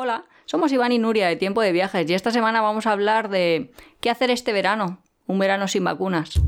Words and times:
Hola, 0.00 0.26
somos 0.44 0.70
Iván 0.70 0.92
y 0.92 1.00
Nuria 1.00 1.26
de 1.26 1.34
Tiempo 1.34 1.60
de 1.60 1.72
Viajes 1.72 2.08
y 2.08 2.14
esta 2.14 2.30
semana 2.30 2.60
vamos 2.60 2.86
a 2.86 2.92
hablar 2.92 3.30
de 3.30 3.72
qué 4.00 4.10
hacer 4.10 4.30
este 4.30 4.52
verano, 4.52 5.02
un 5.26 5.40
verano 5.40 5.66
sin 5.66 5.82
vacunas. 5.82 6.40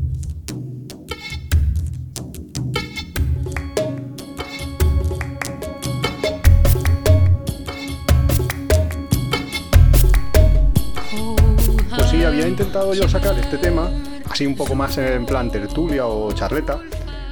Pues 11.96 12.08
sí, 12.08 12.22
había 12.22 12.46
intentado 12.46 12.94
yo 12.94 13.08
sacar 13.08 13.36
este 13.36 13.58
tema, 13.58 13.90
así 14.30 14.46
un 14.46 14.54
poco 14.54 14.76
más 14.76 14.96
en 14.96 15.26
plan 15.26 15.50
tertulia 15.50 16.06
o 16.06 16.30
charleta, 16.30 16.78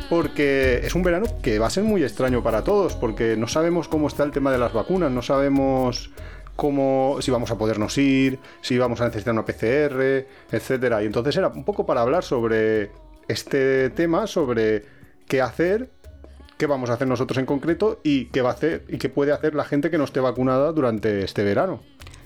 porque 0.09 0.81
es 0.85 0.95
un 0.95 1.03
verano 1.03 1.27
que 1.43 1.59
va 1.59 1.67
a 1.67 1.71
ser 1.71 1.85
muy 1.85 2.03
extraño 2.03 2.43
para 2.43 2.65
todos, 2.65 2.95
porque 2.95 3.37
no 3.37 3.47
sabemos 3.47 3.89
cómo 3.89 4.09
está 4.09 4.25
el 4.25 4.31
tema 4.31 4.51
de 4.51 4.59
las 4.59 4.73
vacunas, 4.73 5.11
no 5.11 5.23
sabemos 5.23 6.11
cómo, 6.57 7.19
si 7.21 7.31
vamos 7.31 7.51
a 7.51 7.59
podernos 7.59 7.97
ir, 7.99 8.39
si 8.63 8.79
vamos 8.79 9.01
a 9.01 9.05
necesitar 9.05 9.33
una 9.33 9.45
PCR, 9.45 10.27
etcétera. 10.51 11.03
Y 11.03 11.07
entonces 11.07 11.37
era 11.37 11.49
un 11.49 11.65
poco 11.65 11.87
para 11.87 12.01
hablar 12.01 12.25
sobre 12.25 12.91
este 13.29 13.91
tema, 13.91 14.27
sobre 14.27 14.85
qué 15.29 15.41
hacer, 15.41 15.91
qué 16.57 16.67
vamos 16.67 16.91
a 16.91 16.95
hacer 16.95 17.07
nosotros 17.07 17.39
en 17.39 17.47
concreto 17.47 18.01
y 18.03 18.27
qué 18.27 18.43
va 18.43 18.51
a 18.51 18.55
hacer 18.55 18.85
y 18.89 18.99
qué 18.99 19.09
puede 19.09 19.33
hacer 19.33 19.55
la 19.55 19.65
gente 19.65 19.91
que 19.91 19.99
no 19.99 20.05
esté 20.05 20.21
vacunada 20.21 20.73
durante 20.73 21.23
este 21.23 21.45
verano. 21.45 21.81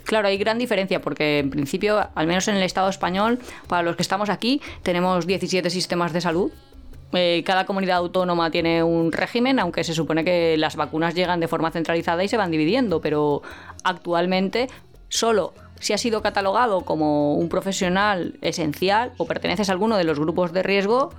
Claro, 0.04 0.28
hay 0.28 0.38
gran 0.38 0.58
diferencia 0.58 1.00
porque 1.00 1.38
en 1.38 1.50
principio, 1.50 2.00
al 2.14 2.26
menos 2.26 2.48
en 2.48 2.56
el 2.56 2.62
Estado 2.62 2.88
español, 2.88 3.38
para 3.68 3.82
los 3.82 3.96
que 3.96 4.02
estamos 4.02 4.30
aquí, 4.30 4.60
tenemos 4.82 5.26
17 5.26 5.68
sistemas 5.70 6.12
de 6.12 6.20
salud. 6.20 6.52
Eh, 7.12 7.42
cada 7.44 7.66
comunidad 7.66 7.98
autónoma 7.98 8.50
tiene 8.50 8.82
un 8.82 9.12
régimen, 9.12 9.58
aunque 9.58 9.84
se 9.84 9.94
supone 9.94 10.24
que 10.24 10.56
las 10.56 10.76
vacunas 10.76 11.14
llegan 11.14 11.40
de 11.40 11.48
forma 11.48 11.70
centralizada 11.70 12.24
y 12.24 12.28
se 12.28 12.36
van 12.36 12.50
dividiendo, 12.50 13.00
pero 13.00 13.42
actualmente 13.84 14.68
solo 15.08 15.52
si 15.78 15.92
has 15.92 16.00
sido 16.00 16.22
catalogado 16.22 16.82
como 16.82 17.34
un 17.34 17.48
profesional 17.48 18.38
esencial 18.40 19.12
o 19.18 19.26
perteneces 19.26 19.68
a 19.68 19.72
alguno 19.72 19.98
de 19.98 20.04
los 20.04 20.18
grupos 20.18 20.52
de 20.52 20.62
riesgo, 20.62 21.10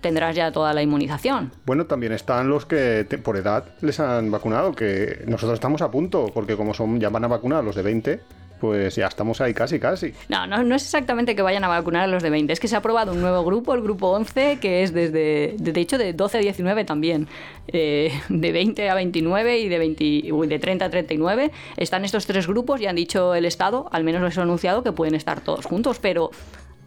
tendrás 0.00 0.34
ya 0.34 0.50
toda 0.50 0.74
la 0.74 0.82
inmunización. 0.82 1.52
Bueno, 1.64 1.86
también 1.86 2.12
están 2.12 2.48
los 2.48 2.66
que 2.66 3.04
por 3.22 3.36
edad 3.36 3.64
les 3.80 4.00
han 4.00 4.30
vacunado, 4.30 4.72
que 4.72 5.22
nosotros 5.26 5.54
estamos 5.54 5.82
a 5.82 5.90
punto, 5.90 6.26
porque 6.34 6.56
como 6.56 6.74
son 6.74 6.98
ya 6.98 7.10
van 7.10 7.24
a 7.24 7.28
vacunar 7.28 7.62
los 7.62 7.76
de 7.76 7.82
20, 7.82 8.20
pues 8.60 8.96
ya 8.96 9.06
estamos 9.06 9.40
ahí 9.40 9.54
casi, 9.54 9.78
casi. 9.78 10.12
No, 10.28 10.46
no, 10.46 10.62
no 10.62 10.74
es 10.74 10.82
exactamente 10.84 11.34
que 11.34 11.42
vayan 11.42 11.64
a 11.64 11.68
vacunar 11.68 12.04
a 12.04 12.06
los 12.06 12.22
de 12.22 12.30
20, 12.30 12.52
es 12.52 12.60
que 12.60 12.68
se 12.68 12.74
ha 12.74 12.78
aprobado 12.78 13.12
un 13.12 13.20
nuevo 13.20 13.44
grupo, 13.44 13.74
el 13.74 13.82
grupo 13.82 14.08
11, 14.08 14.58
que 14.60 14.82
es 14.82 14.92
desde, 14.92 15.54
de 15.58 15.80
hecho, 15.80 15.98
de 15.98 16.12
12 16.12 16.38
a 16.38 16.40
19 16.40 16.84
también, 16.84 17.28
eh, 17.68 18.12
de 18.28 18.52
20 18.52 18.90
a 18.90 18.94
29 18.94 19.58
y 19.58 19.68
de, 19.68 19.78
20 19.78 20.32
uy, 20.32 20.46
de 20.46 20.58
30 20.58 20.84
a 20.84 20.90
39. 20.90 21.50
Están 21.76 22.04
estos 22.04 22.26
tres 22.26 22.46
grupos 22.46 22.80
y 22.80 22.86
han 22.86 22.96
dicho 22.96 23.34
el 23.34 23.44
Estado, 23.44 23.88
al 23.92 24.04
menos 24.04 24.22
les 24.22 24.36
ha 24.38 24.42
anunciado, 24.42 24.82
que 24.82 24.92
pueden 24.92 25.14
estar 25.14 25.40
todos 25.40 25.66
juntos, 25.66 25.98
pero 25.98 26.30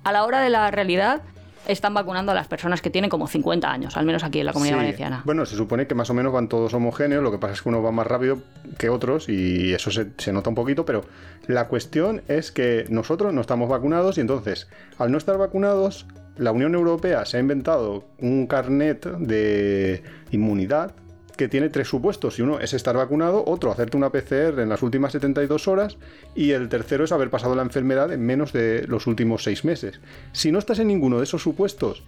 a 0.03 0.11
la 0.11 0.25
hora 0.25 0.41
de 0.41 0.49
la 0.49 0.71
realidad 0.71 1.21
están 1.67 1.93
vacunando 1.93 2.31
a 2.31 2.35
las 2.35 2.47
personas 2.47 2.81
que 2.81 2.89
tienen 2.89 3.09
como 3.09 3.27
50 3.27 3.71
años, 3.71 3.95
al 3.97 4.05
menos 4.05 4.23
aquí 4.23 4.39
en 4.39 4.47
la 4.47 4.53
comunidad 4.53 4.75
Sí. 4.77 4.79
valenciana. 4.83 5.21
Bueno, 5.25 5.45
se 5.45 5.55
supone 5.55 5.87
que 5.87 5.95
más 5.95 6.09
o 6.09 6.13
menos 6.13 6.33
van 6.33 6.47
todos 6.47 6.73
homogéneos, 6.73 7.23
lo 7.23 7.31
que 7.31 7.37
pasa 7.37 7.53
es 7.53 7.61
que 7.61 7.69
uno 7.69 7.81
va 7.83 7.91
más 7.91 8.07
rápido 8.07 8.39
que 8.77 8.89
otros 8.89 9.29
y 9.29 9.73
eso 9.73 9.91
se, 9.91 10.07
se 10.17 10.33
nota 10.33 10.49
un 10.49 10.55
poquito, 10.55 10.85
pero 10.85 11.03
la 11.47 11.67
cuestión 11.67 12.21
es 12.27 12.51
que 12.51 12.85
nosotros 12.89 13.33
no 13.33 13.41
estamos 13.41 13.69
vacunados 13.69 14.17
y 14.17 14.21
entonces, 14.21 14.67
al 14.97 15.11
no 15.11 15.17
estar 15.17 15.37
vacunados, 15.37 16.05
la 16.37 16.51
Unión 16.51 16.73
Europea 16.75 17.25
se 17.25 17.37
ha 17.37 17.39
inventado 17.39 18.05
un 18.19 18.47
carnet 18.47 19.05
de 19.05 20.01
inmunidad 20.31 20.93
que 21.41 21.49
tiene 21.49 21.69
tres 21.69 21.87
supuestos. 21.87 22.37
Y 22.37 22.43
uno 22.43 22.59
es 22.59 22.71
estar 22.75 22.95
vacunado, 22.95 23.43
otro 23.47 23.71
hacerte 23.71 23.97
una 23.97 24.11
PCR 24.11 24.59
en 24.59 24.69
las 24.69 24.83
últimas 24.83 25.13
72 25.13 25.67
horas 25.67 25.97
y 26.35 26.51
el 26.51 26.69
tercero 26.69 27.03
es 27.03 27.11
haber 27.11 27.31
pasado 27.31 27.55
la 27.55 27.63
enfermedad 27.63 28.13
en 28.13 28.23
menos 28.23 28.53
de 28.53 28.85
los 28.87 29.07
últimos 29.07 29.43
seis 29.43 29.65
meses. 29.65 30.01
Si 30.33 30.51
no 30.51 30.59
estás 30.59 30.77
en 30.77 30.89
ninguno 30.89 31.17
de 31.17 31.23
esos 31.23 31.41
supuestos, 31.41 32.03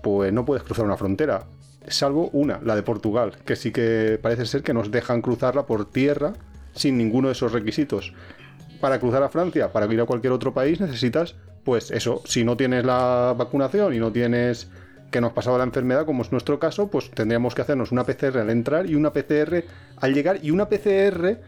pues 0.00 0.32
no 0.32 0.44
puedes 0.44 0.62
cruzar 0.62 0.84
una 0.84 0.96
frontera. 0.96 1.46
Salvo 1.88 2.30
una, 2.32 2.60
la 2.62 2.76
de 2.76 2.84
Portugal, 2.84 3.38
que 3.44 3.56
sí 3.56 3.72
que 3.72 4.16
parece 4.22 4.46
ser 4.46 4.62
que 4.62 4.74
nos 4.74 4.92
dejan 4.92 5.22
cruzarla 5.22 5.66
por 5.66 5.90
tierra 5.90 6.34
sin 6.72 6.96
ninguno 6.98 7.26
de 7.26 7.32
esos 7.32 7.50
requisitos. 7.50 8.14
Para 8.80 9.00
cruzar 9.00 9.24
a 9.24 9.28
Francia, 9.28 9.72
para 9.72 9.92
ir 9.92 10.00
a 10.00 10.04
cualquier 10.04 10.32
otro 10.32 10.54
país, 10.54 10.80
necesitas, 10.80 11.34
pues 11.64 11.90
eso, 11.90 12.22
si 12.26 12.44
no 12.44 12.56
tienes 12.56 12.84
la 12.84 13.34
vacunación 13.36 13.92
y 13.92 13.98
no 13.98 14.12
tienes 14.12 14.70
que 15.10 15.20
nos 15.20 15.32
pasaba 15.32 15.58
la 15.58 15.64
enfermedad, 15.64 16.04
como 16.06 16.22
es 16.22 16.32
nuestro 16.32 16.58
caso, 16.58 16.88
pues 16.88 17.10
tendríamos 17.10 17.54
que 17.54 17.62
hacernos 17.62 17.92
una 17.92 18.04
PCR 18.04 18.38
al 18.38 18.50
entrar 18.50 18.86
y 18.88 18.94
una 18.94 19.12
PCR 19.12 19.64
al 19.96 20.14
llegar 20.14 20.38
y 20.42 20.50
una 20.50 20.68
PCR, 20.68 21.38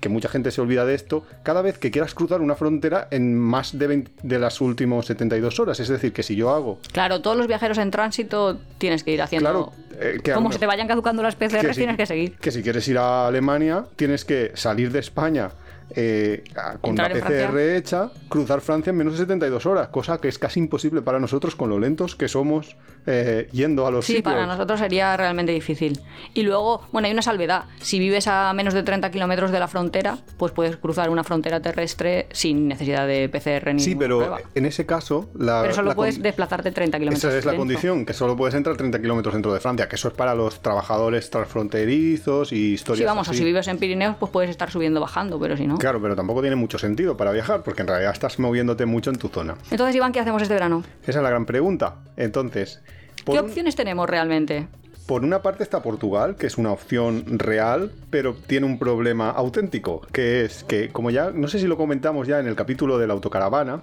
que 0.00 0.08
mucha 0.08 0.28
gente 0.30 0.50
se 0.50 0.60
olvida 0.62 0.86
de 0.86 0.94
esto, 0.94 1.24
cada 1.42 1.60
vez 1.60 1.76
que 1.78 1.90
quieras 1.90 2.14
cruzar 2.14 2.40
una 2.40 2.54
frontera 2.54 3.08
en 3.10 3.38
más 3.38 3.78
de, 3.78 3.86
20 3.86 4.10
de 4.22 4.38
las 4.38 4.60
últimas 4.62 5.04
72 5.06 5.60
horas. 5.60 5.78
Es 5.78 5.88
decir, 5.88 6.12
que 6.12 6.22
si 6.22 6.34
yo 6.36 6.50
hago 6.50 6.78
Claro, 6.92 7.20
todos 7.20 7.36
los 7.36 7.46
viajeros 7.46 7.76
en 7.78 7.90
tránsito 7.90 8.58
tienes 8.78 9.04
que 9.04 9.12
ir 9.12 9.20
haciendo... 9.20 9.50
Claro, 9.50 9.72
eh, 10.00 10.18
que 10.24 10.32
como 10.32 10.50
se 10.50 10.58
te 10.58 10.64
vayan 10.66 10.88
caducando 10.88 11.22
las 11.22 11.36
PCRs, 11.36 11.66
que 11.66 11.74
si- 11.74 11.80
tienes 11.80 11.96
que 11.98 12.06
seguir. 12.06 12.36
Que 12.38 12.50
si 12.50 12.62
quieres 12.62 12.88
ir 12.88 12.96
a 12.96 13.26
Alemania, 13.26 13.84
tienes 13.96 14.24
que 14.24 14.52
salir 14.54 14.90
de 14.90 15.00
España 15.00 15.50
eh, 15.94 16.44
con 16.80 16.96
la 16.96 17.08
PCR 17.08 17.58
hecha, 17.58 18.10
cruzar 18.28 18.60
Francia 18.60 18.90
en 18.90 18.96
menos 18.96 19.14
de 19.14 19.18
72 19.20 19.66
horas, 19.66 19.88
cosa 19.88 20.18
que 20.18 20.28
es 20.28 20.38
casi 20.38 20.60
imposible 20.60 21.02
para 21.02 21.18
nosotros 21.18 21.56
con 21.56 21.70
lo 21.70 21.78
lentos 21.78 22.14
que 22.16 22.28
somos 22.28 22.76
eh, 23.06 23.48
yendo 23.52 23.86
a 23.86 23.90
los 23.90 24.04
Sí, 24.04 24.16
sitios. 24.16 24.32
para 24.34 24.46
nosotros 24.46 24.78
sería 24.80 25.16
realmente 25.16 25.52
difícil. 25.52 26.00
Y 26.34 26.42
luego, 26.42 26.82
bueno, 26.92 27.06
hay 27.06 27.12
una 27.12 27.22
salvedad. 27.22 27.64
Si 27.80 27.98
vives 27.98 28.26
a 28.28 28.52
menos 28.52 28.74
de 28.74 28.82
30 28.82 29.10
kilómetros 29.10 29.50
de 29.50 29.58
la 29.58 29.68
frontera, 29.68 30.18
pues 30.36 30.52
puedes 30.52 30.76
cruzar 30.76 31.08
una 31.10 31.24
frontera 31.24 31.60
terrestre 31.60 32.26
sin 32.32 32.68
necesidad 32.68 33.06
de 33.06 33.28
PCR 33.28 33.72
ni 33.74 33.80
Sí, 33.80 33.94
pero 33.94 34.18
prueba. 34.18 34.38
en 34.54 34.66
ese 34.66 34.84
caso... 34.86 35.30
La, 35.34 35.62
Pero 35.62 35.74
solo 35.74 35.88
la 35.90 35.94
puedes 35.94 36.20
desplazarte 36.22 36.70
30 36.72 36.98
kilómetros. 36.98 37.24
Esa 37.24 37.38
es 37.38 37.44
la 37.44 37.52
dentro. 37.52 37.60
condición, 37.66 38.04
que 38.06 38.12
solo 38.12 38.36
puedes 38.36 38.54
entrar 38.54 38.76
30 38.76 39.00
kilómetros 39.00 39.32
dentro 39.34 39.52
de 39.54 39.60
Francia, 39.60 39.88
que 39.88 39.96
eso 39.96 40.08
es 40.08 40.14
para 40.14 40.34
los 40.34 40.60
trabajadores 40.60 41.30
transfronterizos 41.30 42.52
y 42.52 42.72
historias 42.74 42.98
Sí, 43.00 43.04
vamos, 43.04 43.28
o 43.28 43.32
si 43.34 43.44
vives 43.44 43.66
en 43.68 43.78
Pirineos, 43.78 44.16
pues 44.18 44.30
puedes 44.30 44.50
estar 44.50 44.70
subiendo 44.70 45.00
bajando, 45.00 45.38
pero 45.38 45.56
si 45.56 45.66
no. 45.66 45.78
Claro, 45.80 46.00
pero 46.00 46.14
tampoco 46.14 46.40
tiene 46.42 46.56
mucho 46.56 46.78
sentido 46.78 47.16
para 47.16 47.32
viajar, 47.32 47.62
porque 47.62 47.82
en 47.82 47.88
realidad 47.88 48.12
estás 48.12 48.38
moviéndote 48.38 48.86
mucho 48.86 49.10
en 49.10 49.16
tu 49.16 49.28
zona. 49.28 49.56
Entonces, 49.70 49.96
Iván, 49.96 50.12
¿qué 50.12 50.20
hacemos 50.20 50.42
este 50.42 50.54
verano? 50.54 50.84
Esa 51.02 51.18
es 51.18 51.22
la 51.22 51.30
gran 51.30 51.46
pregunta. 51.46 51.96
Entonces, 52.16 52.80
¿Qué 53.24 53.32
un- 53.32 53.38
opciones 53.38 53.74
tenemos 53.76 54.08
realmente? 54.08 54.68
por 55.06 55.24
una 55.24 55.42
parte 55.42 55.64
está 55.64 55.82
Portugal, 55.82 56.36
que 56.36 56.46
es 56.46 56.56
una 56.56 56.70
opción 56.70 57.24
real, 57.38 57.90
pero 58.10 58.32
tiene 58.34 58.66
un 58.66 58.78
problema 58.78 59.30
auténtico, 59.30 60.02
que 60.12 60.44
es 60.44 60.62
que, 60.62 60.90
como 60.90 61.10
ya, 61.10 61.32
no 61.34 61.48
sé 61.48 61.58
si 61.58 61.66
lo 61.66 61.76
comentamos 61.76 62.28
ya 62.28 62.38
en 62.38 62.46
el 62.46 62.54
capítulo 62.54 62.96
de 62.96 63.08
la 63.08 63.14
autocaravana, 63.14 63.82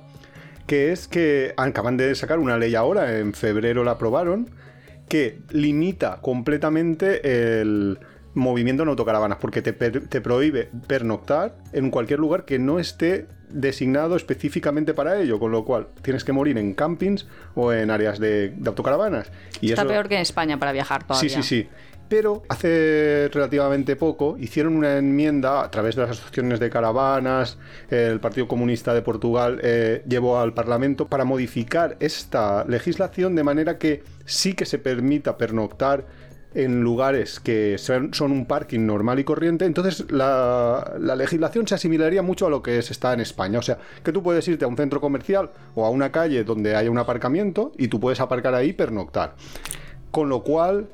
que 0.67 0.93
es 0.93 1.09
que 1.09 1.53
acaban 1.57 1.97
de 1.97 2.15
sacar 2.15 2.39
una 2.39 2.57
ley 2.57 2.75
ahora, 2.75 3.17
en 3.19 3.33
febrero 3.33 3.83
la 3.83 3.91
aprobaron, 3.91 4.49
que 5.09 5.39
limita 5.49 6.19
completamente 6.21 7.59
el 7.59 7.99
movimiento 8.37 8.83
en 8.83 8.89
autocaravanas, 8.89 9.37
porque 9.39 9.61
te, 9.61 9.73
per- 9.73 10.07
te 10.07 10.21
prohíbe 10.21 10.69
pernoctar 10.87 11.55
en 11.73 11.89
cualquier 11.91 12.19
lugar 12.19 12.45
que 12.45 12.59
no 12.59 12.79
esté 12.79 13.27
designado 13.49 14.15
específicamente 14.15 14.93
para 14.93 15.19
ello, 15.19 15.39
con 15.39 15.51
lo 15.51 15.63
cual 15.65 15.87
tienes 16.01 16.23
que 16.23 16.33
morir 16.33 16.57
en 16.57 16.73
campings 16.73 17.27
o 17.55 17.71
en 17.73 17.89
áreas 17.91 18.19
de, 18.19 18.49
de 18.49 18.69
autocaravanas. 18.69 19.31
Y 19.61 19.69
Está 19.69 19.81
eso- 19.83 19.89
peor 19.89 20.07
que 20.07 20.15
en 20.15 20.21
España 20.21 20.59
para 20.59 20.71
viajar 20.71 21.05
todavía. 21.05 21.29
Sí, 21.29 21.35
sí, 21.41 21.63
sí. 21.63 21.69
Pero 22.09 22.43
hace 22.47 23.29
relativamente 23.33 23.97
poco 23.97 24.37
hicieron 24.39 24.77
una 24.77 24.97
enmienda 24.97 25.61
a 25.61 25.69
través 25.69 25.95
de 25.95 26.03
las 26.03 26.11
asociaciones 26.11 26.57
de 26.61 26.69
caravanas, 26.69 27.57
el 27.89 28.21
Partido 28.21 28.47
Comunista 28.47 28.93
de 28.93 29.01
Portugal 29.01 29.59
eh, 29.61 30.03
llevó 30.07 30.39
al 30.39 30.53
Parlamento 30.53 31.07
para 31.09 31.25
modificar 31.25 31.97
esta 31.99 32.63
legislación 32.65 33.35
de 33.35 33.43
manera 33.43 33.77
que 33.77 34.03
sí 34.23 34.53
que 34.53 34.65
se 34.65 34.77
permita 34.79 35.37
pernoctar 35.37 36.05
en 36.53 36.81
lugares 36.81 37.39
que 37.39 37.77
son, 37.77 38.11
un 38.31 38.45
parking 38.45 38.85
normal 38.85 39.19
y 39.19 39.23
corriente, 39.23 39.65
entonces 39.65 40.09
la, 40.11 40.95
la 40.99 41.15
legislación 41.15 41.67
se 41.67 41.75
asimilaría 41.75 42.21
mucho 42.21 42.47
a 42.47 42.49
lo 42.49 42.63
que 42.63 42.81
se 42.81 42.93
está 42.93 43.13
en 43.13 43.19
España. 43.19 43.59
O 43.59 43.61
sea, 43.61 43.77
que 44.03 44.11
tú 44.11 44.23
puedes 44.23 44.47
irte 44.47 44.65
a 44.65 44.67
un 44.67 44.77
centro 44.77 45.01
comercial 45.01 45.51
o 45.75 45.85
a 45.85 45.89
una 45.89 46.11
calle 46.11 46.43
donde 46.43 46.75
haya 46.75 46.89
un 46.89 46.97
aparcamiento 46.97 47.71
y 47.77 47.87
tú 47.87 47.99
puedes 47.99 48.19
aparcar 48.19 48.55
ahí 48.55 48.69
y 48.69 48.73
pernoctar. 48.73 49.35
Con 50.11 50.29
lo 50.29 50.41
cual, 50.43 50.87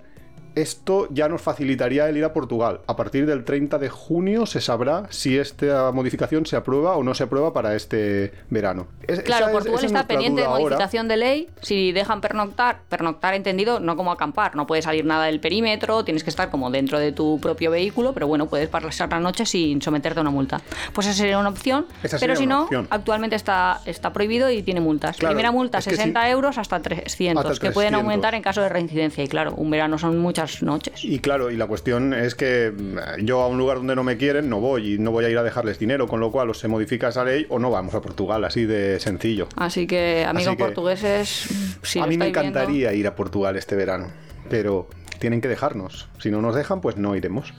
esto 0.55 1.07
ya 1.11 1.27
nos 1.29 1.41
facilitaría 1.41 2.07
el 2.09 2.17
ir 2.17 2.23
a 2.25 2.33
Portugal. 2.33 2.81
A 2.87 2.95
partir 2.95 3.25
del 3.25 3.43
30 3.43 3.79
de 3.79 3.89
junio 3.89 4.45
se 4.45 4.61
sabrá 4.61 5.03
si 5.09 5.37
esta 5.37 5.91
modificación 5.91 6.45
se 6.45 6.55
aprueba 6.55 6.95
o 6.95 7.03
no 7.03 7.13
se 7.13 7.23
aprueba 7.23 7.53
para 7.53 7.75
este 7.75 8.31
verano. 8.49 8.87
Es- 9.07 9.21
Claro, 9.21 9.45
esa 9.45 9.51
es- 9.51 9.53
Portugal 9.57 9.77
esa 9.79 9.85
está 9.87 10.07
pendiente 10.07 10.41
de 10.41 10.47
ahora. 10.47 10.61
modificación 10.63 11.07
de 11.07 11.17
ley. 11.17 11.49
Si 11.61 11.91
dejan 11.91 12.21
pernoctar, 12.21 12.79
pernoctar 12.89 13.33
entendido, 13.33 13.79
no 13.79 13.95
como 13.95 14.11
acampar. 14.11 14.55
No 14.55 14.67
puede 14.67 14.81
salir 14.81 15.05
nada 15.05 15.25
del 15.25 15.39
perímetro, 15.39 16.03
tienes 16.03 16.23
que 16.23 16.29
estar 16.29 16.49
como 16.49 16.69
dentro 16.71 16.99
de 16.99 17.11
tu 17.11 17.39
propio 17.39 17.71
vehículo, 17.71 18.13
pero 18.13 18.27
bueno, 18.27 18.47
puedes 18.47 18.69
pasar 18.69 19.09
la 19.09 19.19
noche 19.19 19.45
sin 19.45 19.81
someterte 19.81 20.19
a 20.19 20.21
una 20.21 20.31
multa. 20.31 20.61
Pues 20.93 21.07
esa 21.07 21.17
sería 21.17 21.39
una 21.39 21.49
opción. 21.49 21.85
Esa 22.03 22.17
pero 22.19 22.35
si 22.35 22.45
no, 22.45 22.63
opción. 22.63 22.87
actualmente 22.89 23.35
está, 23.35 23.81
está 23.85 24.13
prohibido 24.13 24.49
y 24.51 24.61
tiene 24.63 24.81
multas. 24.81 25.17
Claro, 25.17 25.33
Primera 25.33 25.51
multa, 25.51 25.79
es 25.79 25.85
que 25.85 25.91
60 25.95 26.23
si- 26.25 26.29
euros 26.31 26.57
hasta 26.57 26.81
300, 26.81 27.45
Hasta 27.45 27.53
que 27.67 27.71
pueden 27.71 27.91
300. 27.91 28.03
aumentar 28.03 28.35
en 28.35 28.41
caso 28.41 28.61
de 28.61 28.69
reincidencia. 28.69 29.23
Y 29.23 29.27
claro, 29.27 29.53
un 29.55 29.69
verano 29.69 29.97
son 29.97 30.17
muchas 30.19 30.42
muchas 30.43 30.63
noches. 30.63 31.03
Y 31.03 31.19
claro, 31.19 31.49
y 31.51 31.57
la 31.57 31.67
cuestión 31.67 32.13
es 32.13 32.35
que 32.35 32.71
mm, 32.75 33.23
yo 33.25 33.41
a 33.41 33.47
un 33.47 33.57
lugar 33.57 33.77
donde 33.77 33.95
no 33.95 34.03
me 34.03 34.17
quieren 34.17 34.49
no 34.49 34.59
voy 34.59 34.93
y 34.95 34.97
no 34.99 35.11
voy 35.11 35.25
a 35.25 35.29
ir 35.29 35.37
a 35.37 35.43
dejarles 35.43 35.79
dinero, 35.79 36.07
con 36.07 36.19
lo 36.19 36.31
cual 36.31 36.49
o 36.49 36.53
se 36.53 36.67
modifica 36.67 37.09
esa 37.09 37.23
ley 37.23 37.45
o 37.49 37.59
no 37.59 37.69
vamos 37.71 37.93
a 37.95 38.01
Portugal, 38.01 38.43
así 38.43 38.65
de 38.65 38.99
sencillo. 38.99 39.47
Así 39.55 39.87
que, 39.87 40.25
amigos 40.27 40.55
portugueses, 40.55 41.47
si 41.81 41.99
a 41.99 42.03
mí 42.05 42.17
me 42.17 42.25
viendo- 42.25 42.39
encantaría 42.39 42.93
ir 42.93 43.07
a 43.07 43.15
Portugal 43.15 43.55
este 43.55 43.75
verano, 43.75 44.07
pero 44.49 44.87
tienen 45.19 45.41
que 45.41 45.47
dejarnos. 45.47 46.09
Si 46.19 46.29
no 46.31 46.41
nos 46.41 46.55
dejan, 46.55 46.81
pues 46.81 46.97
no 46.97 47.15
iremos. 47.15 47.53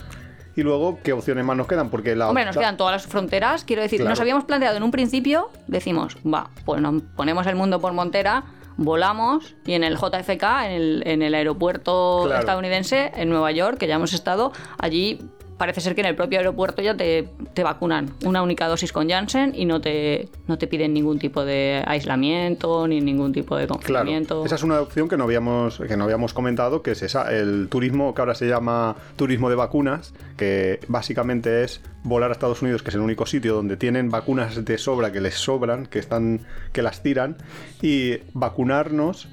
Y 0.56 0.62
luego, 0.62 1.00
¿qué 1.02 1.12
opciones 1.12 1.44
más 1.44 1.56
nos 1.56 1.66
quedan? 1.66 1.90
Porque 1.90 2.14
la 2.14 2.28
Hombre, 2.28 2.44
nos 2.44 2.56
quedan 2.56 2.76
todas 2.76 2.92
las 2.92 3.06
fronteras. 3.10 3.64
Quiero 3.64 3.82
decir, 3.82 3.98
Claro. 3.98 4.10
nos 4.10 4.20
habíamos 4.20 4.44
planteado 4.44 4.76
en 4.76 4.84
un 4.84 4.92
principio, 4.92 5.50
decimos, 5.66 6.16
va, 6.24 6.50
pues 6.64 6.80
nos 6.80 7.02
ponemos 7.16 7.44
el 7.48 7.56
mundo 7.56 7.80
por 7.80 7.92
montera, 7.92 8.44
volamos 8.76 9.54
y 9.66 9.74
en 9.74 9.84
el 9.84 9.96
JFK, 9.96 10.42
en 10.66 10.70
el, 10.72 11.02
en 11.06 11.22
el 11.22 11.34
aeropuerto 11.34 12.22
Claro. 12.26 12.40
estadounidense, 12.40 13.12
en 13.16 13.28
Nueva 13.30 13.50
York, 13.52 13.78
que 13.78 13.86
ya 13.86 13.94
hemos 13.96 14.12
estado, 14.12 14.52
allí 14.78 15.20
parece 15.58 15.80
ser 15.80 15.94
que 15.94 16.00
en 16.00 16.08
el 16.08 16.16
propio 16.16 16.38
aeropuerto 16.38 16.82
ya 16.82 16.96
te, 16.96 17.28
te 17.54 17.62
vacunan 17.62 18.10
una 18.24 18.42
única 18.42 18.66
dosis 18.66 18.92
con 18.92 19.08
Janssen 19.08 19.52
y 19.54 19.64
no 19.66 19.80
te, 19.80 20.28
no 20.48 20.58
te 20.58 20.66
piden 20.66 20.92
ningún 20.94 21.18
tipo 21.18 21.44
de 21.44 21.82
aislamiento 21.86 22.86
ni 22.88 23.00
ningún 23.00 23.32
tipo 23.32 23.56
de 23.56 23.66
Claro, 23.66 23.78
confinamiento. 23.80 24.44
esa 24.44 24.54
es 24.56 24.62
una 24.62 24.80
opción 24.80 25.08
que 25.08 25.16
no 25.16 25.24
habíamos 25.24 25.78
que 25.78 25.96
no 25.96 26.04
habíamos 26.04 26.34
comentado, 26.34 26.82
que 26.82 26.90
es 26.92 27.02
esa, 27.02 27.32
el 27.32 27.68
turismo 27.68 28.14
que 28.14 28.22
ahora 28.22 28.34
se 28.34 28.46
llama 28.48 28.96
turismo 29.16 29.48
de 29.48 29.56
vacunas, 29.56 30.12
que 30.36 30.80
básicamente 30.88 31.62
es 31.64 31.80
volar 32.02 32.30
a 32.30 32.32
Estados 32.32 32.60
Unidos, 32.62 32.82
que 32.82 32.90
es 32.90 32.94
el 32.96 33.00
único 33.00 33.24
sitio 33.26 33.54
donde 33.54 33.76
tienen 33.76 34.10
vacunas 34.10 34.64
de 34.64 34.78
sobra 34.78 35.12
que 35.12 35.20
les 35.20 35.34
sobran, 35.34 35.86
que 35.86 35.98
están 35.98 36.40
que 36.72 36.82
las 36.82 37.02
tiran 37.02 37.36
y 37.80 38.18
vacunarnos 38.32 39.28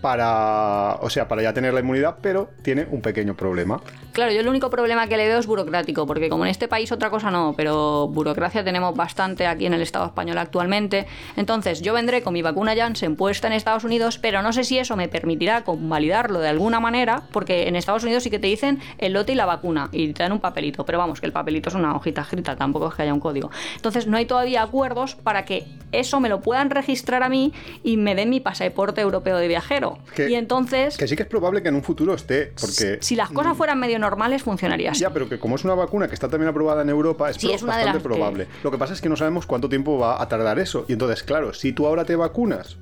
para, 0.00 0.96
o 1.00 1.10
sea, 1.10 1.28
para 1.28 1.42
ya 1.42 1.52
tener 1.52 1.74
la 1.74 1.80
inmunidad, 1.80 2.16
pero 2.20 2.50
tiene 2.62 2.86
un 2.90 3.02
pequeño 3.02 3.36
problema. 3.36 3.80
Claro, 4.12 4.32
yo 4.32 4.40
el 4.40 4.48
único 4.48 4.70
problema 4.70 5.06
que 5.06 5.16
le 5.16 5.28
veo 5.28 5.38
es 5.38 5.46
burocrático, 5.46 6.06
porque 6.06 6.28
como 6.28 6.44
en 6.44 6.50
este 6.50 6.68
país 6.68 6.90
otra 6.90 7.10
cosa 7.10 7.30
no, 7.30 7.54
pero 7.56 8.08
burocracia 8.08 8.64
tenemos 8.64 8.94
bastante 8.96 9.46
aquí 9.46 9.66
en 9.66 9.74
el 9.74 9.82
Estado 9.82 10.06
español 10.06 10.38
actualmente. 10.38 11.06
Entonces, 11.36 11.80
yo 11.80 11.94
vendré 11.94 12.22
con 12.22 12.32
mi 12.32 12.42
vacuna 12.42 12.74
Janssen 12.74 13.16
puesta 13.16 13.46
en 13.46 13.52
Estados 13.52 13.84
Unidos, 13.84 14.18
pero 14.18 14.42
no 14.42 14.52
sé 14.52 14.64
si 14.64 14.78
eso 14.78 14.96
me 14.96 15.08
permitirá 15.08 15.62
convalidarlo 15.62 16.40
de 16.40 16.48
alguna 16.48 16.80
manera, 16.80 17.22
porque 17.30 17.68
en 17.68 17.76
Estados 17.76 18.02
Unidos 18.02 18.24
sí 18.24 18.30
que 18.30 18.38
te 18.38 18.48
dicen 18.48 18.80
el 18.98 19.12
lote 19.12 19.32
y 19.32 19.36
la 19.36 19.46
vacuna, 19.46 19.88
y 19.92 20.12
te 20.12 20.22
dan 20.22 20.32
un 20.32 20.40
papelito, 20.40 20.84
pero 20.84 20.98
vamos, 20.98 21.20
que 21.20 21.26
el 21.26 21.32
papelito 21.32 21.68
es 21.68 21.74
una 21.74 21.94
hojita 21.94 22.22
escrita, 22.22 22.56
tampoco 22.56 22.88
es 22.88 22.94
que 22.94 23.02
haya 23.02 23.14
un 23.14 23.20
código. 23.20 23.50
Entonces, 23.76 24.06
no 24.06 24.16
hay 24.16 24.26
todavía 24.26 24.62
acuerdos 24.62 25.14
para 25.14 25.44
que 25.44 25.66
eso 25.92 26.20
me 26.20 26.28
lo 26.28 26.40
puedan 26.40 26.70
registrar 26.70 27.22
a 27.22 27.28
mí 27.28 27.52
y 27.82 27.96
me 27.96 28.14
den 28.14 28.30
mi 28.30 28.40
pasaporte 28.40 29.00
europeo 29.00 29.36
de 29.38 29.48
viajero. 29.48 29.98
Que- 30.14 30.30
y 30.30 30.34
entonces, 30.34 30.96
Que 30.96 31.08
sí 31.08 31.16
que 31.16 31.22
es 31.22 31.28
probable 31.28 31.62
que 31.62 31.68
en 31.68 31.74
un 31.74 31.82
futuro 31.82 32.14
esté, 32.14 32.52
porque 32.60 32.98
si 33.00 33.16
las 33.16 33.30
cosas 33.30 33.56
fueran 33.56 33.78
medio 33.80 33.98
normales, 33.98 34.42
funcionaría 34.42 34.92
así. 34.92 35.00
Ya, 35.00 35.10
pero 35.10 35.28
que 35.28 35.38
como 35.38 35.56
es 35.56 35.64
una 35.64 35.74
vacuna 35.74 36.08
que 36.08 36.14
está 36.14 36.28
también 36.28 36.48
aprobada 36.48 36.82
en 36.82 36.88
Europa, 36.90 37.30
es, 37.30 37.36
Sí, 37.36 37.46
pro- 37.46 37.56
es 37.56 37.62
una 37.62 37.76
de 37.78 37.84
bastante 37.84 38.02
que- 38.08 38.08
probable. 38.14 38.46
Lo 38.62 38.70
que 38.70 38.78
pasa 38.78 38.92
es 38.94 39.00
que 39.00 39.08
no 39.08 39.16
sabemos 39.16 39.46
cuánto 39.46 39.68
tiempo 39.68 39.98
va 39.98 40.20
a 40.22 40.28
tardar 40.28 40.58
eso. 40.58 40.84
Y 40.88 40.92
entonces, 40.94 41.22
claro, 41.22 41.52
si 41.54 41.72
tú 41.72 41.86
ahora 41.86 42.04
te 42.04 42.16
vacunas, 42.16 42.76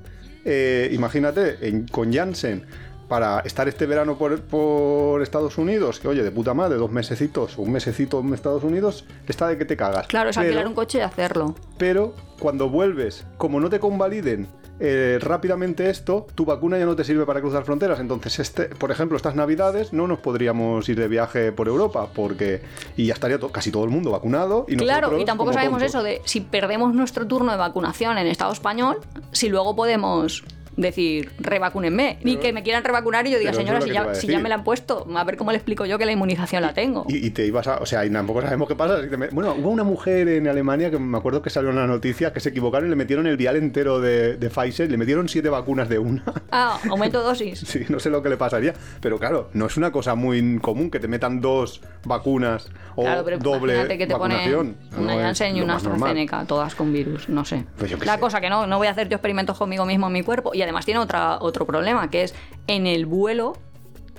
eh, 0.45 0.89
imagínate, 0.93 1.67
en- 1.67 1.87
con 1.87 2.13
Janssen, 2.13 2.65
para 3.09 3.39
estar 3.41 3.67
este 3.67 3.85
verano 3.87 4.17
por, 4.17 4.39
por 4.43 5.21
Estados 5.21 5.57
Unidos, 5.57 5.99
que 5.99 6.07
oye, 6.07 6.23
de 6.23 6.31
puta 6.31 6.53
madre, 6.53 6.77
dos 6.77 6.91
mesecitos 6.91 7.57
o 7.57 7.63
un 7.63 7.71
mesecito 7.73 8.19
en 8.21 8.33
Estados 8.33 8.63
Unidos, 8.63 9.03
está 9.27 9.47
de 9.47 9.57
que 9.57 9.65
te 9.65 9.75
cagas. 9.75 10.07
Claro, 10.07 10.29
es 10.29 10.35
Pero- 10.37 10.45
alquilar 10.47 10.67
un 10.67 10.73
coche 10.75 10.99
y 10.99 11.01
hacerlo. 11.01 11.55
pero 11.77 12.13
cuando 12.39 12.69
vuelves, 12.69 13.25
como 13.37 13.59
no 13.59 13.69
te 13.69 13.79
convaliden 13.79 14.47
eh, 14.81 15.17
rápidamente 15.21 15.89
esto, 15.89 16.25
tu 16.35 16.45
vacuna 16.45 16.77
ya 16.79 16.85
no 16.85 16.95
te 16.95 17.03
sirve 17.03 17.25
para 17.25 17.41
cruzar 17.41 17.65
fronteras. 17.65 17.99
Entonces, 17.99 18.39
este, 18.39 18.63
por 18.67 18.91
ejemplo, 18.91 19.17
estas 19.17 19.35
navidades 19.35 19.91
no 19.91 20.07
nos 20.07 20.19
podríamos 20.19 20.87
ir 20.87 20.97
de 20.97 21.09
viaje 21.09 21.51
por 21.51 21.67
Europa, 21.67 22.07
porque 22.15 22.61
y 22.95 23.07
ya 23.07 23.13
estaría 23.13 23.37
to- 23.39 23.49
casi 23.51 23.71
todo 23.71 23.83
el 23.83 23.89
mundo 23.89 24.11
vacunado. 24.11 24.65
Y 24.69 24.77
Claro, 24.77 25.01
nosotros 25.07 25.21
y 25.21 25.25
tampoco 25.25 25.51
sabemos 25.51 25.79
tontos. 25.79 25.95
eso 25.95 26.01
de 26.03 26.21
si 26.23 26.39
perdemos 26.39 26.93
nuestro 26.93 27.27
turno 27.27 27.51
de 27.51 27.57
vacunación 27.57 28.17
en 28.19 28.27
Estado 28.27 28.53
español, 28.53 28.99
si 29.33 29.49
luego 29.49 29.75
podemos 29.75 30.45
decir 30.81 31.31
revacúnenme. 31.39 32.17
Ni 32.23 32.37
que 32.37 32.53
me 32.53 32.63
quieran 32.63 32.83
revacunar 32.83 33.27
y 33.27 33.31
yo 33.31 33.39
diga, 33.39 33.53
señora, 33.53 33.81
si 33.81 33.91
ya, 33.91 34.15
si 34.15 34.27
ya 34.27 34.39
me 34.39 34.49
la 34.49 34.55
han 34.55 34.63
puesto, 34.63 35.05
a 35.15 35.23
ver 35.23 35.37
cómo 35.37 35.51
le 35.51 35.57
explico 35.57 35.85
yo 35.85 35.97
que 35.97 36.05
la 36.05 36.11
inmunización 36.11 36.61
la 36.61 36.73
tengo. 36.73 37.05
Y, 37.07 37.25
y 37.25 37.29
te 37.31 37.45
ibas 37.45 37.67
a. 37.67 37.77
O 37.77 37.85
sea, 37.85 38.05
y 38.05 38.09
tampoco 38.09 38.41
sabemos 38.41 38.67
qué 38.67 38.75
pasa. 38.75 38.97
bueno, 39.31 39.55
hubo 39.57 39.69
una 39.69 39.83
mujer 39.83 40.27
en 40.27 40.47
Alemania 40.47 40.89
que 40.91 40.99
me 40.99 41.17
acuerdo 41.17 41.41
que 41.41 41.49
salió 41.49 41.69
en 41.69 41.75
la 41.75 41.87
noticia 41.87 42.33
que 42.33 42.39
se 42.39 42.49
equivocaron 42.49 42.87
y 42.87 42.89
le 42.89 42.95
metieron 42.95 43.27
el 43.27 43.37
vial 43.37 43.55
entero 43.55 43.99
de, 43.99 44.37
de 44.37 44.49
Pfizer, 44.49 44.89
le 44.89 44.97
metieron 44.97 45.27
siete 45.29 45.49
vacunas 45.49 45.89
de 45.89 45.99
una. 45.99 46.23
Ah, 46.51 46.79
aumento 46.89 47.21
dosis. 47.21 47.59
Sí, 47.69 47.85
no 47.89 47.99
sé 47.99 48.09
lo 48.09 48.23
que 48.23 48.29
le 48.29 48.37
pasaría. 48.37 48.73
Pero 49.01 49.19
claro, 49.19 49.49
no 49.53 49.67
es 49.67 49.77
una 49.77 49.91
cosa 49.91 50.15
muy 50.15 50.57
común 50.59 50.89
que 50.89 50.99
te 50.99 51.07
metan 51.07 51.39
dos 51.41 51.81
vacunas 52.05 52.69
o 52.95 53.03
Claro, 53.03 53.23
pero 53.23 53.37
doble 53.37 53.87
que 53.97 54.07
te 54.07 54.13
vacunación. 54.13 54.75
ponen 54.89 55.03
una 55.03 55.15
No 55.15 55.21
Janssen 55.21 55.55
y 55.55 55.61
una 55.61 55.73
normal. 55.75 55.93
AstraZeneca, 55.95 56.45
todas 56.45 56.73
con 56.75 56.91
virus, 56.91 57.29
no 57.29 57.45
sé. 57.45 57.65
Pues 57.77 57.91
la 58.05 58.13
sé. 58.15 58.19
cosa 58.19 58.41
que 58.41 58.49
no, 58.49 58.65
no 58.67 58.77
voy 58.77 58.87
a 58.87 58.91
hacer 58.91 59.07
yo 59.09 59.15
experimentos 59.15 59.57
conmigo 59.57 59.85
mismo 59.85 60.07
en 60.07 60.13
mi 60.13 60.23
cuerpo. 60.23 60.51
Y 60.53 60.61
además 60.69 60.85
tiene 60.85 60.99
otra, 60.99 61.37
otro 61.41 61.65
problema, 61.65 62.09
que 62.09 62.23
es 62.23 62.35
en 62.67 62.87
el 62.87 63.05
vuelo 63.05 63.53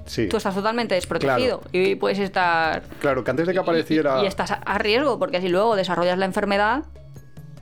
Sí. 0.07 0.29
tú 0.29 0.39
estás 0.39 0.55
totalmente 0.55 0.95
desprotegido 0.97 1.61
Claro. 1.61 1.71
y 1.73 1.95
puedes 1.95 2.19
estar 2.19 2.83
Claro, 3.01 3.23
que 3.23 3.31
antes 3.31 3.47
de 3.47 3.53
que 3.53 3.59
apareciera. 3.61 4.21
Y, 4.21 4.25
y 4.25 4.27
estás 4.27 4.51
a- 4.51 4.55
a 4.55 4.79
riesgo, 4.79 5.19
porque 5.21 5.41
si 5.41 5.49
luego 5.49 5.77
desarrollas 5.77 6.19
la 6.19 6.25
enfermedad, 6.25 6.83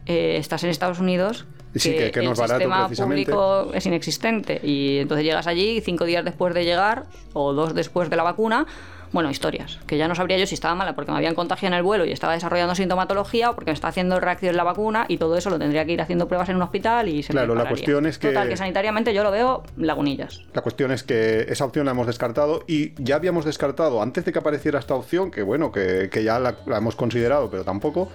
eh, 0.06 0.36
estás 0.38 0.64
en 0.64 0.70
Estados 0.70 0.98
Unidos. 0.98 1.44
Sí, 1.74 1.92
que- 1.92 2.10
que 2.10 2.20
no 2.20 2.26
el 2.26 2.32
es 2.32 2.38
barato, 2.38 2.58
sistema 2.60 2.88
público 2.88 3.70
es 3.74 3.86
inexistente. 3.86 4.60
Y 4.62 4.98
entonces 4.98 5.24
llegas 5.24 5.46
allí 5.46 5.80
cinco 5.80 6.04
días 6.04 6.24
después 6.24 6.54
de 6.54 6.64
llegar, 6.64 7.04
o 7.32 7.52
dos 7.52 7.74
después 7.74 8.10
de 8.10 8.16
la 8.16 8.22
vacuna, 8.22 8.66
bueno, 9.10 9.30
historias. 9.30 9.78
Que 9.86 9.96
ya 9.96 10.06
no 10.06 10.14
sabría 10.14 10.36
yo 10.36 10.46
si 10.46 10.54
estaba 10.54 10.74
mala 10.74 10.94
porque 10.94 11.10
me 11.10 11.16
habían 11.16 11.34
contagiado 11.34 11.72
en 11.74 11.78
el 11.78 11.82
vuelo 11.82 12.04
y 12.04 12.12
estaba 12.12 12.34
desarrollando 12.34 12.74
sintomatología 12.74 13.48
o 13.50 13.54
porque 13.54 13.70
me 13.70 13.74
está 13.74 13.88
haciendo 13.88 14.20
reacción 14.20 14.54
la 14.54 14.64
vacuna 14.64 15.06
y 15.08 15.16
todo 15.16 15.34
eso 15.38 15.48
lo 15.48 15.58
tendría 15.58 15.86
que 15.86 15.92
ir 15.92 16.02
haciendo 16.02 16.28
pruebas 16.28 16.50
en 16.50 16.56
un 16.56 16.62
hospital 16.62 17.08
y 17.08 17.22
se 17.22 17.32
me 17.32 17.38
Claro, 17.38 17.54
la 17.54 17.62
pararía. 17.62 17.70
cuestión 17.70 18.04
es 18.04 18.18
que- 18.18 18.28
Total, 18.28 18.48
que 18.50 18.56
sanitariamente 18.58 19.14
yo 19.14 19.22
lo 19.22 19.30
veo 19.30 19.62
lagunillas. 19.78 20.42
La 20.52 20.60
cuestión 20.60 20.90
es 20.92 21.04
que 21.04 21.46
esa 21.48 21.64
opción 21.64 21.86
la 21.86 21.92
hemos 21.92 22.06
descartado 22.06 22.64
y 22.66 22.92
ya 23.02 23.16
habíamos 23.16 23.46
descartado 23.46 24.02
antes 24.02 24.26
de 24.26 24.32
que 24.32 24.40
apareciera 24.40 24.78
esta 24.78 24.94
opción, 24.94 25.30
que 25.30 25.42
bueno, 25.42 25.72
que, 25.72 26.10
que 26.12 26.22
ya 26.22 26.38
la, 26.38 26.56
la 26.66 26.76
hemos 26.76 26.94
considerado, 26.94 27.48
pero 27.50 27.64
tampoco. 27.64 28.10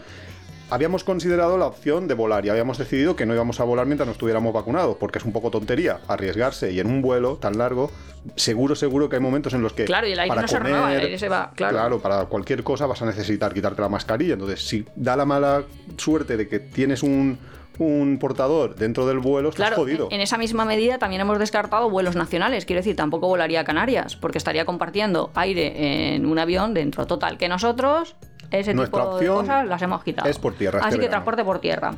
Habíamos 0.70 1.04
considerado 1.04 1.58
la 1.58 1.68
opción 1.68 2.08
de 2.08 2.16
volar 2.16 2.46
y 2.46 2.50
habíamos 2.50 2.78
decidido 2.80 3.16
que 3.16 3.26
no 3.28 3.34
íbamos 3.36 3.60
a 3.60 3.64
volar 3.64 3.86
mientras 3.86 4.08
no 4.08 4.14
estuviéramos 4.14 4.54
vacunados, 4.54 4.98
porque 5.00 5.20
es 5.20 5.26
un 5.26 5.32
poco 5.32 5.52
tontería 5.52 6.00
arriesgarse 6.08 6.72
y 6.72 6.80
en 6.80 6.88
un 6.88 7.02
vuelo 7.02 7.36
tan 7.36 7.58
largo, 7.60 7.92
seguro, 8.36 8.74
seguro 8.74 9.08
que 9.08 9.18
hay 9.18 9.22
momentos 9.22 9.54
en 9.54 9.62
los 9.62 9.74
que. 9.74 9.86
Claro, 9.86 10.08
y 10.08 10.14
el 10.14 10.20
aire 10.20 10.30
para 10.30 10.42
no 10.42 10.48
se 10.48 10.58
renueva, 10.60 10.94
el 10.94 11.02
aire 11.02 11.20
se 11.20 11.30
va, 11.30 11.52
claro. 11.54 12.00
para 12.00 12.26
cualquier 12.26 12.64
cosa 12.64 12.88
vas 12.88 13.02
a 13.04 13.06
necesitar 13.06 13.54
quitarte 13.54 13.82
la 13.82 13.90
mascarilla. 13.90 14.34
Entonces, 14.34 14.68
si 14.68 14.84
da 14.96 15.16
la 15.16 15.26
mala 15.26 15.64
suerte 15.98 16.38
de 16.38 16.48
que 16.48 16.60
tienes 16.60 17.04
un, 17.04 17.38
un 17.78 18.18
portador 18.20 18.74
dentro 18.76 19.06
del 19.06 19.20
vuelo, 19.20 19.50
estás 19.50 19.68
Claro, 19.68 19.76
jodido. 19.84 20.08
en 20.10 20.22
esa 20.22 20.40
misma 20.40 20.66
medida 20.66 20.98
también 20.98 21.22
hemos 21.22 21.38
descartado 21.38 21.88
vuelos 21.92 22.16
nacionales. 22.16 22.66
Quiero 22.66 22.80
decir, 22.80 22.96
tampoco 22.96 23.28
volaría 23.28 23.60
a 23.60 23.64
Canarias, 23.64 24.16
porque 24.16 24.40
estaría 24.40 24.66
compartiendo 24.66 25.30
aire 25.36 26.16
en 26.16 26.26
un 26.26 26.40
avión 26.40 26.74
dentro. 26.74 27.06
Total, 27.06 27.38
que 27.38 27.48
nosotros 27.48 28.16
ese 28.60 28.74
Nuestra 28.74 29.02
tipo 29.02 29.10
de 29.10 29.16
opción 29.30 29.36
cosas 29.36 29.68
las 29.68 29.82
hemos 29.82 30.04
quitado. 30.04 30.30
es 30.30 30.40
por 30.40 30.54
tierra 30.54 30.80
este 30.80 30.88
Así 30.90 30.96
que 30.98 31.02
verano. 31.02 31.12
transporte 31.24 31.44
por 31.44 31.60
tierra. 31.60 31.92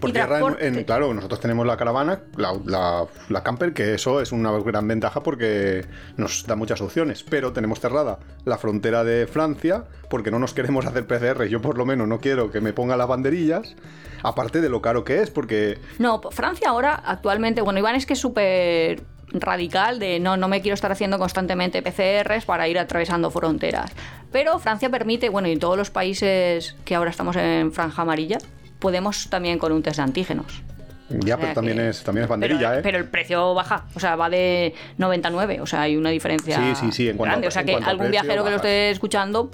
Por 0.00 0.10
Y 0.10 0.12
tierra, 0.12 0.40
en- 0.58 0.84
claro, 0.84 1.14
nosotros 1.14 1.40
tenemos 1.40 1.64
la 1.64 1.76
caravana, 1.78 2.20
la, 2.36 2.52
la- 2.66 3.06
la 3.30 3.42
camper, 3.42 3.72
que 3.72 3.94
eso 3.94 4.20
es 4.20 4.30
una 4.32 4.50
gran 4.58 4.86
ventaja 4.86 5.22
porque 5.22 5.86
nos 6.18 6.44
da 6.46 6.54
muchas 6.56 6.80
opciones. 6.82 7.22
Pero 7.22 7.52
tenemos 7.52 7.80
cerrada 7.80 8.18
la 8.44 8.58
frontera 8.58 9.04
de 9.04 9.26
Francia 9.26 9.84
porque 10.10 10.30
no 10.30 10.38
nos 10.38 10.52
queremos 10.52 10.84
hacer 10.84 11.06
PCR. 11.06 11.46
Yo, 11.48 11.62
por 11.62 11.78
lo 11.78 11.86
menos, 11.86 12.06
no 12.08 12.18
quiero 12.20 12.50
que 12.50 12.60
me 12.60 12.72
pongan 12.74 12.98
las 12.98 13.08
banderillas. 13.08 13.74
Aparte 14.22 14.60
de 14.60 14.68
lo 14.68 14.82
caro 14.82 15.04
que 15.04 15.20
es, 15.22 15.30
porque 15.30 15.78
No, 15.98 16.20
Francia 16.30 16.68
ahora 16.68 16.94
actualmente, 17.06 17.62
bueno, 17.62 17.78
Iván 17.78 17.94
es 17.94 18.04
que 18.06 18.14
es 18.14 18.18
súper 18.20 19.02
radical 19.32 19.98
de 19.98 20.20
no, 20.20 20.36
no 20.36 20.48
me 20.48 20.60
quiero 20.62 20.74
estar 20.74 20.92
haciendo 20.92 21.18
constantemente 21.18 21.82
PCRs 21.82 22.44
para 22.44 22.68
ir 22.68 22.78
atravesando 22.78 23.30
fronteras. 23.30 23.90
Pero 24.32 24.58
Francia 24.58 24.88
permite, 24.90 25.28
bueno, 25.28 25.48
y 25.48 25.56
todos 25.56 25.76
los 25.76 25.90
países 25.90 26.76
que 26.84 26.94
ahora 26.94 27.10
estamos 27.10 27.36
en 27.36 27.72
franja 27.72 28.02
amarilla, 28.02 28.38
podemos 28.78 29.28
también 29.30 29.58
con 29.58 29.72
un 29.72 29.82
test 29.82 29.96
de 29.96 30.02
antígenos. 30.02 30.62
ya, 31.08 31.18
O 31.18 31.22
sea 31.26 31.36
pero 31.38 31.54
también 31.54 31.76
que- 31.78 31.88
es, 31.88 32.02
también 32.02 32.24
es 32.24 32.28
banderilla, 32.28 32.68
pero, 32.68 32.78
¿eh? 32.78 32.82
pero 32.82 32.98
el 32.98 33.04
precio 33.08 33.54
baja, 33.54 33.84
o 33.94 34.00
sea, 34.00 34.16
va 34.16 34.28
de 34.28 34.74
99, 34.98 35.60
o 35.60 35.66
sea, 35.66 35.82
hay 35.82 35.96
una 35.96 36.10
diferencia 36.10 36.56
Sí, 36.56 36.74
sí, 36.74 36.92
sí, 36.92 37.08
en 37.08 37.16
cuanto 37.16 37.30
a- 37.30 37.32
grande. 37.34 37.48
o 37.48 37.50
sea, 37.52 37.64
que 37.64 37.76
algún 37.76 38.10
viajero 38.10 38.42
que 38.44 38.50
lo 38.50 38.56
esté 38.56 38.90
escuchando, 38.90 39.50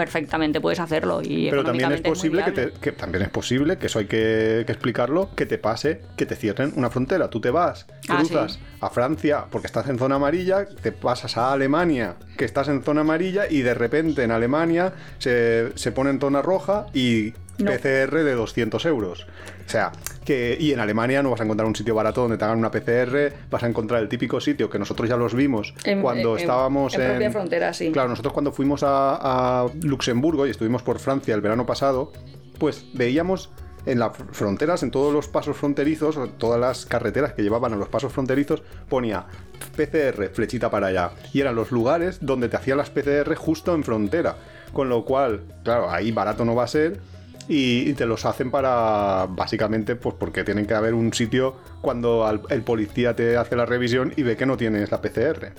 perfectamente 0.00 0.62
puedes 0.62 0.80
hacerlo. 0.80 1.20
Y 1.22 1.50
Pero 1.50 1.62
también 1.62 1.92
es 1.92 2.00
posible 2.00 2.42
que, 2.42 2.52
te, 2.52 2.72
que 2.72 2.92
también 2.92 3.22
es 3.24 3.28
posible, 3.28 3.76
que 3.76 3.86
eso 3.86 3.98
hay 3.98 4.06
que, 4.06 4.62
que 4.64 4.72
explicarlo, 4.72 5.28
que 5.34 5.44
te 5.44 5.58
pase, 5.58 6.00
que 6.16 6.24
te 6.24 6.36
cierren 6.36 6.72
una 6.76 6.88
frontera. 6.88 7.28
Tú 7.28 7.38
te 7.38 7.50
vas, 7.50 7.86
Ah, 8.08 8.16
cruzas 8.16 8.54
sí. 8.54 8.60
a 8.80 8.88
Francia 8.88 9.44
porque 9.50 9.66
estás 9.66 9.86
en 9.88 9.98
zona 9.98 10.14
amarilla, 10.16 10.64
te 10.64 10.90
pasas 10.90 11.36
a 11.36 11.52
Alemania, 11.52 12.14
que 12.38 12.46
estás 12.46 12.68
en 12.68 12.82
zona 12.82 13.02
amarilla, 13.02 13.42
y 13.48 13.60
de 13.60 13.74
repente 13.74 14.22
en 14.22 14.30
Alemania 14.30 14.94
se, 15.18 15.70
se 15.74 15.92
pone 15.92 16.08
en 16.10 16.18
zona 16.18 16.40
roja 16.40 16.86
y 16.94 17.34
No. 17.64 17.70
PCR 17.72 18.22
de 18.24 18.34
200 18.34 18.84
euros. 18.86 19.26
O 19.66 19.70
sea, 19.70 19.92
que. 20.24 20.56
Y 20.58 20.72
en 20.72 20.80
Alemania 20.80 21.22
no 21.22 21.30
vas 21.30 21.40
a 21.40 21.44
encontrar 21.44 21.66
un 21.66 21.76
sitio 21.76 21.94
barato 21.94 22.22
donde 22.22 22.36
te 22.38 22.44
hagan 22.44 22.58
una 22.58 22.70
PCR, 22.70 23.32
vas 23.50 23.62
a 23.62 23.66
encontrar 23.68 24.00
el 24.02 24.08
típico 24.08 24.40
sitio 24.40 24.68
que 24.70 24.78
nosotros 24.78 25.08
ya 25.08 25.16
los 25.16 25.34
vimos 25.34 25.74
En- 25.84 26.02
cuando 26.02 26.34
en- 26.34 26.40
estábamos 26.40 26.94
en 26.94 27.06
propia 27.08 27.30
frontera, 27.30 27.72
sí. 27.72 27.90
Claro, 27.92 28.08
nosotros 28.08 28.32
cuando 28.32 28.52
fuimos 28.52 28.82
a, 28.82 29.62
a 29.64 29.66
Luxemburgo 29.82 30.46
y 30.46 30.50
estuvimos 30.50 30.82
por 30.82 30.98
Francia 30.98 31.34
el 31.34 31.40
verano 31.40 31.66
pasado, 31.66 32.12
pues 32.58 32.84
veíamos 32.94 33.50
en 33.86 33.98
las 33.98 34.10
fr- 34.12 34.26
fronteras, 34.32 34.82
en 34.82 34.90
todos 34.90 35.12
los 35.14 35.28
pasos 35.28 35.56
fronterizos, 35.56 36.18
todas 36.36 36.60
las 36.60 36.84
carreteras 36.84 37.32
que 37.32 37.42
llevaban 37.42 37.72
a 37.72 37.76
los 37.76 37.88
pasos 37.88 38.12
fronterizos, 38.12 38.62
ponía 38.90 39.24
PCR, 39.76 40.28
flechita 40.32 40.70
para 40.70 40.88
allá. 40.88 41.10
Y 41.32 41.40
eran 41.40 41.54
los 41.54 41.70
lugares 41.70 42.18
donde 42.20 42.48
te 42.48 42.56
hacían 42.56 42.76
las 42.78 42.90
PCR 42.90 43.34
justo 43.36 43.74
en 43.74 43.84
frontera. 43.84 44.36
Con 44.72 44.88
lo 44.88 45.04
cual, 45.04 45.40
claro, 45.64 45.90
ahí 45.90 46.12
barato 46.12 46.44
no 46.44 46.54
va 46.54 46.64
a 46.64 46.68
ser. 46.68 47.00
Y, 47.52 47.90
y 47.90 47.94
te 47.94 48.06
los 48.06 48.24
hacen 48.26 48.50
para, 48.52 49.26
básicamente, 49.28 49.96
pues 49.96 50.14
porque 50.18 50.44
tienen 50.44 50.66
que 50.66 50.74
haber 50.74 50.94
un 50.94 51.12
sitio 51.12 51.56
cuando 51.80 52.24
al- 52.24 52.42
el 52.48 52.62
policía 52.62 53.16
te 53.16 53.36
hace 53.36 53.56
la 53.56 53.66
revisión 53.66 54.12
y 54.16 54.22
ve 54.22 54.36
que 54.36 54.46
no 54.46 54.56
tienes 54.56 54.90
la 54.92 55.00
PCR. 55.02 55.52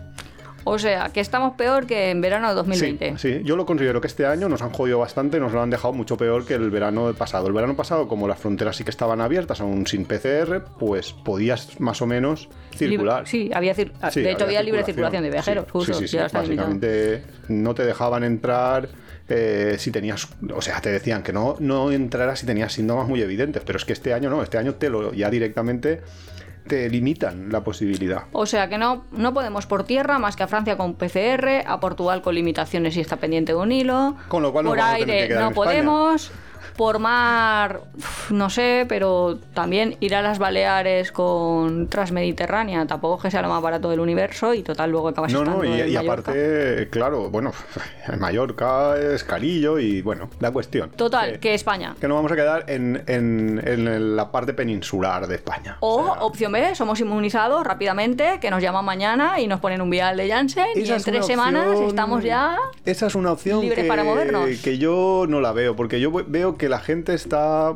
O 0.64 0.78
sea, 0.78 1.10
que 1.10 1.20
estamos 1.20 1.56
peor 1.56 1.88
que 1.88 2.12
en 2.12 2.22
verano 2.22 2.48
de 2.48 2.54
2020. 2.54 3.18
Sí, 3.18 3.40
sí, 3.40 3.42
yo 3.44 3.56
lo 3.56 3.66
considero 3.66 4.00
que 4.00 4.06
este 4.06 4.28
año 4.28 4.48
nos 4.48 4.62
han 4.62 4.70
jodido 4.70 5.00
bastante, 5.00 5.40
nos 5.40 5.52
lo 5.54 5.62
han 5.62 5.72
dejado 5.72 5.92
mucho 5.92 6.18
peor 6.18 6.46
que 6.46 6.54
el 6.54 6.70
verano 6.70 7.12
pasado. 7.18 7.48
El 7.48 7.54
verano 7.54 7.76
pasado, 7.76 8.08
como 8.08 8.28
las 8.28 8.38
fronteras 8.40 8.76
sí 8.76 8.84
que 8.84 8.92
estaban 8.92 9.22
abiertas, 9.22 9.60
aún 9.60 9.88
sin 9.88 10.06
PCR, 10.06 10.64
pues 10.80 11.14
podías 11.14 11.80
más 11.82 12.02
o 12.04 12.06
menos 12.06 12.48
circular. 12.76 13.24
Libre- 13.24 13.30
sí, 13.30 13.50
había 13.54 13.76
cir- 13.76 13.92
Sí, 14.12 14.22
de 14.22 14.32
hecho 14.34 14.46
había 14.46 14.62
libre 14.62 14.84
circulación 14.86 15.24
de 15.24 15.32
viajeros. 15.32 15.66
Sí, 15.66 15.72
justo, 15.72 15.94
sí, 15.96 16.08
sí. 16.08 16.18
Básicamente 16.32 17.24
no 17.48 17.74
te 17.74 17.84
dejaban 17.84 18.24
entrar 18.24 18.88
eh, 19.34 19.76
si 19.78 19.92
tenías, 19.92 20.28
o 20.54 20.62
sea, 20.62 20.82
te 20.82 20.92
decían 20.92 21.24
que 21.24 21.34
no, 21.34 21.56
no 21.60 21.92
entraras 21.92 22.40
si 22.40 22.46
tenías 22.46 22.74
síntomas 22.74 23.08
muy 23.08 23.22
evidentes, 23.22 23.64
pero 23.66 23.78
es 23.78 23.86
que 23.86 23.94
este 23.94 24.14
año 24.14 24.30
no, 24.30 24.44
este 24.44 24.58
año 24.58 24.76
te 24.76 24.90
lo 24.90 25.14
ya 25.14 25.30
directamente 25.30 26.02
te 26.68 26.90
limitan 26.90 27.52
la 27.52 27.64
posibilidad. 27.64 28.24
O 28.34 28.46
sea 28.46 28.70
que 28.70 28.78
no, 28.78 29.04
no 29.12 29.34
podemos 29.34 29.66
por 29.66 29.84
tierra 29.84 30.20
más 30.20 30.36
que 30.36 30.44
a 30.44 30.48
Francia 30.48 30.78
con 30.78 30.94
PCR, 30.94 31.64
a 31.66 31.80
Portugal 31.80 32.22
con 32.22 32.36
limitaciones 32.36 32.96
y 32.98 33.02
está 33.02 33.18
pendiente 33.18 33.54
de 33.54 33.58
un 33.58 33.72
hilo. 33.72 34.16
Con 34.28 34.44
lo 34.44 34.52
cual 34.52 34.66
por 34.66 34.78
tener 34.78 35.10
aire 35.10 35.36
no 35.36 35.50
España. 35.50 36.18
Por 36.76 37.00
mar, 37.00 37.82
no 38.30 38.50
sé, 38.50 38.86
pero 38.90 39.38
también 39.54 39.98
ir 40.00 40.16
a 40.16 40.22
las 40.22 40.40
Baleares 40.40 41.12
con 41.12 41.88
Transmediterránea 41.88 42.86
tampoco 42.88 43.18
es 43.18 43.22
que 43.24 43.32
sea 43.32 43.42
lo 43.42 43.50
más 43.50 43.62
barato 43.62 43.90
del 43.90 44.00
universo 44.00 44.54
y 44.54 44.64
total 44.64 44.90
luego 44.92 45.10
acabas 45.10 45.32
No, 45.34 45.44
no, 45.44 45.64
y, 45.64 45.82
en 45.82 45.90
y 45.90 45.96
aparte, 45.96 46.88
claro, 46.90 47.30
bueno, 47.30 47.52
en 48.08 48.20
Mallorca 48.20 48.98
es 48.98 49.24
carillo 49.24 49.80
y 49.80 50.02
bueno, 50.02 50.30
la 50.40 50.52
cuestión. 50.52 50.92
Total, 50.92 51.34
que, 51.34 51.40
que 51.40 51.54
España. 51.54 51.96
que 52.00 52.08
nos 52.08 52.16
vamos 52.16 52.32
a 52.32 52.36
quedar 52.36 52.66
en, 52.68 53.04
en- 53.08 53.62
en 53.66 54.16
la 54.16 54.32
parte 54.32 54.54
peninsular 54.54 55.28
de 55.28 55.36
España. 55.36 55.78
O, 55.82 56.04
sea, 56.04 56.24
opción 56.24 56.52
B, 56.52 56.74
somos 56.76 57.00
inmunizados 57.00 57.64
rápidamente, 57.66 58.40
que 58.40 58.50
nos 58.50 58.62
llaman 58.62 58.86
mañana 58.86 59.40
y 59.40 59.48
nos 59.48 59.60
ponen 59.60 59.82
un 59.82 59.90
vial 59.90 60.18
de 60.18 60.30
Janssen 60.30 60.66
y 60.76 60.88
en 60.88 60.96
es 60.96 61.04
tres 61.04 61.26
semanas 61.26 61.68
opción- 61.68 61.88
estamos 61.88 62.24
ya... 62.24 62.58
Esa 62.86 63.08
es 63.08 63.16
una 63.16 63.32
opción 63.34 63.62
libres 63.62 63.84
que, 63.84 63.88
para 63.88 64.04
movernos. 64.04 64.50
que 64.64 64.78
yo 64.78 65.26
no 65.28 65.42
la 65.42 65.52
veo, 65.52 65.76
porque 65.76 66.00
yo 66.00 66.12
ve- 66.12 66.26
veo 66.28 66.58
que 66.58 66.61
la 66.70 66.80
gente 66.80 67.14
está 67.14 67.76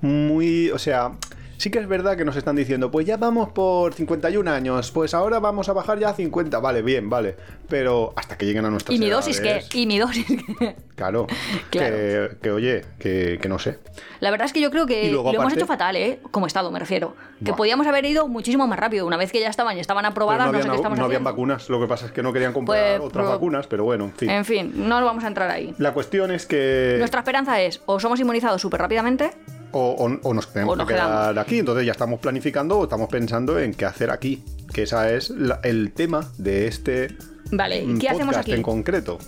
muy. 0.00 0.70
O 0.70 0.78
sea. 0.78 1.12
Sí 1.60 1.70
que 1.70 1.78
es 1.78 1.86
verdad 1.86 2.16
que 2.16 2.24
nos 2.24 2.36
están 2.36 2.56
diciendo, 2.56 2.90
pues 2.90 3.04
ya 3.04 3.18
vamos 3.18 3.50
por 3.50 3.92
51 3.92 4.50
años, 4.50 4.90
pues 4.92 5.12
ahora 5.12 5.40
vamos 5.40 5.68
a 5.68 5.74
bajar 5.74 5.98
ya 5.98 6.08
a 6.08 6.14
50. 6.14 6.58
Vale, 6.58 6.80
bien, 6.80 7.10
vale. 7.10 7.36
Pero 7.68 8.14
hasta 8.16 8.38
que 8.38 8.46
lleguen 8.46 8.64
a 8.64 8.70
nuestras 8.70 8.96
¿Y 8.96 8.98
mi 8.98 9.10
dosis 9.10 9.42
qué? 9.42 9.50
edades, 9.50 9.74
¿Y 9.74 9.86
mi 9.86 9.98
dosis 9.98 10.24
qué? 10.26 10.76
Claro, 10.96 11.26
Claro. 11.70 11.96
Que, 11.96 12.30
que, 12.40 12.50
oye, 12.50 12.86
que, 12.98 13.38
que 13.42 13.48
no 13.50 13.58
sé. 13.58 13.78
La 14.20 14.30
verdad 14.30 14.46
es 14.46 14.54
que 14.54 14.62
yo 14.62 14.70
creo 14.70 14.86
que 14.86 15.12
lo 15.12 15.34
hemos 15.34 15.52
hecho 15.52 15.66
fatal, 15.66 15.96
¿eh? 15.96 16.20
Como 16.30 16.46
Estado, 16.46 16.70
me 16.70 16.78
refiero. 16.78 17.14
Que 17.44 17.52
podíamos 17.52 17.86
haber 17.86 18.06
ido 18.06 18.26
muchísimo 18.26 18.66
más 18.66 18.78
rápido. 18.78 19.06
Una 19.06 19.18
vez 19.18 19.30
que 19.30 19.40
ya 19.40 19.50
estaban 19.50 19.76
y 19.76 19.80
estaban 19.80 20.04
Pero 20.04 20.12
aprobadas, 20.12 20.46
no 20.46 20.52
no, 20.52 20.62
sé 20.62 20.70
qué 20.70 20.76
estamos 20.76 20.98
no 20.98 21.04
habían 21.04 21.24
vacunas, 21.24 21.68
lo 21.68 21.78
que 21.78 21.86
pasa 21.86 22.06
es 22.06 22.12
que 22.12 22.22
no 22.22 22.32
querían 22.32 22.54
comprar 22.54 22.96
Pues, 22.96 23.06
otras 23.06 23.28
vacunas, 23.28 23.66
pero 23.66 23.84
bueno, 23.84 24.04
en 24.06 24.12
fin. 24.14 24.30
En 24.30 24.44
fin, 24.46 24.72
no 24.88 25.04
vamos 25.04 25.24
a 25.24 25.26
entrar 25.26 25.50
ahí. 25.50 25.74
La 25.76 25.92
cuestión 25.92 26.30
es 26.30 26.46
que... 26.46 26.96
Nuestra 26.98 27.20
esperanza 27.20 27.60
es 27.60 27.82
o 27.84 28.00
somos 28.00 28.18
inmunizados 28.18 28.62
súper 28.62 28.80
rápidamente 28.80 29.32
O, 29.72 29.90
o- 29.90 30.28
o 30.28 30.34
nos 30.34 30.48
tenemos 30.52 30.72
O 30.74 30.76
nos 30.76 30.86
que 30.86 30.94
quedar 30.94 31.08
quedamos. 31.08 31.38
aquí, 31.38 31.58
entonces 31.60 31.86
ya 31.86 31.92
estamos 31.92 32.18
planificando 32.20 32.78
o 32.78 32.84
estamos 32.84 33.08
pensando 33.08 33.58
en 33.58 33.72
qué 33.74 33.84
hacer 33.84 34.10
aquí. 34.10 34.42
Que 34.72 34.82
esa 34.82 35.10
es 35.10 35.30
la- 35.30 35.60
el 35.62 35.92
tema 35.92 36.28
de 36.38 36.66
este 36.66 37.16
Vale, 37.52 37.86
mm, 37.86 37.98
¿qué 37.98 38.08
hacemos 38.08 38.36
aquí? 38.36 38.52
en 38.52 38.62
concreto. 38.62 39.18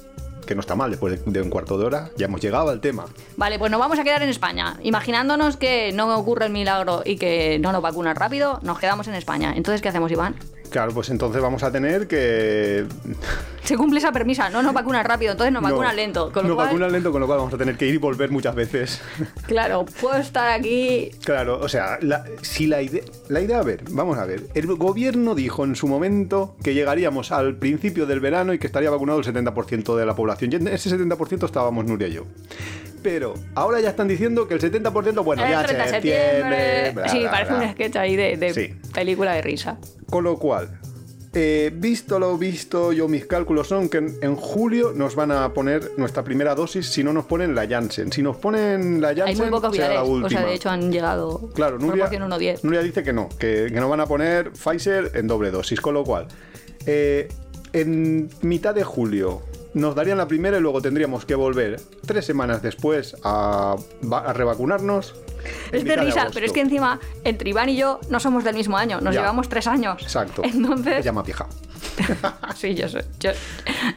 Que 0.46 0.56
no 0.56 0.60
está 0.60 0.74
mal, 0.74 0.90
después 0.90 1.24
de, 1.24 1.30
de 1.30 1.40
un 1.40 1.48
cuarto 1.50 1.78
de 1.78 1.84
hora 1.84 2.10
ya 2.16 2.26
hemos 2.26 2.40
llegado 2.40 2.68
al 2.70 2.80
tema. 2.80 3.04
Vale, 3.36 3.60
pues 3.60 3.70
nos 3.70 3.78
vamos 3.78 3.98
a 4.00 4.04
quedar 4.04 4.22
en 4.24 4.28
España. 4.28 4.76
Imaginándonos 4.82 5.56
que 5.56 5.92
no 5.92 6.18
ocurre 6.18 6.46
el 6.46 6.52
milagro 6.52 7.02
y 7.04 7.16
que 7.16 7.60
no 7.60 7.70
nos 7.70 7.80
vacunan 7.80 8.16
rápido, 8.16 8.58
nos 8.62 8.80
quedamos 8.80 9.06
en 9.06 9.14
España. 9.14 9.52
Entonces, 9.56 9.80
¿qué 9.80 9.88
hacemos, 9.90 10.10
Iván? 10.10 10.34
Claro, 10.72 10.92
pues 10.92 11.10
entonces 11.10 11.42
vamos 11.42 11.62
a 11.62 11.70
tener 11.70 12.08
que... 12.08 12.86
Se 13.64 13.76
cumple 13.76 13.98
esa 13.98 14.10
premisa, 14.10 14.48
no 14.48 14.62
nos 14.62 14.72
vacunan 14.72 15.04
rápido, 15.04 15.32
entonces 15.32 15.52
nos 15.52 15.62
No, 15.62 15.68
vacunan 15.68 15.94
lento. 15.94 16.32
Con 16.32 16.44
lo 16.44 16.48
nos 16.48 16.56
cual, 16.56 16.68
vacunan 16.68 16.90
lento, 16.90 17.12
con 17.12 17.20
lo 17.20 17.26
cual 17.26 17.38
vamos 17.38 17.54
a 17.54 17.58
tener 17.58 17.76
que 17.76 17.86
ir 17.86 17.94
y 17.94 17.98
volver 17.98 18.30
muchas 18.30 18.54
veces. 18.54 19.02
claro, 19.46 19.84
puedo 20.00 20.16
estar 20.16 20.48
aquí 20.48 21.10
Claro, 21.24 21.60
o 21.60 21.68
sea, 21.68 21.98
la, 22.00 22.24
si 22.40 22.66
la 22.66 22.82
idea, 22.82 23.04
la 23.28 23.40
idea, 23.40 23.58
a 23.58 23.62
ver, 23.62 23.84
vamos 23.90 24.18
a 24.18 24.24
ver, 24.24 24.48
el 24.54 24.66
gobierno 24.66 25.34
dijo 25.34 25.64
en 25.64 25.76
su 25.76 25.86
momento 25.86 26.56
que 26.64 26.74
llegaríamos 26.74 27.30
al 27.30 27.56
principio 27.56 28.06
del 28.06 28.20
verano 28.20 28.54
y 28.54 28.58
que 28.58 28.66
estaría 28.66 28.90
vacunado 28.90 29.18
el 29.20 29.26
70% 29.26 29.94
de 29.94 30.06
la 30.06 30.16
población. 30.16 30.52
Y 30.52 30.56
en 30.56 30.68
ese 30.68 30.90
70% 30.90 31.44
estábamos 31.44 31.84
Nuria 31.84 32.08
y 32.08 32.12
yo. 32.14 32.24
Pero 33.02 33.34
ahora 33.54 33.80
ya 33.80 33.90
están 33.90 34.08
diciendo 34.08 34.46
que 34.46 34.54
el 34.54 34.60
70%, 34.60 35.24
bueno, 35.24 35.44
el 35.44 35.50
ya 35.50 35.62
30 35.64 35.84
de 35.84 35.90
septiembre. 35.90 36.92
bla, 36.94 37.08
sí, 37.08 37.18
bla, 37.20 37.30
parece 37.30 37.52
bla. 37.54 37.62
un 37.64 37.70
sketch 37.72 37.96
ahí 37.96 38.16
de, 38.16 38.36
de 38.36 38.54
Sí. 38.54 38.74
película 38.94 39.32
de 39.34 39.42
risa. 39.42 39.78
Con 40.08 40.24
lo 40.24 40.38
cual, 40.38 40.78
eh, 41.34 41.70
visto 41.74 42.18
lo 42.18 42.36
visto, 42.36 42.92
yo 42.92 43.08
mis 43.08 43.24
cálculos 43.26 43.66
son 43.66 43.88
que 43.88 43.98
en, 43.98 44.14
en 44.20 44.36
julio 44.36 44.92
nos 44.94 45.14
van 45.16 45.32
a 45.32 45.52
poner 45.54 45.92
nuestra 45.96 46.22
primera 46.22 46.54
dosis 46.54 46.86
si 46.86 47.02
no 47.02 47.12
nos 47.12 47.24
ponen 47.24 47.54
la 47.54 47.66
Janssen. 47.66 48.12
Si 48.12 48.22
nos 48.22 48.36
ponen 48.36 49.00
la 49.00 49.08
Hay 49.08 49.16
Janssen, 49.16 49.38
muy 49.38 49.50
pocos 49.50 49.74
será 49.74 49.94
la 49.94 50.04
última. 50.04 50.26
o 50.26 50.30
sea, 50.30 50.44
de 50.44 50.54
hecho 50.54 50.70
han 50.70 50.92
llegado 50.92 51.50
Claro, 51.54 51.78
Nuria, 51.78 52.08
proporción 52.08 52.30
1-10. 52.30 52.60
Nuria 52.62 52.82
dice 52.82 53.02
que 53.02 53.12
no, 53.12 53.28
que, 53.38 53.68
que 53.72 53.80
no 53.80 53.88
van 53.88 54.00
a 54.00 54.06
poner 54.06 54.52
Pfizer 54.52 55.10
en 55.14 55.26
doble 55.26 55.50
dosis, 55.50 55.80
con 55.80 55.94
lo 55.94 56.04
cual, 56.04 56.28
eh, 56.86 57.28
en 57.72 58.28
mitad 58.42 58.74
de 58.74 58.84
julio 58.84 59.40
nos 59.74 59.94
darían 59.94 60.18
la 60.18 60.26
primera 60.28 60.58
y 60.58 60.60
luego 60.60 60.80
tendríamos 60.82 61.24
que 61.24 61.34
volver 61.34 61.80
tres 62.06 62.24
semanas 62.24 62.62
después 62.62 63.16
a, 63.24 63.76
va- 64.10 64.20
a 64.20 64.32
revacunarnos. 64.32 65.14
Es 65.72 65.84
de 65.84 65.96
risa, 65.96 66.28
pero 66.32 66.46
es 66.46 66.52
que 66.52 66.60
encima, 66.60 67.00
entre 67.24 67.50
Iván 67.50 67.68
y 67.68 67.76
yo 67.76 67.98
no 68.10 68.20
somos 68.20 68.44
del 68.44 68.54
mismo 68.54 68.76
año, 68.76 69.00
nos 69.00 69.14
Ya. 69.14 69.22
llevamos 69.22 69.48
tres 69.48 69.66
años. 69.66 70.00
Exacto. 70.02 70.42
Entonces, 70.44 70.96
Se 70.96 71.02
llama 71.02 71.24
pija. 71.24 71.46
sí, 72.56 72.74
yo, 72.74 72.88
soy- 72.88 73.02
yo, 73.18 73.30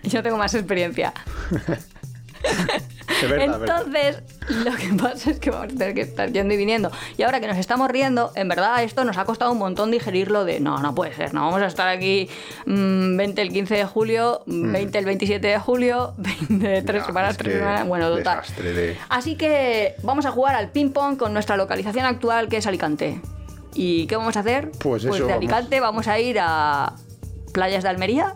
yo 0.03 0.23
tengo 0.23 0.37
más 0.37 0.53
experiencia. 0.55 1.13
Verdad. 3.21 3.61
Entonces, 3.61 4.23
lo 4.49 4.75
que 4.75 4.87
pasa 5.01 5.31
es 5.31 5.39
que 5.39 5.49
vamos 5.51 5.73
a 5.73 5.77
tener 5.77 5.93
que 5.93 6.01
estar 6.01 6.31
yendo 6.31 6.53
y 6.53 6.57
viniendo. 6.57 6.91
Y 7.17 7.23
ahora 7.23 7.39
que 7.39 7.47
nos 7.47 7.57
estamos 7.57 7.89
riendo, 7.89 8.31
en 8.35 8.47
verdad 8.49 8.83
esto 8.83 9.03
nos 9.05 9.17
ha 9.17 9.25
costado 9.25 9.51
un 9.51 9.57
montón 9.57 9.91
digerirlo 9.91 10.43
de 10.45 10.59
no, 10.59 10.79
no 10.79 10.93
puede 10.95 11.13
ser, 11.13 11.33
no 11.33 11.41
vamos 11.45 11.61
a 11.61 11.67
estar 11.67 11.87
aquí 11.87 12.29
mm, 12.65 13.15
20 13.17 13.41
el 13.41 13.49
15 13.51 13.75
de 13.75 13.85
julio, 13.85 14.41
20 14.45 14.97
el 14.97 15.05
27 15.05 15.47
de 15.47 15.59
julio, 15.59 16.13
20 16.17 16.81
tres 16.83 17.05
semanas, 17.05 17.31
es 17.31 17.37
tres 17.37 17.53
semanas, 17.57 17.87
bueno, 17.87 18.09
total. 18.09 18.41
de- 18.61 18.97
Así 19.09 19.35
que 19.35 19.95
vamos 20.03 20.25
a 20.25 20.31
jugar 20.31 20.55
al 20.55 20.69
ping 20.71 20.89
pong 20.89 21.17
con 21.17 21.33
nuestra 21.33 21.57
localización 21.57 22.05
actual 22.05 22.47
que 22.49 22.57
es 22.57 22.67
Alicante. 22.67 23.21
¿Y 23.73 24.07
qué 24.07 24.15
vamos 24.15 24.37
a 24.37 24.39
hacer? 24.39 24.71
Pues 24.79 25.03
eso, 25.03 25.13
de 25.13 25.19
vamos. 25.21 25.37
Alicante 25.37 25.79
vamos 25.79 26.07
a 26.07 26.17
ir 26.19 26.37
a 26.39 26.93
playas 27.53 27.83
de 27.83 27.89
Almería. 27.89 28.35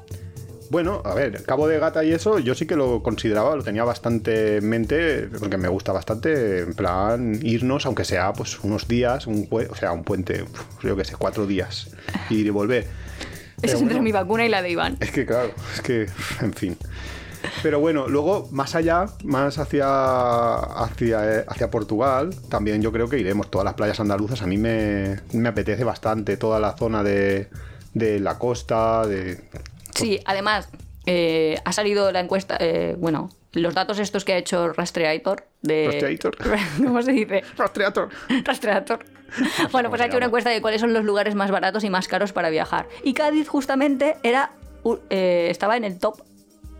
Bueno, 0.69 1.01
a 1.03 1.15
ver, 1.15 1.43
Cabo 1.43 1.67
de 1.67 1.79
Gata 1.79 2.03
y 2.03 2.11
eso, 2.11 2.37
yo 2.37 2.53
sí 2.53 2.67
que 2.67 2.75
lo 2.75 3.01
consideraba, 3.01 3.55
lo 3.55 3.63
tenía 3.63 3.83
bastante 3.83 4.57
en 4.57 4.69
mente, 4.69 5.27
porque 5.39 5.57
me 5.57 5.67
gusta 5.67 5.91
bastante, 5.91 6.59
en 6.59 6.73
plan, 6.73 7.39
irnos, 7.41 7.87
aunque 7.87 8.05
sea 8.05 8.33
pues 8.33 8.59
unos 8.63 8.87
días, 8.87 9.25
un 9.25 9.47
o 9.49 9.75
sea, 9.75 9.91
un 9.91 10.03
puente, 10.03 10.45
yo 10.83 10.95
que 10.95 11.05
sé, 11.05 11.15
cuatro 11.17 11.47
días, 11.47 11.89
ir 12.29 12.45
y 12.45 12.49
volver. 12.51 12.85
Pero 13.61 13.73
es 13.73 13.81
entre 13.81 13.99
mi 13.99 14.11
vacuna 14.11 14.45
y 14.45 14.49
la 14.49 14.61
de 14.61 14.69
Iván. 14.69 14.97
Es 14.99 15.11
que 15.11 15.25
claro, 15.25 15.51
es 15.73 15.81
que, 15.81 16.07
en 16.41 16.53
fin. 16.53 16.77
Pero 17.63 17.79
bueno, 17.79 18.07
luego 18.07 18.47
más 18.51 18.75
allá, 18.75 19.07
más 19.23 19.57
hacia, 19.57 20.55
hacia, 20.55 21.41
hacia 21.47 21.69
Portugal, 21.69 22.33
también 22.49 22.81
yo 22.81 22.91
creo 22.91 23.09
que 23.09 23.17
iremos. 23.17 23.49
Todas 23.49 23.65
las 23.65 23.73
playas 23.73 23.99
andaluzas, 23.99 24.41
a 24.41 24.47
mí 24.47 24.57
me, 24.57 25.19
me 25.33 25.49
apetece 25.49 25.83
bastante 25.83 26.37
toda 26.37 26.59
la 26.59 26.77
zona 26.77 27.03
de, 27.03 27.47
de 27.93 28.19
la 28.19 28.37
costa, 28.37 29.05
de... 29.07 29.41
Sí, 29.99 30.19
además, 30.25 30.69
eh, 31.05 31.57
ha 31.65 31.73
salido 31.73 32.11
la 32.11 32.19
encuesta, 32.19 32.57
eh, 32.59 32.95
bueno, 32.97 33.29
los 33.53 33.73
datos 33.73 33.99
estos 33.99 34.25
que 34.25 34.33
ha 34.33 34.37
hecho 34.37 34.73
Rastreator 34.73 35.45
de... 35.61 35.87
Rastreator. 35.87 36.37
¿Cómo 36.77 37.01
se 37.01 37.11
dice? 37.11 37.43
Rastreator. 37.57 38.09
Rastreator. 38.43 38.99
Bueno, 39.71 39.89
pues 39.89 40.01
ha 40.01 40.07
hecho 40.07 40.17
una 40.17 40.25
encuesta 40.25 40.49
de 40.49 40.59
cuáles 40.59 40.81
son 40.81 40.91
los 40.91 41.03
lugares 41.05 41.35
más 41.35 41.51
baratos 41.51 41.83
y 41.83 41.89
más 41.91 42.07
caros 42.07 42.33
para 42.33 42.49
viajar. 42.49 42.87
Y 43.03 43.13
Cádiz 43.13 43.47
justamente 43.47 44.17
era, 44.23 44.53
eh, 45.11 45.47
estaba 45.51 45.77
en 45.77 45.83
el 45.83 45.99
top 45.99 46.21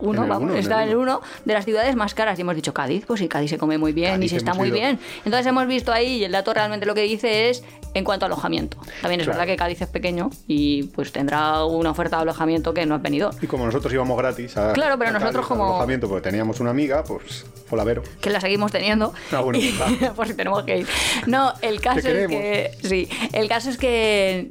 uno, 0.00 0.24
En 0.24 0.28
vamos, 0.28 0.44
uno, 0.44 0.52
en 0.54 0.58
está 0.60 0.82
en 0.82 0.88
el 0.88 0.96
uno 0.96 1.20
de 1.44 1.54
las 1.54 1.64
ciudades 1.64 1.94
más 1.94 2.14
caras. 2.14 2.38
Y 2.38 2.42
hemos 2.42 2.56
dicho 2.56 2.74
Cádiz, 2.74 3.04
pues 3.06 3.20
sí, 3.20 3.28
Cádiz 3.28 3.50
se 3.50 3.58
come 3.58 3.78
muy 3.78 3.92
bien 3.92 4.14
Cádiz 4.14 4.24
y 4.24 4.28
se 4.30 4.36
está 4.38 4.54
muy 4.54 4.68
ido. 4.68 4.78
bien. 4.78 4.98
Entonces 5.24 5.46
hemos 5.46 5.66
visto 5.66 5.92
ahí 5.92 6.16
y 6.18 6.24
el 6.24 6.32
dato 6.32 6.52
realmente 6.52 6.86
lo 6.86 6.94
que 6.94 7.02
dice 7.02 7.50
es 7.50 7.62
en 7.94 8.04
cuanto 8.04 8.24
a 8.24 8.28
alojamiento. 8.28 8.76
También 9.02 9.20
es 9.20 9.26
Claro. 9.26 9.38
verdad 9.40 9.52
que 9.52 9.56
Cádiz 9.56 9.82
es 9.82 9.88
pequeño 9.88 10.30
y 10.46 10.84
pues 10.84 11.12
tendrá 11.12 11.64
una 11.64 11.90
oferta 11.90 12.16
de 12.16 12.22
alojamiento 12.22 12.72
que 12.72 12.86
no 12.86 12.96
es 12.96 13.02
venidor. 13.02 13.34
Y 13.42 13.46
como 13.46 13.66
nosotros 13.66 13.92
íbamos 13.92 14.16
gratis 14.16 14.56
a, 14.56 14.72
Claro, 14.72 14.96
pero 14.98 15.10
a 15.10 15.12
nosotros 15.14 15.46
Cádiz, 15.46 15.48
como- 15.48 15.64
alojamiento 15.74 16.08
porque 16.08 16.28
teníamos 16.30 16.60
una 16.60 16.70
amiga, 16.70 17.02
pues 17.04 17.44
hola 17.70 17.84
Vero. 17.84 18.02
que 18.20 18.30
la 18.30 18.40
seguimos 18.40 18.70
teniendo. 18.72 19.12
Ah, 19.32 19.40
bueno, 19.40 19.58
Y- 19.58 19.72
claro. 19.72 20.14
por 20.16 20.26
si 20.28 20.34
tenemos 20.34 20.62
que 20.64 20.78
ir. 20.78 20.86
No, 21.26 21.52
el 21.62 21.80
caso 21.80 22.08
es 22.08 22.28
que. 22.28 22.70
Sí, 22.82 23.08
el 23.32 23.48
caso 23.48 23.70
es 23.70 23.76
que. 23.76 24.50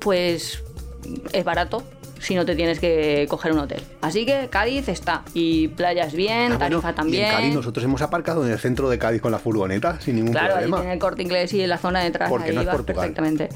Pues. 0.00 0.62
Es 1.32 1.44
barato 1.44 1.82
si 2.20 2.34
no 2.36 2.44
te 2.46 2.54
tienes 2.54 2.78
que 2.78 3.26
coger 3.28 3.50
un 3.52 3.58
hotel. 3.60 3.82
Así 4.02 4.24
que 4.24 4.48
Cádiz 4.50 4.88
está. 4.88 5.22
Y 5.34 5.68
playas 5.68 6.12
bien, 6.12 6.52
Ah, 6.52 6.58
bueno, 6.58 6.58
tarifa 6.58 6.90
y 6.90 6.94
también. 6.94 7.24
en 7.26 7.30
Cádiz 7.32 7.54
nosotros 7.54 7.84
hemos 7.84 8.02
aparcado 8.02 8.46
en 8.46 8.52
el 8.52 8.58
centro 8.58 8.88
de 8.88 8.98
Cádiz 8.98 9.20
con 9.22 9.32
la 9.32 9.38
furgoneta 9.38 10.00
sin 10.00 10.16
ningún 10.16 10.32
Claro, 10.32 10.52
problema. 10.52 10.76
tiene 10.78 10.92
el 10.92 10.98
corte 11.00 11.22
inglés 11.22 11.52
y 11.54 11.62
en 11.62 11.68
la 11.70 11.78
zona 11.78 12.00
de 12.00 12.06
atrás 12.08 12.28
Porque 12.30 12.50
ahí 12.50 12.54
no 12.54 12.60
es 12.60 12.66
vas 12.68 12.76
Portugal. 12.76 13.00
perfectamente. 13.14 13.48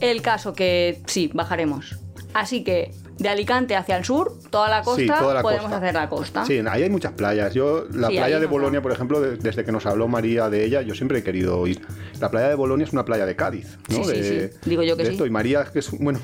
El 0.00 0.22
caso 0.22 0.52
que 0.52 1.00
sí, 1.06 1.30
bajaremos. 1.34 1.96
Así 2.34 2.62
que 2.64 2.92
de 3.18 3.28
Alicante 3.28 3.76
hacia 3.76 3.96
el 3.96 4.04
sur, 4.04 4.32
toda 4.50 4.68
la 4.68 4.82
costa, 4.82 5.00
Sí, 5.02 5.06
toda 5.06 5.34
la 5.34 5.42
podemos 5.42 5.64
costa. 5.64 5.76
hacer 5.78 5.94
la 5.94 6.08
costa. 6.08 6.44
Sí, 6.46 6.60
ahí 6.68 6.82
hay 6.82 6.90
muchas 6.90 7.12
playas. 7.12 7.54
Yo, 7.54 7.84
la 7.92 8.08
Sí, 8.08 8.16
playa 8.16 8.40
de 8.40 8.46
Bolonia, 8.46 8.82
por 8.82 8.90
ejemplo, 8.92 9.20
de- 9.20 9.36
desde 9.36 9.64
que 9.64 9.70
nos 9.72 9.86
habló 9.86 10.08
María 10.08 10.48
de 10.50 10.64
ella, 10.64 10.82
yo 10.82 10.94
siempre 10.94 11.18
he 11.18 11.22
querido 11.22 11.66
ir. 11.66 11.80
La 12.20 12.30
playa 12.30 12.48
de 12.48 12.54
Bolonia 12.54 12.84
es 12.84 12.92
una 12.92 13.04
playa 13.04 13.26
de 13.26 13.36
Cádiz, 13.36 13.78
¿no? 13.88 14.04
Sí, 14.04 14.10
de, 14.12 14.50
sí. 14.50 14.58
Digo 14.68 14.82
yo 14.82 14.96
que 14.96 15.02
de 15.04 15.08
sí. 15.10 15.14
esto. 15.14 15.26
Y 15.26 15.30
María, 15.30 15.64
que 15.64 15.78
es, 15.80 15.90
bueno, 15.98 16.20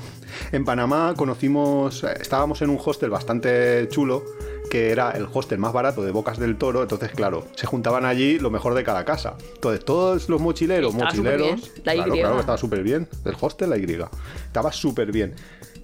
en 0.51 0.65
Panamá 0.65 1.13
conocimos, 1.15 2.03
estábamos 2.03 2.61
en 2.61 2.69
un 2.69 2.79
hostel 2.83 3.09
bastante 3.09 3.87
chulo, 3.89 4.23
que 4.69 4.91
era 4.91 5.11
el 5.11 5.27
hostel 5.33 5.57
más 5.57 5.73
barato 5.73 6.03
de 6.03 6.11
Bocas 6.11 6.37
del 6.37 6.55
Toro, 6.55 6.83
entonces, 6.83 7.09
claro, 7.11 7.47
se 7.55 7.65
juntaban 7.65 8.05
allí 8.05 8.37
lo 8.37 8.51
mejor 8.51 8.75
de 8.75 8.83
cada 8.83 9.03
casa. 9.03 9.35
Entonces, 9.55 9.83
todos 9.83 10.29
los 10.29 10.39
mochileros, 10.39 10.91
estaba 10.93 11.09
mochileros. 11.11 11.71
La 11.83 11.93
claro, 11.93 12.13
claro, 12.13 12.39
estaba 12.39 12.57
súper 12.57 12.83
bien. 12.83 13.07
El 13.25 13.35
hostel, 13.39 13.71
la 13.71 13.77
Y. 13.77 13.97
Estaba 14.45 14.71
súper 14.71 15.11
bien. 15.11 15.33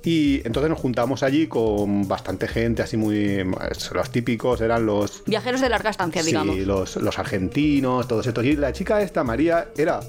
Y 0.05 0.41
entonces 0.45 0.69
nos 0.69 0.79
juntamos 0.79 1.24
allí 1.24 1.47
con 1.47 2.07
bastante 2.07 2.47
gente, 2.47 2.83
así 2.83 2.95
muy. 2.95 3.43
Los 3.91 4.09
típicos 4.12 4.62
eran 4.62 4.85
los. 4.85 5.24
Viajeros 5.25 5.62
de 5.62 5.69
larga 5.69 5.89
estancia, 5.89 6.21
digamos. 6.21 6.55
Sí, 6.55 6.63
los, 6.63 6.95
los 6.97 7.17
argentinos, 7.17 8.07
todos 8.07 8.27
estos. 8.27 8.45
Y 8.45 8.55
la 8.55 8.71
chica 8.71 9.01
esta, 9.01 9.24
María, 9.24 9.69
era 9.75 10.01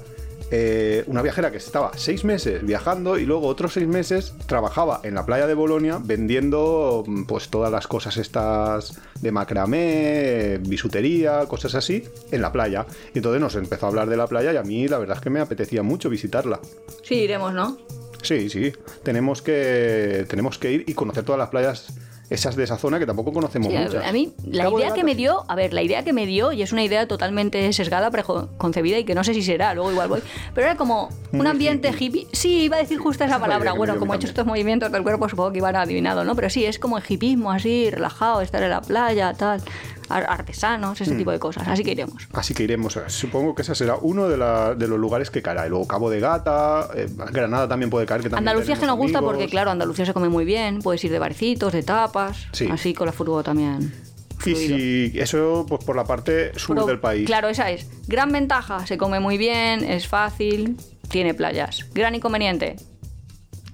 eh, 0.49 1.03
una 1.07 1.21
viajera 1.21 1.51
que 1.51 1.57
estaba 1.57 1.91
seis 1.97 2.23
meses 2.23 2.65
viajando 2.65 3.17
y 3.17 3.25
luego 3.25 3.47
otros 3.47 3.73
seis 3.73 3.85
meses 3.85 4.33
trabajaba 4.45 5.01
en 5.03 5.13
la 5.13 5.25
playa 5.25 5.45
de 5.45 5.53
Bolonia 5.53 5.99
vendiendo 6.01 7.03
mm, 7.05 7.23
pues 7.25 7.49
todas 7.49 7.69
las 7.69 7.85
cosas 7.87 8.15
estas 8.15 8.97
de 9.19 9.31
macramé, 9.31 10.59
bisutería, 10.61 11.45
cosas 11.47 11.75
así, 11.75 12.03
en 12.31 12.41
la 12.41 12.51
playa. 12.53 12.85
Y 13.13 13.17
entonces 13.17 13.41
nos 13.41 13.55
empezó 13.55 13.87
a 13.87 13.89
hablar 13.89 14.09
de 14.09 14.15
la 14.15 14.27
playa 14.27 14.53
y 14.53 14.57
a 14.57 14.63
mí 14.63 14.87
la 14.87 14.99
verdad 14.99 15.17
es 15.17 15.23
que 15.23 15.29
me 15.29 15.41
apetecía 15.41 15.83
mucho 15.83 16.09
visitarla. 16.09 16.59
Sí, 17.03 17.15
iremos, 17.15 17.53
¿no? 17.53 17.77
Sí, 18.27 18.49
sí, 18.49 18.73
tenemos 19.03 19.41
que, 19.41 20.25
tenemos 20.29 20.57
que 20.57 20.71
ir 20.71 20.83
y 20.87 20.93
conocer 20.93 21.23
todas 21.23 21.39
las 21.39 21.49
playas 21.49 21.87
esas 22.29 22.57
de 22.57 22.65
esa 22.65 22.77
zona 22.77 22.99
que 22.99 23.05
tampoco 23.05 23.31
conocemos 23.31 23.69
Sí, 23.69 23.75
a- 23.77 23.81
muchas. 23.83 24.05
a 24.05 24.11
mí 24.11 24.33
la 24.45 24.63
Cabo 24.65 24.79
idea 24.79 24.93
que 24.93 25.05
me 25.05 25.15
dio, 25.15 25.45
a 25.47 25.55
ver, 25.55 25.71
la 25.71 25.81
idea 25.81 26.03
que 26.03 26.11
me 26.11 26.25
dio, 26.25 26.51
y 26.51 26.61
es 26.61 26.73
una 26.73 26.83
idea 26.83 27.07
totalmente 27.07 27.71
sesgada, 27.71 28.11
preconcebida 28.11 28.97
y 28.97 29.05
que 29.05 29.15
no 29.15 29.23
sé 29.23 29.33
si 29.33 29.41
será, 29.41 29.73
luego 29.73 29.91
igual 29.93 30.09
voy, 30.09 30.19
pero 30.53 30.67
era 30.67 30.75
como 30.75 31.07
un 31.31 31.37
Muy 31.37 31.47
ambiente 31.47 31.87
hippie. 31.87 32.23
hippie. 32.23 32.27
Sí, 32.33 32.63
iba 32.63 32.75
a 32.75 32.79
decir 32.79 32.97
justo 32.97 33.23
esa 33.23 33.27
Esa 33.27 33.35
es 33.37 33.41
la 33.41 33.47
palabra. 33.47 33.71
Bueno, 33.73 33.97
como 33.97 34.13
he 34.13 34.17
hecho 34.17 34.27
también. 34.27 34.29
estos 34.31 34.45
movimientos 34.45 34.91
del 34.91 35.03
cuerpo, 35.03 35.29
supongo 35.29 35.53
que 35.53 35.59
iban 35.59 35.77
adivinado, 35.77 36.25
¿no? 36.25 36.35
Pero 36.35 36.49
sí, 36.49 36.65
es 36.65 36.79
como 36.79 36.97
el 36.97 37.03
hipismo 37.07 37.49
así, 37.49 37.89
relajado, 37.91 38.41
estar 38.41 38.61
en 38.61 38.71
la 38.71 38.81
playa, 38.81 39.33
tal, 39.33 39.61
artesanos, 40.09 40.99
Hmm. 40.99 41.03
ese 41.03 41.15
tipo 41.15 41.31
de 41.31 41.39
cosas. 41.39 41.67
Así 41.67 41.83
que 41.83 41.91
iremos. 41.91 42.27
Así 42.33 42.53
que 42.53 42.63
iremos. 42.63 42.97
Supongo 43.07 43.55
que 43.55 43.61
ese 43.61 43.75
será 43.75 43.95
uno 44.01 44.27
de, 44.27 44.37
la- 44.37 44.75
de 44.75 44.87
los 44.87 44.99
lugares 44.99 45.29
que 45.31 45.41
caerá. 45.41 45.65
Y 45.65 45.69
luego 45.69 45.87
Cabo 45.87 46.09
de 46.09 46.19
Gata, 46.19 46.89
eh, 46.95 47.07
Granada 47.31 47.67
también 47.67 47.89
puede 47.89 48.05
caer. 48.05 48.21
Que 48.21 48.29
también 48.29 48.47
Andalucía 48.49 48.73
es 48.75 48.79
que 48.79 48.85
nos 48.85 48.97
gusta 48.97 49.21
porque, 49.21 49.47
claro, 49.47 49.71
Andalucía 49.71 50.05
se 50.05 50.13
come 50.13 50.29
muy 50.29 50.45
bien, 50.45 50.79
puedes 50.81 51.03
ir 51.03 51.11
de 51.11 51.19
barcitos, 51.19 51.73
de 51.73 51.83
tapas, 51.83 52.47
Sí. 52.51 52.67
así 52.71 52.93
con 52.93 53.05
la 53.07 53.13
fútbol 53.13 53.43
también. 53.43 53.93
Y 54.45 54.55
si 54.55 55.11
eso, 55.19 55.65
pues 55.67 55.83
por 55.83 55.95
la 55.95 56.03
parte 56.05 56.57
sur 56.57 56.75
Pero, 56.75 56.87
del 56.87 56.99
país. 56.99 57.25
Claro, 57.25 57.49
esa 57.49 57.69
es. 57.71 57.87
Gran 58.07 58.31
ventaja, 58.31 58.85
se 58.85 58.97
come 58.97 59.19
muy 59.19 59.37
bien, 59.37 59.83
es 59.83 60.07
fácil, 60.07 60.77
tiene 61.09 61.33
playas. 61.33 61.85
Gran 61.93 62.13
inconveniente, 62.15 62.75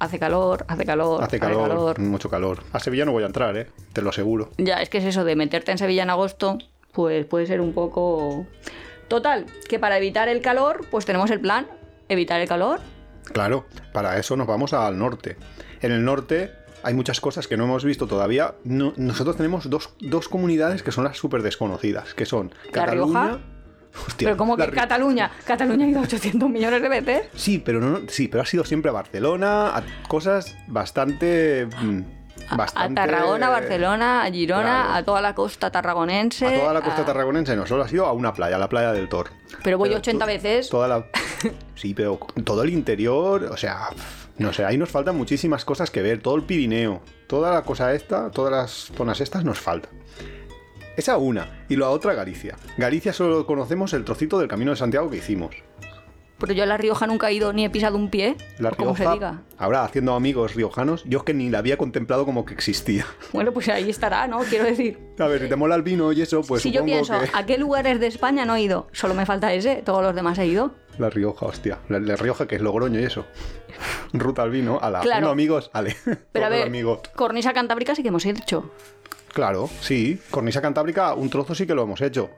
hace 0.04 0.20
calor, 0.20 0.66
hace 0.68 0.86
calor, 0.86 1.24
Hace 1.24 1.40
calor, 1.40 2.00
mucho 2.00 2.30
calor. 2.30 2.60
A 2.74 2.80
Sevilla 2.80 3.06
no 3.06 3.12
voy 3.12 3.24
a 3.24 3.28
entrar, 3.28 3.56
¿eh? 3.58 3.68
Te 3.94 4.02
lo 4.02 4.10
aseguro. 4.10 4.50
Ya, 4.58 4.82
es 4.82 4.90
que 4.90 5.00
es 5.00 5.06
eso 5.06 5.24
de 5.24 5.36
meterte 5.36 5.72
en 5.72 5.78
Sevilla 5.78 6.04
en 6.04 6.10
agosto, 6.10 6.58
pues 6.92 7.26
puede 7.26 7.46
ser 7.48 7.62
un 7.62 7.74
poco... 7.74 8.46
Total, 9.08 9.46
que 9.68 9.80
para 9.80 9.98
evitar 9.98 10.28
el 10.30 10.42
calor, 10.42 10.86
pues 10.90 11.06
tenemos 11.06 11.30
el 11.32 11.40
plan, 11.40 11.68
evitar 12.10 12.40
el 12.42 12.48
calor. 12.48 12.80
Claro, 13.32 13.66
para 13.92 14.18
eso 14.18 14.36
nos 14.36 14.48
vamos 14.48 14.74
al 14.74 14.98
norte. 14.98 15.38
En 15.82 15.92
el 15.92 16.04
norte 16.04 16.52
hay 16.84 16.94
muchas 16.94 17.22
cosas 17.22 17.48
que 17.48 17.56
no 17.58 17.66
hemos 17.66 17.86
visto 17.86 18.08
todavía. 18.08 18.56
No- 18.64 18.94
nosotros 18.98 19.38
tenemos 19.38 19.70
dos, 19.70 19.90
dos 20.00 20.28
comunidades 20.30 20.84
que 20.84 20.92
son 20.92 21.04
las 21.04 21.18
súper 21.18 21.42
desconocidas, 21.44 22.14
que 22.14 22.26
son 22.26 22.54
¿La 22.66 22.72
Cataluña... 22.72 23.40
Hostia, 24.08 24.28
Pero 24.28 24.38
como 24.38 24.58
que 24.58 24.70
Cataluña, 24.72 25.30
Cataluña 25.46 25.86
ha 25.86 25.90
ido 25.90 26.02
800 26.02 26.50
millones 26.50 26.82
de 26.82 26.90
veces. 26.90 27.26
Sí, 27.36 27.60
pero 27.60 27.80
no, 27.80 28.02
sí, 28.08 28.28
pero 28.28 28.42
ha 28.44 28.46
sido 28.46 28.64
siempre 28.66 28.90
a 28.90 28.94
Barcelona, 28.94 29.76
a 29.78 29.84
cosas 30.08 30.56
bastante... 30.68 31.68
mm, 31.82 32.02
A- 32.50 32.58
bastante 32.58 33.00
A 33.02 33.06
Tarragona, 33.06 33.50
Barcelona, 33.50 34.24
a 34.24 34.32
Girona, 34.32 34.64
Claro. 34.64 34.94
a 34.96 35.04
toda 35.04 35.22
la 35.22 35.36
costa 35.36 35.72
tarragonense. 35.72 36.46
A 36.48 36.60
toda 36.60 36.74
la 36.74 36.82
costa 36.82 37.04
a- 37.04 37.06
tarragonense 37.06 37.56
no, 37.56 37.66
solo 37.68 37.84
ha 37.84 37.88
sido 37.88 38.06
a 38.06 38.14
una 38.14 38.34
playa, 38.34 38.56
a 38.56 38.60
la 38.60 38.68
playa 38.68 38.92
del 38.92 39.08
Tor. 39.08 39.30
Pero 39.64 39.78
voy 39.78 39.90
Pero 39.90 40.00
80 40.00 40.26
tú- 40.26 40.28
veces. 40.32 40.70
Toda 40.70 40.88
la... 40.88 41.06
Sí, 41.76 41.94
pero 41.94 42.18
todo 42.46 42.64
el 42.64 42.70
interior, 42.70 43.44
o 43.52 43.58
sea, 43.58 43.90
no 44.38 44.54
sé, 44.54 44.64
ahí 44.66 44.78
nos 44.78 44.90
faltan 44.90 45.18
muchísimas 45.18 45.66
cosas 45.66 45.92
que 45.92 46.02
ver. 46.02 46.22
Todo 46.22 46.36
el 46.36 46.44
Pirineo, 46.44 47.02
toda 47.28 47.52
la 47.54 47.62
cosa 47.64 47.94
esta, 47.94 48.32
todas 48.32 48.52
las 48.52 48.72
zonas 48.96 49.20
estas 49.22 49.44
nos 49.44 49.60
falta. 49.60 49.90
Esa 50.98 51.18
una. 51.18 51.66
Y 51.70 51.76
la 51.76 51.90
otra, 51.90 52.14
Galicia. 52.14 52.56
Galicia 52.78 53.14
solo 53.14 53.46
conocemos 53.46 53.94
el 53.94 54.04
trocito 54.06 54.38
del 54.40 54.48
Camino 54.48 54.72
de 54.72 54.78
Santiago 54.78 55.10
que 55.10 55.18
hicimos. 55.18 55.56
Pero 56.40 56.52
yo 56.54 56.64
a 56.64 56.66
La 56.66 56.76
Rioja 56.78 57.08
nunca 57.08 57.30
he 57.30 57.34
ido 57.34 57.54
ni 57.54 57.64
he 57.64 57.70
pisado 57.70 57.96
un 57.96 58.10
pie. 58.10 58.36
La 58.60 58.70
o 58.70 58.76
como 58.76 58.96
se 58.98 59.04
Rioja, 59.04 59.14
diga. 59.14 59.42
ahora 59.58 59.86
haciendo 59.86 60.14
amigos 60.14 60.56
riojanos, 60.56 61.04
yo 61.06 61.20
es 61.20 61.24
que 61.24 61.34
ni 61.34 61.50
la 61.50 61.60
había 61.60 61.78
contemplado 61.78 62.26
como 62.26 62.44
que 62.46 62.54
existía. 62.54 63.06
Bueno, 63.32 63.54
pues 63.54 63.70
ahí 63.70 63.90
estará, 63.90 64.28
¿no? 64.28 64.40
Quiero 64.40 64.66
decir. 64.66 65.00
A 65.20 65.28
ver, 65.28 65.42
si 65.42 65.48
te 65.48 65.56
mola 65.56 65.76
el 65.76 65.84
vino 65.84 66.12
y 66.12 66.22
eso, 66.22 66.42
pues 66.42 66.62
si 66.62 66.72
yo 66.72 66.84
pienso, 66.84 67.18
que... 67.20 67.30
¿a 67.34 67.46
qué 67.46 67.58
lugares 67.58 68.00
de 68.02 68.08
España 68.08 68.46
no 68.46 68.56
he 68.56 68.62
ido? 68.62 68.88
Solo 68.92 69.14
me 69.14 69.26
falta 69.26 69.54
ese, 69.54 69.78
todos 69.86 70.04
los 70.04 70.14
demás 70.14 70.38
he 70.38 70.46
ido. 70.48 70.72
La 70.98 71.10
Rioja, 71.10 71.46
hostia. 71.46 71.80
La, 71.88 72.00
la 72.00 72.16
Rioja, 72.18 72.46
que 72.46 72.56
es 72.56 72.62
Logroño 72.62 73.00
y 73.00 73.04
eso. 73.06 73.26
Ruta 74.12 74.44
al 74.44 74.52
vino, 74.52 74.80
a 74.82 74.90
la 74.92 75.00
Claro. 75.00 75.30
amigos, 75.30 75.70
ale. 75.74 75.96
Pero 76.34 76.46
a 76.46 76.50
ver, 76.50 76.68
amigos. 76.68 77.00
cornisa 77.16 77.54
cantábrica 77.54 77.96
sí 77.96 78.02
que 78.04 78.10
hemos 78.10 78.26
hecho. 78.26 78.70
Claro, 79.34 79.70
sí. 79.82 80.20
Cornisa 80.30 80.62
Cantábrica, 80.62 81.14
un 81.16 81.30
trozo 81.30 81.56
sí 81.56 81.66
que 81.68 81.74
lo 81.76 81.84
hemos 81.84 82.02
hecho. 82.02 82.30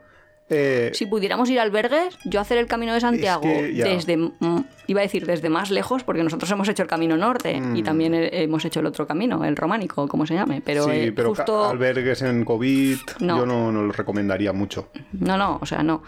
Eh, 0.48 0.92
Si 0.94 1.08
pudiéramos 1.08 1.50
ir 1.50 1.60
a 1.60 1.64
albergues, 1.64 2.20
yo 2.24 2.40
hacer 2.40 2.60
el 2.60 2.68
camino 2.68 2.94
de 2.94 3.02
Santiago 3.02 3.42
que 3.42 3.74
desde, 3.74 4.16
mm, 4.16 4.66
iba 4.86 5.02
a 5.02 5.04
decir 5.04 5.26
desde 5.26 5.50
más 5.50 5.72
lejos, 5.72 6.04
porque 6.04 6.22
nosotros 6.22 6.50
hemos 6.52 6.70
hecho 6.70 6.84
el 6.84 6.88
camino 6.88 7.18
norte 7.18 7.60
y 7.74 7.82
también 7.82 8.14
he- 8.14 8.44
hemos 8.44 8.64
hecho 8.64 8.80
el 8.80 8.86
otro 8.86 9.08
camino, 9.08 9.44
el 9.44 9.56
románico, 9.56 10.08
como 10.08 10.28
se 10.28 10.36
llame. 10.36 10.62
Pero, 10.64 10.88
Mm. 10.88 10.92
sí, 10.92 10.98
eh, 10.98 11.12
pero 11.14 11.30
justo. 11.34 11.66
albergues 11.66 12.22
en 12.22 12.46
COVID, 12.46 12.98
No. 13.22 13.38
yo 13.40 13.46
no, 13.48 13.72
no 13.72 13.82
lo 13.82 13.92
recomendaría 13.92 14.54
mucho. 14.54 14.90
No, 15.14 15.36
no, 15.36 15.58
o 15.62 15.66
sea, 15.66 15.82
no. 15.82 16.04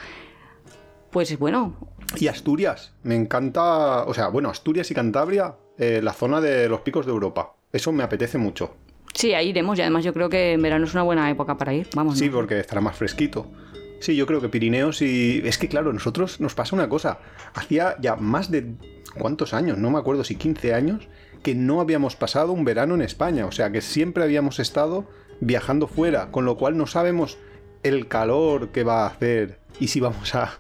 Pues 1.12 1.38
bueno, 1.40 1.76
Y 2.16 2.28
Asturias, 2.28 2.94
me 3.04 3.16
encanta. 3.16 4.04
O 4.06 4.14
sea, 4.14 4.30
bueno, 4.30 4.50
Asturias 4.50 4.90
y 4.92 4.94
Cantabria, 4.94 5.56
eh, 5.78 6.00
la 6.02 6.14
zona 6.14 6.40
de 6.40 6.70
los 6.70 6.80
picos 6.82 7.06
de 7.06 7.12
Europa. 7.12 7.54
Eso 7.74 7.92
me 7.92 8.02
apetece 8.04 8.38
mucho. 8.38 8.76
Sí, 9.18 9.34
ahí 9.34 9.50
iremos 9.50 9.78
y 9.78 9.82
además 9.82 10.04
yo 10.04 10.14
creo 10.14 10.30
que 10.30 10.54
en 10.54 10.62
verano 10.62 10.86
es 10.86 10.94
una 10.94 11.04
buena 11.04 11.30
época 11.30 11.58
para 11.58 11.74
ir. 11.74 11.88
Vamos. 11.96 12.18
Sí, 12.18 12.28
¿no? 12.28 12.34
porque 12.34 12.60
estará 12.60 12.82
más 12.82 12.96
fresquito. 12.96 13.52
Sí, 14.00 14.16
yo 14.16 14.28
creo 14.28 14.40
que 14.42 14.50
Pirineos 14.50 15.02
y... 15.02 15.42
Es 15.44 15.58
que 15.58 15.68
claro, 15.68 15.92
nosotros 15.92 16.40
nos 16.40 16.54
pasa 16.54 16.76
una 16.76 16.88
cosa. 16.88 17.20
Hacía 17.54 17.96
ya 18.00 18.16
más 18.16 18.52
de... 18.52 18.74
¿Cuántos 19.18 19.56
años? 19.56 19.80
No 19.80 19.90
me 19.90 19.98
acuerdo 19.98 20.24
si 20.24 20.36
15 20.36 20.76
años 20.76 21.08
que 21.42 21.56
no 21.56 21.82
habíamos 21.82 22.16
pasado 22.16 22.52
un 22.52 22.64
verano 22.64 22.94
en 22.94 23.02
España. 23.02 23.48
O 23.48 23.52
sea, 23.52 23.72
que 23.72 23.82
siempre 23.82 24.24
habíamos 24.24 24.60
estado 24.60 25.06
viajando 25.40 25.88
fuera, 25.88 26.30
con 26.30 26.46
lo 26.46 26.58
cual 26.58 26.78
no 26.78 26.86
sabemos 26.86 27.40
el 27.82 28.08
calor 28.08 28.70
que 28.70 28.84
va 28.84 29.04
a 29.04 29.08
hacer 29.08 29.60
y 29.80 29.88
si 29.88 30.00
vamos 30.00 30.36
a, 30.36 30.60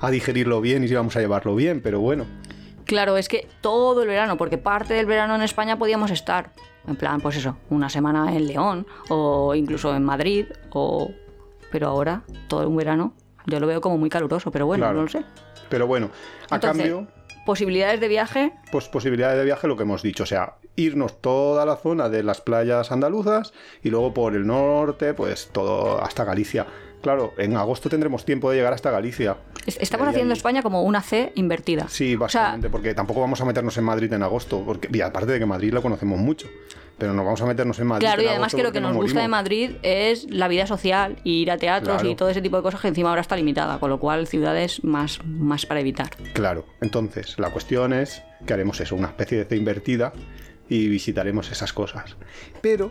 a 0.00 0.10
digerirlo 0.10 0.60
bien 0.60 0.82
y 0.82 0.88
si 0.88 0.94
vamos 0.94 1.16
a 1.16 1.20
llevarlo 1.20 1.54
bien, 1.54 1.80
pero 1.80 2.00
bueno. 2.00 2.26
Claro, 2.84 3.16
es 3.16 3.28
que 3.28 3.48
todo 3.60 4.02
el 4.02 4.08
verano, 4.08 4.36
porque 4.36 4.58
parte 4.58 4.94
del 4.94 5.06
verano 5.06 5.34
en 5.34 5.42
España 5.42 5.78
podíamos 5.78 6.10
estar. 6.10 6.52
En 6.86 6.96
plan, 6.96 7.20
pues 7.20 7.36
eso, 7.36 7.56
una 7.70 7.88
semana 7.88 8.34
en 8.34 8.46
León 8.46 8.86
o 9.08 9.54
incluso 9.54 9.94
en 9.94 10.04
Madrid 10.04 10.46
o... 10.70 11.10
Pero 11.70 11.88
ahora, 11.88 12.22
todo 12.48 12.68
un 12.68 12.76
verano, 12.76 13.12
yo 13.46 13.58
lo 13.58 13.66
veo 13.66 13.80
como 13.80 13.98
muy 13.98 14.08
caluroso, 14.08 14.50
pero 14.50 14.66
bueno, 14.66 14.82
Claro. 14.84 14.96
no 14.98 15.02
lo 15.02 15.08
sé. 15.08 15.24
Pero 15.68 15.86
bueno, 15.86 16.10
a 16.50 16.54
Entonces, 16.56 16.90
cambio, 16.90 17.08
Posibilidades 17.44 18.00
de 18.00 18.08
viaje, 18.08 18.52
pues 18.72 18.88
posibilidades 18.88 19.38
de 19.38 19.44
viaje, 19.44 19.68
lo 19.68 19.76
que 19.76 19.84
hemos 19.84 20.02
dicho. 20.02 20.24
O 20.24 20.26
sea, 20.26 20.56
irnos 20.74 21.20
toda 21.20 21.64
la 21.64 21.76
zona 21.76 22.08
de 22.08 22.24
las 22.24 22.40
playas 22.40 22.90
andaluzas 22.90 23.52
y 23.84 23.90
luego 23.90 24.12
por 24.12 24.34
el 24.34 24.44
norte, 24.48 25.14
pues 25.14 25.50
todo 25.52 26.02
hasta 26.02 26.24
Galicia. 26.24 26.66
Claro, 27.06 27.34
en 27.38 27.56
agosto 27.56 27.88
tendremos 27.88 28.24
tiempo 28.24 28.50
de 28.50 28.56
llegar 28.56 28.72
hasta 28.72 28.90
Galicia. 28.90 29.36
Estamos 29.64 30.08
Eh, 30.08 30.10
haciendo 30.10 30.32
ahí- 30.34 30.36
España 30.38 30.60
como 30.60 30.82
una 30.82 31.02
C 31.02 31.30
invertida. 31.36 31.86
Sí, 31.88 32.16
básicamente, 32.16 32.68
porque 32.68 32.94
tampoco 32.94 33.20
vamos 33.20 33.40
a 33.40 33.44
meternos 33.44 33.78
en 33.78 33.84
Madrid 33.84 34.12
en 34.12 34.24
agosto, 34.24 34.64
porque 34.66 34.88
y 34.92 35.00
aparte 35.02 35.30
de 35.30 35.38
que 35.38 35.46
Madrid 35.46 35.72
lo 35.72 35.82
conocemos 35.82 36.18
mucho, 36.18 36.48
pero 36.98 37.12
no 37.12 37.24
vamos 37.24 37.40
a 37.42 37.46
meternos 37.46 37.78
en 37.78 37.86
Madrid. 37.86 38.04
Claro, 38.08 38.22
en 38.22 38.26
y 38.26 38.30
además 38.30 38.52
que 38.56 38.64
lo 38.64 38.72
que 38.72 38.80
nos 38.80 38.92
nos 38.92 39.02
gusta 39.02 39.20
de. 39.20 39.28
Madrid 39.28 39.70
es 39.84 40.28
la 40.28 40.48
vida 40.48 40.66
social, 40.66 41.18
ir 41.22 41.48
a 41.52 41.58
teatros 41.58 41.94
Claro. 41.98 42.10
y 42.10 42.16
todo 42.16 42.28
ese 42.28 42.42
tipo 42.42 42.56
de 42.56 42.64
cosas 42.64 42.80
que 42.80 42.88
encima 42.88 43.10
ahora 43.10 43.20
está 43.20 43.36
limitada, 43.36 43.78
con 43.78 43.88
lo 43.88 44.00
cual 44.00 44.26
ciudades 44.26 44.82
más, 44.82 45.20
más 45.24 45.64
para 45.64 45.78
evitar. 45.78 46.10
Claro, 46.32 46.66
entonces 46.80 47.38
la 47.38 47.50
cuestión 47.50 47.92
es 47.92 48.20
que 48.44 48.52
haremos 48.52 48.80
eso, 48.80 48.96
una 48.96 49.06
especie 49.06 49.38
de 49.38 49.44
C 49.44 49.54
invertida 49.54 50.12
y 50.68 50.88
visitaremos 50.88 51.52
esas 51.52 51.72
cosas. 51.72 52.16
Pero, 52.60 52.90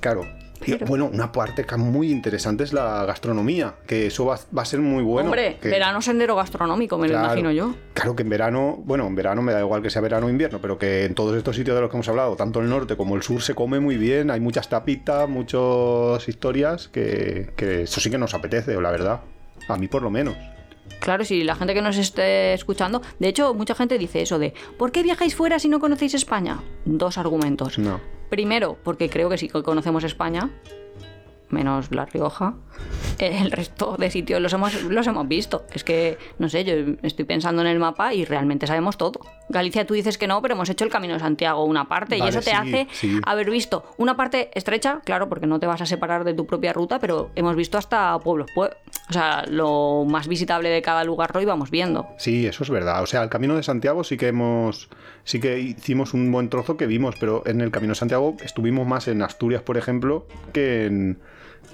claro, 0.00 0.26
Pero- 0.64 0.86
bueno, 0.86 1.10
una 1.12 1.32
parte 1.32 1.64
que 1.64 1.76
muy 1.76 2.10
interesante 2.10 2.64
es 2.64 2.72
la 2.72 3.04
gastronomía, 3.06 3.74
que 3.86 4.06
eso 4.06 4.26
va, 4.26 4.38
va 4.56 4.62
a 4.62 4.64
ser 4.64 4.80
muy 4.80 5.02
bueno. 5.02 5.28
Hombre, 5.30 5.56
que- 5.60 5.68
verano 5.68 6.02
sendero 6.02 6.36
gastronómico, 6.36 6.98
me 6.98 7.08
Claro. 7.08 7.22
lo 7.22 7.26
imagino 7.28 7.50
yo. 7.50 7.74
Claro 7.94 8.14
que 8.14 8.22
en 8.22 8.28
verano, 8.28 8.78
bueno, 8.84 9.06
en 9.06 9.14
verano 9.14 9.40
me 9.42 9.52
da 9.52 9.60
igual 9.60 9.82
que 9.82 9.90
sea 9.90 10.02
verano 10.02 10.26
o 10.26 10.30
invierno, 10.30 10.58
pero 10.60 10.78
que 10.78 11.04
en 11.06 11.14
todos 11.14 11.36
estos 11.36 11.56
sitios 11.56 11.74
de 11.74 11.80
los 11.80 11.90
que 11.90 11.96
hemos 11.96 12.08
hablado, 12.08 12.36
tanto 12.36 12.60
el 12.60 12.68
norte 12.68 12.96
como 12.96 13.16
el 13.16 13.22
sur, 13.22 13.42
se 13.42 13.54
come 13.54 13.80
muy 13.80 13.96
bien, 13.96 14.30
hay 14.30 14.40
muchas 14.40 14.68
tapitas, 14.68 15.28
muchas 15.28 16.28
historias 16.28 16.88
que, 16.88 17.52
que 17.56 17.82
eso 17.82 18.00
sí 18.00 18.10
que 18.10 18.18
nos 18.18 18.34
apetece, 18.34 18.78
la 18.80 18.90
verdad. 18.90 19.20
A 19.68 19.76
mí 19.76 19.88
por 19.88 20.02
lo 20.02 20.10
menos. 20.10 20.34
Claro, 21.00 21.24
si 21.24 21.44
la 21.44 21.54
gente 21.54 21.72
que 21.72 21.80
nos 21.80 21.96
esté 21.96 22.52
escuchando, 22.52 23.00
de 23.18 23.28
hecho, 23.28 23.54
mucha 23.54 23.74
gente 23.74 23.96
dice 23.96 24.20
eso 24.22 24.38
de 24.38 24.52
¿por 24.78 24.92
qué 24.92 25.02
viajáis 25.02 25.34
fuera 25.34 25.58
si 25.58 25.68
no 25.70 25.80
conocéis 25.80 26.12
España? 26.14 26.60
Dos 26.84 27.16
argumentos. 27.16 27.78
No. 27.78 28.00
Primero, 28.30 28.78
porque 28.82 29.10
creo 29.10 29.28
que 29.28 29.36
sí 29.38 29.48
que 29.48 29.62
conocemos 29.62 30.04
España, 30.04 30.48
menos 31.50 31.90
La 31.90 32.06
Rioja. 32.06 32.54
El 33.18 33.50
resto 33.50 33.96
de 33.98 34.10
sitios 34.10 34.40
los 34.40 34.52
hemos, 34.52 34.82
los 34.84 35.06
hemos 35.06 35.28
visto. 35.28 35.64
Es 35.74 35.84
que, 35.84 36.16
no 36.38 36.48
sé, 36.48 36.64
yo 36.64 36.74
estoy 37.02 37.24
pensando 37.26 37.60
en 37.60 37.68
el 37.68 37.78
mapa 37.78 38.14
y 38.14 38.24
realmente 38.24 38.66
sabemos 38.66 38.96
todo. 38.96 39.20
Galicia 39.48 39.84
tú 39.86 39.92
dices 39.94 40.16
que 40.16 40.26
no, 40.26 40.40
pero 40.40 40.54
hemos 40.54 40.70
hecho 40.70 40.84
el 40.84 40.90
Camino 40.90 41.14
de 41.14 41.20
Santiago 41.20 41.64
una 41.64 41.86
parte 41.88 42.16
y 42.16 42.22
eso 42.22 42.40
te 42.40 42.52
hace 42.52 42.86
sí. 42.92 43.20
haber 43.26 43.50
visto 43.50 43.84
una 43.98 44.16
parte 44.16 44.50
estrecha, 44.54 45.00
claro, 45.04 45.28
porque 45.28 45.46
no 45.46 45.58
te 45.60 45.66
vas 45.66 45.82
a 45.82 45.86
separar 45.86 46.24
de 46.24 46.32
tu 46.32 46.46
propia 46.46 46.72
ruta, 46.72 46.98
pero 46.98 47.30
hemos 47.34 47.56
visto 47.56 47.76
hasta 47.76 48.18
pueblos. 48.20 48.48
pue- 48.54 48.74
o 49.10 49.12
sea, 49.12 49.44
lo 49.48 50.04
más 50.08 50.28
visitable 50.28 50.68
de 50.68 50.82
cada 50.82 51.02
lugar 51.04 51.34
lo 51.34 51.40
íbamos 51.40 51.70
viendo. 51.70 52.06
Sí, 52.16 52.46
eso 52.46 52.62
es 52.62 52.70
verdad. 52.70 53.02
O 53.02 53.06
sea, 53.06 53.22
el 53.24 53.28
Camino 53.28 53.56
de 53.56 53.62
Santiago 53.64 54.04
sí 54.04 54.16
que 54.16 54.28
hemos, 54.28 54.88
sí 55.24 55.40
que 55.40 55.58
hicimos 55.58 56.14
un 56.14 56.30
buen 56.30 56.48
trozo 56.48 56.76
que 56.76 56.86
vimos, 56.86 57.16
pero 57.18 57.42
en 57.44 57.60
el 57.60 57.72
Camino 57.72 57.92
de 57.92 57.96
Santiago 57.98 58.36
estuvimos 58.44 58.86
más 58.86 59.08
en 59.08 59.20
Asturias, 59.22 59.62
por 59.62 59.76
ejemplo, 59.76 60.26
que 60.52 60.86
en, 60.86 61.18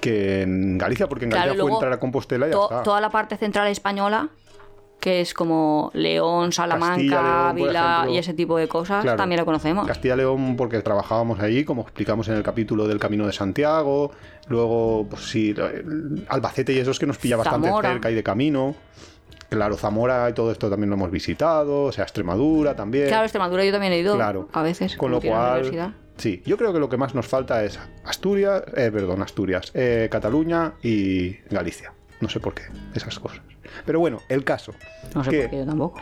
que 0.01 0.41
en 0.41 0.77
Galicia, 0.79 1.07
porque 1.07 1.25
en 1.25 1.31
Claro, 1.31 1.45
Galicia 1.45 1.61
fue 1.61 1.69
luego 1.69 1.77
entrar 1.77 1.93
a 1.93 1.99
Compostela 1.99 2.47
y 2.47 2.51
ya 2.51 2.57
está. 2.57 2.81
toda 2.83 2.99
la 3.01 3.11
parte 3.11 3.37
central 3.37 3.67
española, 3.67 4.29
que 4.99 5.21
es 5.21 5.33
como 5.33 5.91
León, 5.93 6.51
Salamanca, 6.51 7.49
Ávila 7.49 8.07
y 8.09 8.17
ese 8.17 8.33
tipo 8.33 8.57
de 8.57 8.67
cosas, 8.67 9.03
Claro. 9.03 9.17
también 9.17 9.39
lo 9.39 9.45
conocemos. 9.45 9.85
Castilla 9.87 10.15
y 10.15 10.17
León 10.17 10.55
porque 10.57 10.81
trabajábamos 10.81 11.39
allí, 11.39 11.63
como 11.63 11.83
explicamos 11.83 12.27
en 12.29 12.35
el 12.35 12.43
capítulo 12.43 12.87
del 12.87 12.99
Camino 12.99 13.25
de 13.27 13.33
Santiago. 13.33 14.11
Luego, 14.47 15.05
pues 15.09 15.23
sí, 15.29 15.53
Albacete 16.29 16.73
y 16.73 16.79
eso 16.79 16.91
es 16.91 16.99
que 16.99 17.05
nos 17.05 17.17
pilla 17.17 17.37
bastante 17.37 17.69
cerca 17.81 18.09
y 18.11 18.15
de 18.15 18.23
camino. 18.23 18.75
Claro, 19.49 19.77
Zamora 19.77 20.29
y 20.29 20.33
todo 20.33 20.51
esto 20.51 20.69
también 20.69 20.89
lo 20.89 20.95
hemos 20.95 21.11
visitado. 21.11 21.83
O 21.83 21.91
sea, 21.91 22.03
Extremadura 22.03 22.75
también. 22.75 23.07
Claro, 23.07 23.23
Extremadura 23.23 23.63
yo 23.63 23.71
también 23.71 23.93
he 23.93 23.99
ido 23.99 24.15
Claro. 24.15 24.49
a 24.51 24.61
veces. 24.61 24.95
Con 24.97 25.11
lo 25.11 25.21
cual, 25.21 25.93
sí, 26.17 26.41
yo 26.45 26.57
creo 26.57 26.73
que 26.73 26.79
lo 26.79 26.89
que 26.89 26.97
más 26.97 27.15
nos 27.15 27.27
falta 27.27 27.63
es 27.63 27.79
Asturias, 28.03 28.63
eh, 28.75 28.89
perdón, 28.91 29.21
Asturias, 29.21 29.71
eh, 29.73 30.09
Cataluña 30.11 30.73
y 30.83 31.33
Galicia. 31.49 31.93
No 32.19 32.27
sé 32.29 32.39
por 32.39 32.55
qué, 32.55 32.63
esas 32.93 33.19
cosas. 33.19 33.41
Pero 33.85 33.99
bueno, 33.99 34.21
el 34.29 34.43
caso. 34.43 34.73
No 35.15 35.23
sé 35.23 35.29
que- 35.29 35.41
por 35.43 35.49
qué 35.51 35.57
yo 35.57 35.65
tampoco. 35.65 36.01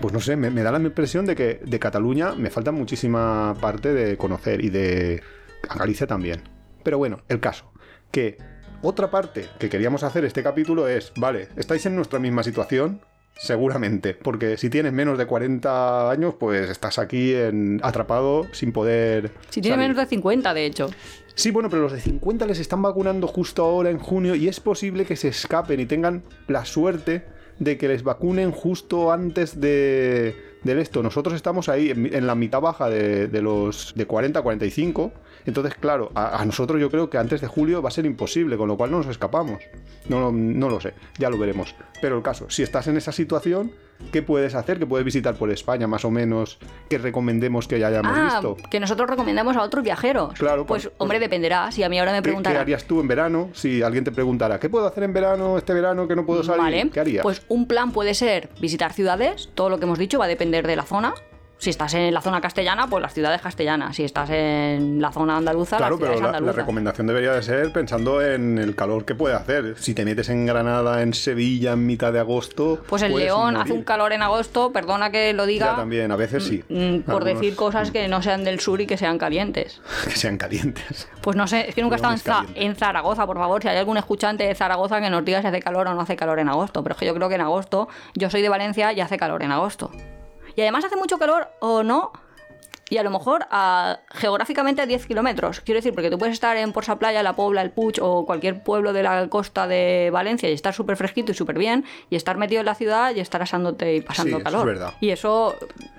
pues 0.00 0.12
no 0.14 0.20
sé, 0.20 0.36
me, 0.36 0.50
me 0.50 0.62
da 0.62 0.70
la 0.72 0.78
impresión 0.78 1.26
de 1.26 1.34
que 1.34 1.60
de 1.64 1.78
Cataluña 1.78 2.34
me 2.34 2.50
falta 2.50 2.70
muchísima 2.72 3.54
parte 3.60 3.92
de 3.92 4.16
conocer 4.16 4.64
y 4.64 4.70
de 4.70 5.22
Galicia 5.76 6.06
también. 6.06 6.42
Pero 6.84 6.98
bueno, 6.98 7.20
el 7.28 7.40
caso, 7.40 7.72
que 8.12 8.38
otra 8.82 9.10
parte 9.10 9.46
que 9.58 9.68
queríamos 9.68 10.04
hacer 10.04 10.24
este 10.24 10.42
capítulo 10.42 10.86
es, 10.86 11.12
vale, 11.16 11.48
estáis 11.56 11.84
en 11.86 11.96
nuestra 11.96 12.20
misma 12.20 12.44
situación, 12.44 13.00
seguramente, 13.36 14.14
porque 14.14 14.56
si 14.56 14.70
tienes 14.70 14.92
menos 14.92 15.18
de 15.18 15.26
40 15.26 16.10
años, 16.10 16.34
pues 16.38 16.70
estás 16.70 16.98
aquí 16.98 17.34
en, 17.34 17.80
atrapado 17.82 18.46
sin 18.52 18.72
poder... 18.72 19.32
Si 19.50 19.60
tiene 19.60 19.76
salir. 19.76 19.88
menos 19.90 19.96
de 20.02 20.06
50, 20.08 20.54
de 20.54 20.66
hecho. 20.66 20.90
Sí, 21.38 21.52
bueno, 21.52 21.70
pero 21.70 21.82
los 21.82 21.92
de 21.92 22.00
50 22.00 22.46
les 22.46 22.58
están 22.58 22.82
vacunando 22.82 23.28
justo 23.28 23.62
ahora 23.62 23.90
en 23.90 24.00
junio 24.00 24.34
y 24.34 24.48
es 24.48 24.58
posible 24.58 25.04
que 25.04 25.14
se 25.14 25.28
escapen 25.28 25.78
y 25.78 25.86
tengan 25.86 26.24
la 26.48 26.64
suerte 26.64 27.26
de 27.60 27.78
que 27.78 27.86
les 27.86 28.02
vacunen 28.02 28.50
justo 28.50 29.12
antes 29.12 29.60
de, 29.60 30.34
del 30.64 30.80
esto. 30.80 31.00
Nosotros 31.00 31.36
estamos 31.36 31.68
ahí 31.68 31.90
en, 31.90 32.26
la 32.26 32.34
mitad 32.34 32.60
baja 32.60 32.90
de, 32.90 33.28
de 33.28 33.40
los 33.40 33.92
de 33.94 34.04
40 34.04 34.40
a 34.40 34.42
45. 34.42 35.12
Entonces, 35.48 35.74
claro, 35.74 36.12
a, 36.14 36.40
a 36.40 36.44
nosotros 36.44 36.78
yo 36.80 36.90
creo 36.90 37.08
que 37.08 37.16
antes 37.18 37.40
de 37.40 37.46
julio 37.46 37.80
va 37.82 37.88
a 37.88 37.90
ser 37.90 38.04
imposible, 38.06 38.56
con 38.58 38.68
lo 38.68 38.76
cual 38.76 38.90
no 38.90 38.98
nos 38.98 39.06
escapamos. 39.06 39.62
No, 40.08 40.20
no, 40.20 40.30
no 40.30 40.68
lo 40.68 40.78
sé, 40.80 40.92
ya 41.18 41.30
lo 41.30 41.38
veremos. 41.38 41.74
Pero 42.00 42.16
el 42.18 42.22
caso, 42.22 42.50
si 42.50 42.62
estás 42.62 42.86
en 42.86 42.96
esa 42.98 43.12
situación, 43.12 43.72
¿qué 44.12 44.22
puedes 44.22 44.54
hacer? 44.54 44.78
¿Qué 44.78 44.86
puedes 44.86 45.04
visitar 45.06 45.34
por 45.36 45.50
España 45.50 45.86
más 45.86 46.04
o 46.04 46.10
menos 46.10 46.58
que 46.90 46.98
recomendemos 46.98 47.66
que 47.66 47.78
ya 47.80 47.88
hayamos 47.88 48.12
Ah, 48.14 48.24
visto? 48.24 48.56
que 48.70 48.78
nosotros 48.78 49.08
recomendamos 49.08 49.56
a 49.56 49.62
otros 49.62 49.82
viajeros. 49.82 50.34
Claro, 50.38 50.66
Pues, 50.66 50.84
pues- 50.84 50.94
hombre, 50.98 51.18
dependerá. 51.18 51.72
Si 51.72 51.82
a 51.82 51.88
mí 51.88 51.98
ahora 51.98 52.12
me 52.12 52.18
¿Qué, 52.18 52.22
qué 52.22 52.28
preguntaran. 52.28 52.60
harías 52.60 52.84
tú 52.84 53.00
en 53.00 53.08
verano? 53.08 53.48
Si 53.54 53.82
alguien 53.82 54.04
te 54.04 54.12
preguntara, 54.12 54.60
¿qué 54.60 54.68
puedo 54.68 54.86
hacer 54.86 55.02
en 55.04 55.14
verano, 55.14 55.56
este 55.58 55.72
verano 55.72 56.06
que 56.06 56.14
no 56.14 56.26
puedo 56.26 56.44
salir? 56.44 56.60
Vale, 56.62 56.90
¿Qué 56.92 57.00
harías? 57.00 57.22
pues 57.22 57.42
un 57.48 57.66
plan 57.66 57.90
puede 57.92 58.12
ser 58.14 58.50
visitar 58.60 58.92
ciudades, 58.92 59.48
todo 59.54 59.70
lo 59.70 59.78
que 59.78 59.84
hemos 59.86 59.98
dicho 59.98 60.18
va 60.18 60.26
a 60.26 60.28
depender 60.28 60.66
de 60.66 60.76
la 60.76 60.84
zona. 60.84 61.14
Si 61.58 61.70
estás 61.70 61.92
en 61.94 62.14
la 62.14 62.20
zona 62.20 62.40
castellana, 62.40 62.86
pues 62.86 63.02
las 63.02 63.12
ciudades 63.12 63.40
castellanas. 63.42 63.96
Si 63.96 64.04
estás 64.04 64.30
en 64.30 65.02
la 65.02 65.10
zona 65.10 65.36
andaluza, 65.36 65.76
claro, 65.76 65.98
las 66.00 66.10
pero 66.10 66.30
la, 66.30 66.40
la 66.40 66.52
recomendación 66.52 67.08
debería 67.08 67.32
de 67.32 67.42
ser 67.42 67.72
pensando 67.72 68.22
en 68.22 68.58
el 68.58 68.76
calor 68.76 69.04
que 69.04 69.16
puede 69.16 69.34
hacer. 69.34 69.74
Si 69.76 69.92
te 69.92 70.04
metes 70.04 70.28
en 70.28 70.46
Granada, 70.46 71.02
en 71.02 71.14
Sevilla, 71.14 71.72
en 71.72 71.84
mitad 71.84 72.12
de 72.12 72.20
agosto... 72.20 72.80
Pues 72.86 73.02
el 73.02 73.10
puedes 73.10 73.26
León 73.26 73.54
morir. 73.54 73.58
hace 73.58 73.72
un 73.72 73.82
calor 73.82 74.12
en 74.12 74.22
agosto, 74.22 74.72
perdona 74.72 75.10
que 75.10 75.32
lo 75.32 75.46
diga, 75.46 75.66
Ya 75.66 75.76
también, 75.76 76.12
a 76.12 76.16
veces 76.16 76.44
sí. 76.44 76.62
mm, 76.68 77.00
por 77.00 77.22
Algunos 77.22 77.40
decir 77.40 77.56
cosas 77.56 77.90
que 77.92 78.06
no 78.06 78.22
sean 78.22 78.44
del 78.44 78.60
sur 78.60 78.80
y 78.80 78.86
que 78.86 78.96
sean 78.96 79.18
calientes. 79.18 79.80
que 80.04 80.10
sean 80.12 80.38
calientes. 80.38 81.08
Pues 81.20 81.36
no 81.36 81.48
sé, 81.48 81.68
es 81.68 81.74
que 81.74 81.82
nunca 81.82 81.96
he 81.96 82.14
estado 82.14 82.46
en, 82.54 82.62
en 82.70 82.76
Zaragoza, 82.76 83.26
por 83.26 83.36
favor, 83.36 83.60
si 83.62 83.66
hay 83.68 83.78
algún 83.78 83.96
escuchante 83.96 84.44
de 84.44 84.54
Zaragoza 84.54 85.00
que 85.00 85.10
nos 85.10 85.24
diga 85.24 85.40
si 85.42 85.48
hace 85.48 85.60
calor 85.60 85.88
o 85.88 85.94
no 85.94 86.00
hace 86.02 86.14
calor 86.14 86.38
en 86.38 86.48
agosto. 86.48 86.84
Pero 86.84 86.94
es 86.94 87.00
que 87.00 87.06
yo 87.06 87.14
creo 87.14 87.28
que 87.28 87.34
en 87.34 87.40
agosto, 87.40 87.88
yo 88.14 88.30
soy 88.30 88.42
de 88.42 88.48
Valencia 88.48 88.92
y 88.92 89.00
hace 89.00 89.16
calor 89.16 89.42
en 89.42 89.50
agosto. 89.50 89.90
Y 90.58 90.60
además 90.60 90.84
hace 90.84 90.96
mucho 90.96 91.18
calor 91.18 91.46
o 91.60 91.84
no, 91.84 92.10
y 92.90 92.96
a 92.98 93.02
lo 93.02 93.10
mejor 93.10 93.46
a- 93.50 94.00
geográficamente 94.10 94.82
a 94.82 94.86
10 94.86 95.06
kilómetros. 95.06 95.60
Quiero 95.60 95.78
decir, 95.78 95.92
porque 95.94 96.10
tú 96.10 96.18
puedes 96.18 96.32
estar 96.34 96.56
en 96.56 96.72
Porsa 96.72 96.98
Playa, 96.98 97.22
La 97.22 97.34
Pobla, 97.36 97.62
El 97.62 97.70
Puig 97.70 97.96
o 98.00 98.24
cualquier 98.26 98.62
pueblo 98.62 98.92
de 98.92 99.02
la 99.02 99.28
costa 99.28 99.66
de 99.66 100.10
Valencia 100.12 100.48
y 100.48 100.52
estar 100.52 100.72
súper 100.74 100.96
fresquito 100.96 101.32
y 101.32 101.34
súper 101.34 101.58
bien, 101.58 101.84
y 102.10 102.16
estar 102.16 102.36
metido 102.38 102.60
en 102.60 102.66
la 102.66 102.74
ciudad 102.74 103.14
y 103.14 103.20
estar 103.20 103.42
asándote 103.42 103.94
y 103.96 104.00
pasando 104.00 104.36
Sí, 104.36 104.42
eso 104.42 104.44
calor. 104.44 104.60
es 104.68 104.74
verdad. 104.78 104.94
Y 105.00 105.10
eso 105.10 105.56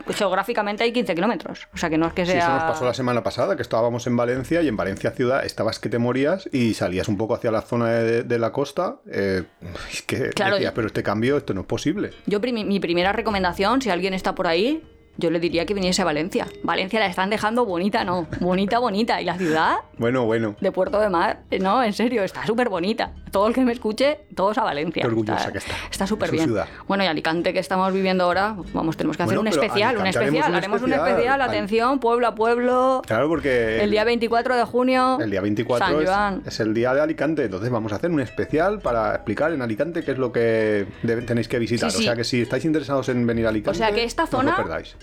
geográficamente 0.07 0.83
hay 0.83 0.91
15 0.91 1.15
kilómetros. 1.15 1.67
O 1.73 1.77
sea 1.77 1.89
que 1.89 1.97
no 1.97 2.07
es 2.07 2.13
que 2.13 2.25
Sí, 2.25 2.31
sea. 2.33 2.39
eso 2.41 2.53
nos 2.53 2.63
pasó 2.63 2.85
la 2.85 2.93
semana 2.93 3.23
pasada, 3.23 3.55
que 3.55 3.61
estábamos 3.61 4.07
en 4.07 4.15
Valencia 4.17 4.61
y 4.61 4.67
en 4.67 4.75
Valencia 4.77 5.11
ciudad 5.11 5.45
estabas 5.45 5.79
que 5.79 5.89
te 5.89 5.97
morías 5.99 6.49
y 6.51 6.73
salías 6.73 7.07
un 7.07 7.17
poco 7.17 7.35
hacia 7.35 7.51
la 7.51 7.61
zona 7.61 7.89
de, 7.89 8.23
de 8.23 8.39
la 8.39 8.51
costa. 8.51 8.97
eh, 9.11 9.43
es 9.91 10.01
que 10.03 10.29
Claro, 10.29 10.55
decías, 10.55 10.73
pero 10.73 10.87
este 10.87 11.03
cambio, 11.03 11.37
esto 11.37 11.53
no 11.53 11.61
es 11.61 11.67
posible. 11.67 12.11
Yo, 12.25 12.39
mi 12.39 12.79
primera 12.79 13.11
recomendación, 13.13 13.81
si 13.81 13.89
alguien 13.89 14.13
está 14.13 14.33
por 14.35 14.47
ahí, 14.47 14.83
yo 15.19 15.29
le 15.29 15.39
diría 15.39 15.65
que 15.65 15.73
viniese 15.73 16.01
a 16.01 16.05
Valencia. 16.05 16.47
Valencia 16.63 16.99
la 16.99 17.07
están 17.07 17.29
dejando 17.29 17.65
bonita, 17.65 18.03
no. 18.03 18.27
Bonita, 18.39 18.79
bonita. 18.79 19.21
Y 19.21 19.25
la 19.25 19.37
ciudad 19.37 19.75
Bueno, 19.97 20.25
bueno. 20.25 20.55
de 20.59 20.71
Puerto 20.71 20.99
de 20.99 21.09
Mar, 21.09 21.41
no, 21.59 21.83
en 21.83 21.93
serio, 21.93 22.23
está 22.23 22.45
súper 22.45 22.69
bonita. 22.69 23.11
Todo 23.31 23.47
el 23.47 23.53
que 23.53 23.61
me 23.61 23.71
escuche, 23.73 24.21
todos 24.35 24.57
a 24.57 24.63
Valencia. 24.63 25.01
Qué 25.01 25.07
orgullosa 25.07 25.51
que 25.51 25.59
está. 25.59 25.73
Está 25.91 26.07
súper 26.07 26.31
bien. 26.31 26.45
ciudad. 26.45 26.67
Bueno, 26.87 27.03
y 27.03 27.07
Alicante, 27.07 27.53
que 27.53 27.59
estamos 27.59 27.93
viviendo 27.93 28.23
ahora, 28.23 28.55
vamos, 28.73 28.97
tenemos 28.97 29.17
que 29.17 29.23
hacer 29.23 29.37
Bueno, 29.37 29.41
un 29.41 29.47
especial, 29.47 29.97
un 29.97 30.07
especial. 30.07 30.55
Haremos 30.55 30.81
un 30.81 30.89
especial. 30.93 31.09
especial, 31.11 31.41
Al- 31.41 31.49
atención, 31.49 31.99
pueblo 31.99 32.27
a 32.27 32.35
pueblo. 32.35 33.01
Claro, 33.05 33.27
porque 33.27 33.83
El 33.83 33.91
día 33.91 34.03
24 34.03 34.55
de 34.55 34.63
junio. 34.63 35.17
El 35.21 35.29
día 35.29 35.41
24 35.41 35.85
San 35.87 36.01
es, 36.01 36.09
Joan. 36.09 36.41
es 36.45 36.59
el 36.59 36.73
día 36.73 36.93
de 36.93 37.01
Alicante, 37.01 37.43
entonces 37.45 37.69
vamos 37.69 37.91
a 37.91 37.97
hacer 37.97 38.09
un 38.09 38.19
especial 38.21 38.79
para 38.79 39.13
explicar 39.15 39.51
en 39.51 39.61
Alicante 39.61 40.03
qué 40.03 40.11
es 40.11 40.17
lo 40.17 40.31
que 40.31 40.87
tenéis 41.27 41.47
que 41.47 41.59
visitar. 41.59 41.91
Sí, 41.91 41.97
sí. 41.97 42.03
O 42.03 42.05
sea 42.05 42.15
que 42.15 42.23
si 42.23 42.41
estáis 42.41 42.65
interesados 42.65 43.09
en 43.09 43.25
venir 43.27 43.45
a 43.45 43.49
Alicante, 43.49 43.71
O 43.71 43.73
sea 43.77 43.91
que 43.91 44.03
esta 44.03 44.23
no 44.23 44.27
zona- 44.29 44.51
os 44.53 44.57
lo 44.57 44.63
perdáis. 44.63 44.95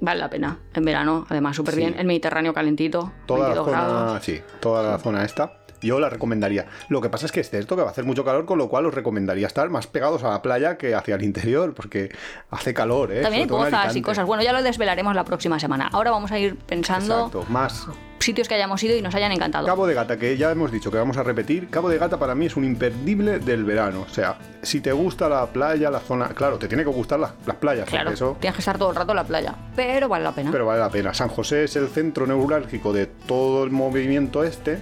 Vale 0.00 0.18
la 0.20 0.30
pena. 0.30 0.56
En 0.74 0.84
verano, 0.84 1.26
además, 1.28 1.56
súper 1.56 1.74
Sí. 1.74 1.80
bien. 1.80 1.94
El 1.98 2.06
Mediterráneo 2.06 2.54
calentito. 2.54 3.12
Toda 3.26 3.40
la 3.40 3.44
22 3.54 3.66
zona, 3.66 3.80
grados. 3.82 4.24
sí, 4.24 4.40
toda 4.60 4.82
la 4.82 4.98
zona 4.98 5.24
esta. 5.24 5.59
Yo 5.80 5.98
la 6.00 6.10
recomendaría. 6.10 6.66
Lo 6.88 7.00
que 7.00 7.08
pasa 7.08 7.26
es 7.26 7.32
que 7.32 7.40
es 7.40 7.50
cierto 7.50 7.76
que 7.76 7.82
va 7.82 7.88
a 7.88 7.90
hacer 7.92 8.04
mucho 8.04 8.24
calor, 8.24 8.44
con 8.46 8.58
lo 8.58 8.68
cual 8.68 8.86
os 8.86 8.94
recomendaría 8.94 9.46
estar 9.46 9.68
más 9.70 9.86
pegados 9.86 10.24
a 10.24 10.30
la 10.30 10.42
playa 10.42 10.76
que 10.76 10.94
hacia 10.94 11.14
el 11.14 11.22
interior, 11.22 11.74
porque 11.74 12.10
hace 12.50 12.74
calor, 12.74 13.12
¿eh? 13.12 13.22
También 13.22 13.42
hay 13.44 13.48
pozas 13.48 13.96
y 13.96 14.02
cosas. 14.02 14.26
Bueno, 14.26 14.42
ya 14.42 14.52
lo 14.52 14.62
desvelaremos 14.62 15.14
la 15.14 15.24
próxima 15.24 15.58
semana. 15.58 15.88
Ahora 15.92 16.10
vamos 16.10 16.32
a 16.32 16.38
ir 16.38 16.56
pensando 16.56 17.26
Exacto, 17.26 17.44
más 17.48 17.86
sitios 18.20 18.48
que 18.48 18.54
hayamos 18.54 18.82
ido 18.82 18.96
y 18.96 19.02
nos 19.02 19.14
hayan 19.14 19.32
encantado. 19.32 19.66
Cabo 19.66 19.86
de 19.86 19.94
Gata, 19.94 20.18
que 20.18 20.36
ya 20.36 20.50
hemos 20.50 20.70
dicho 20.70 20.90
que 20.90 20.98
vamos 20.98 21.16
a 21.16 21.22
repetir. 21.22 21.68
Cabo 21.70 21.88
de 21.88 21.98
Gata 21.98 22.18
para 22.18 22.34
mí 22.34 22.46
es 22.46 22.56
un 22.56 22.64
imperdible 22.64 23.38
del 23.38 23.64
verano. 23.64 24.04
O 24.08 24.12
sea, 24.12 24.36
si 24.62 24.80
te 24.80 24.92
gusta 24.92 25.28
la 25.28 25.46
playa, 25.46 25.90
la 25.90 26.00
zona. 26.00 26.28
Claro, 26.28 26.58
te 26.58 26.68
tiene 26.68 26.84
que 26.84 26.90
gustar 26.90 27.18
las, 27.18 27.32
las 27.46 27.56
playas, 27.56 27.88
Claro, 27.88 28.10
eso. 28.10 28.36
tienes 28.40 28.54
que 28.56 28.60
estar 28.60 28.78
todo 28.78 28.90
el 28.90 28.96
rato 28.96 29.12
en 29.12 29.16
la 29.16 29.24
playa. 29.24 29.54
Pero 29.74 30.08
vale 30.08 30.24
la 30.24 30.32
pena. 30.32 30.50
Pero 30.52 30.66
vale 30.66 30.80
la 30.80 30.90
pena. 30.90 31.14
San 31.14 31.28
José 31.28 31.64
es 31.64 31.76
el 31.76 31.88
centro 31.88 32.26
neurálgico 32.26 32.92
de 32.92 33.06
todo 33.06 33.64
el 33.64 33.70
movimiento 33.70 34.44
este. 34.44 34.80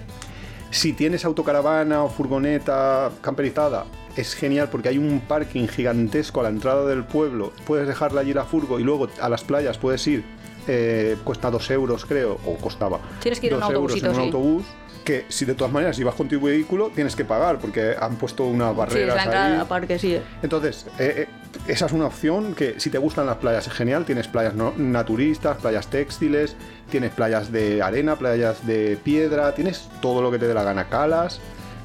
Si 0.71 0.93
tienes 0.93 1.25
autocaravana 1.25 2.05
o 2.05 2.09
furgoneta 2.11 3.11
camperizada, 3.21 3.87
es 4.17 4.35
genial 4.35 4.69
porque 4.71 4.89
hay 4.91 4.99
un 4.99 5.21
parking 5.21 5.67
gigantesco 5.67 6.41
a 6.41 6.43
la 6.45 6.49
entrada 6.51 6.85
del 6.87 7.05
pueblo. 7.05 7.53
Puedes 7.67 7.89
dejarla 7.89 8.21
allí 8.21 8.35
la 8.35 8.45
furgo 8.45 8.79
y 8.79 8.83
luego 8.85 9.09
a 9.21 9.29
las 9.29 9.45
playas 9.45 9.79
puedes 9.79 10.07
ir. 10.07 10.25
eh, 10.71 11.17
cuesta 11.25 11.51
dos 11.51 11.71
euros, 11.71 12.05
creo, 12.05 12.39
o 12.45 12.57
costaba. 12.57 13.01
Tienes 13.21 13.41
que 13.41 13.47
ir 13.47 13.59
dos 13.59 13.71
euros 13.71 14.03
en 14.03 14.09
un 14.11 14.15
sí. 14.15 14.21
autobús. 14.21 14.65
Que 15.05 15.25
si 15.29 15.47
de 15.47 15.55
todas 15.55 15.73
maneras, 15.73 15.97
si 15.97 16.05
vas 16.05 16.15
con 16.15 16.29
tu 16.29 16.39
vehículo, 16.39 16.91
tienes 16.95 17.17
que 17.17 17.25
pagar 17.25 17.59
porque 17.59 17.95
han 17.99 18.17
puesto 18.17 18.45
unas 18.45 18.73
sí, 18.73 18.77
barreras 18.77 19.17
la 19.17 19.25
entrada 19.25 19.61
ahí. 19.63 19.67
parque, 19.67 19.99
sí. 19.99 20.21
Entonces, 20.43 20.85
eh, 20.99 21.27
eh, 21.27 21.29
esa 21.69 21.85
es 21.85 21.93
una 21.93 22.07
opción 22.07 22.55
que 22.55 22.81
si 22.81 22.89
te 22.89 22.97
gustan 22.97 23.27
las 23.27 23.37
playas 23.37 23.67
es 23.67 23.73
genial. 23.75 24.07
Tienes 24.07 24.27
playas 24.27 24.55
naturistas, 24.55 25.59
playas 25.59 25.89
textiles, 25.89 26.57
tienes 26.91 27.13
playas 27.13 27.53
de 27.53 27.83
arena, 27.83 28.17
playas 28.17 28.67
de 28.67 28.99
piedra, 29.05 29.55
tienes 29.55 29.89
todo 30.01 30.23
lo 30.23 30.31
que 30.31 30.39
te 30.39 30.49
dé 30.49 30.55
la 30.55 30.63
gana, 30.63 30.89
calas, 30.89 31.41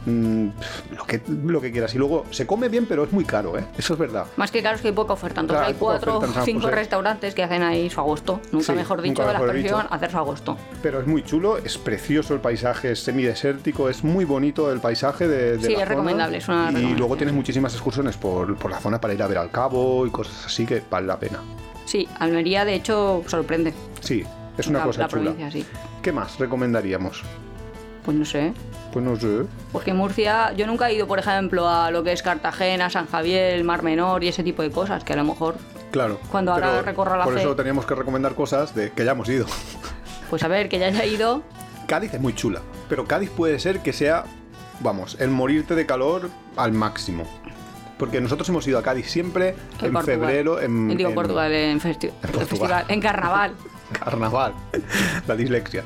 mm, 0.06 0.48
lo, 0.98 1.06
que, 1.06 1.22
lo 1.46 1.62
que 1.62 1.72
quieras. 1.72 1.94
Y 1.96 1.98
luego 1.98 2.26
se 2.32 2.46
come 2.48 2.70
bien, 2.70 2.86
pero 2.86 3.04
es 3.04 3.12
muy 3.12 3.26
caro, 3.26 3.58
¿eh? 3.58 3.66
Eso 3.78 3.94
es 3.94 4.00
verdad. 4.00 4.26
Más 4.38 4.52
que 4.52 4.62
claro 4.62 4.76
es 4.76 4.82
que 4.82 4.90
hay 4.90 4.94
poca 4.94 5.14
oferta. 5.14 5.42
Entonces 5.42 5.62
Claro, 5.62 5.74
hay 5.74 5.80
cuatro 5.80 6.22
San 6.34 6.46
cinco 6.46 6.62
José. 6.64 6.76
restaurantes 6.76 7.34
que 7.36 7.44
hacen 7.44 7.64
ahí 7.64 7.90
su 7.90 8.00
agosto. 8.00 8.40
Nunca 8.52 8.66
Sí, 8.68 8.72
mejor 8.74 9.02
dicho 9.02 9.22
nunca 9.22 9.28
de 9.28 9.34
la 9.34 9.40
mejor 9.40 9.56
expresión, 9.56 9.88
hacer 9.90 10.12
su 10.12 10.18
agosto. 10.18 10.58
Pero 10.82 11.00
es 11.02 11.08
muy 11.08 11.24
chulo, 11.24 11.58
es 11.58 11.78
precioso 11.78 12.34
el 12.34 12.40
paisaje, 12.40 12.92
es 12.92 13.00
semidesértico, 13.04 13.90
es 13.90 14.04
muy 14.04 14.26
bonito 14.26 14.72
el 14.72 14.80
paisaje 14.80 15.28
de, 15.28 15.58
de 15.58 15.60
Sí, 15.60 15.64
la 15.64 15.70
es 15.70 15.74
zona. 15.80 15.86
recomendable, 15.86 16.38
es 16.38 16.48
una 16.48 16.72
Y 16.72 16.96
luego 16.96 17.16
tienes 17.18 17.34
muchísimas 17.36 17.74
excursiones 17.74 18.18
por, 18.18 18.56
por 18.58 18.72
la 18.72 18.80
zona 18.80 19.00
para 19.02 19.14
ir 19.14 19.24
a 19.24 19.28
ver 19.28 19.38
al 19.38 19.52
cabo 19.52 20.06
y 20.08 20.10
cosas 20.12 20.46
así 20.46 20.66
que 20.66 20.82
vale 20.90 21.08
la 21.08 21.18
pena. 21.20 21.40
Sí, 21.86 22.08
Almería 22.20 22.66
de 22.66 22.76
hecho 22.76 23.24
sorprende. 23.28 23.74
Sí, 24.00 24.24
es 24.58 24.68
una 24.68 24.80
la, 24.80 24.86
cosa 24.86 25.02
la 25.02 25.08
chula. 25.08 25.22
provincia, 25.32 25.52
sí. 25.52 25.66
¿Qué 26.02 26.12
más 26.12 26.40
recomendaríamos? 26.40 27.24
Pues 28.06 28.18
no 28.18 28.26
sé. 28.26 28.54
Pues 28.92 29.04
no 29.06 29.16
sé. 29.16 29.44
Porque 29.72 29.94
Murcia, 29.94 30.54
yo 30.54 30.68
nunca 30.68 30.90
he 30.90 30.94
ido, 30.96 31.08
por 31.08 31.20
ejemplo, 31.20 31.68
a 31.70 31.90
lo 31.92 32.04
que 32.04 32.12
es 32.12 32.22
Cartagena, 32.22 32.90
San 32.90 33.08
Javier, 33.08 33.64
Mar 33.64 33.82
Menor 33.84 34.24
y 34.24 34.28
ese 34.28 34.44
tipo 34.44 34.62
de 34.62 34.72
cosas, 34.72 35.04
que 35.04 35.14
a 35.14 35.16
lo 35.16 35.24
mejor, 35.24 35.56
Claro. 35.92 36.20
Cuando 36.32 36.52
ahora 36.52 36.82
recorra 36.82 37.18
la 37.18 37.24
Por 37.24 37.36
fe. 37.36 37.42
eso 37.42 37.56
teníamos 37.56 37.86
que 37.86 37.94
recomendar 37.94 38.34
cosas 38.34 38.74
de 38.74 38.92
que 38.92 39.06
ya 39.06 39.12
hemos 39.12 39.30
ido. 39.30 39.46
pues 40.30 40.42
a 40.44 40.48
ver, 40.48 40.68
que 40.68 40.80
ya 40.80 40.88
haya 40.88 41.06
ido, 41.06 41.44
Cádiz 41.88 42.14
es 42.16 42.20
muy 42.20 42.34
chula, 42.34 42.62
pero 42.90 43.06
Cádiz 43.06 43.30
puede 43.30 43.60
ser 43.60 43.82
que 43.82 43.94
sea, 43.94 44.24
vamos, 44.80 45.18
el 45.20 45.30
morirte 45.30 45.76
de 45.76 45.86
calor 45.86 46.30
al 46.58 46.72
máximo. 46.74 47.26
Porque 48.00 48.20
nosotros 48.20 48.50
hemos 48.50 48.68
ido 48.68 48.80
a 48.80 48.84
Cádiz 48.84 49.08
siempre 49.10 49.56
en, 49.82 49.96
en 49.96 50.04
febrero, 50.04 50.60
en, 50.60 50.98
digo 50.98 51.10
en 51.10 51.16
Portugal, 51.16 51.52
en, 51.54 51.80
festi- 51.80 52.06
en 52.10 52.12
Portugal. 52.32 52.48
festival, 52.48 52.86
en 52.90 53.00
carnaval. 53.00 53.54
carnaval, 54.04 54.54
la 55.28 55.36
dislexia. 55.36 55.84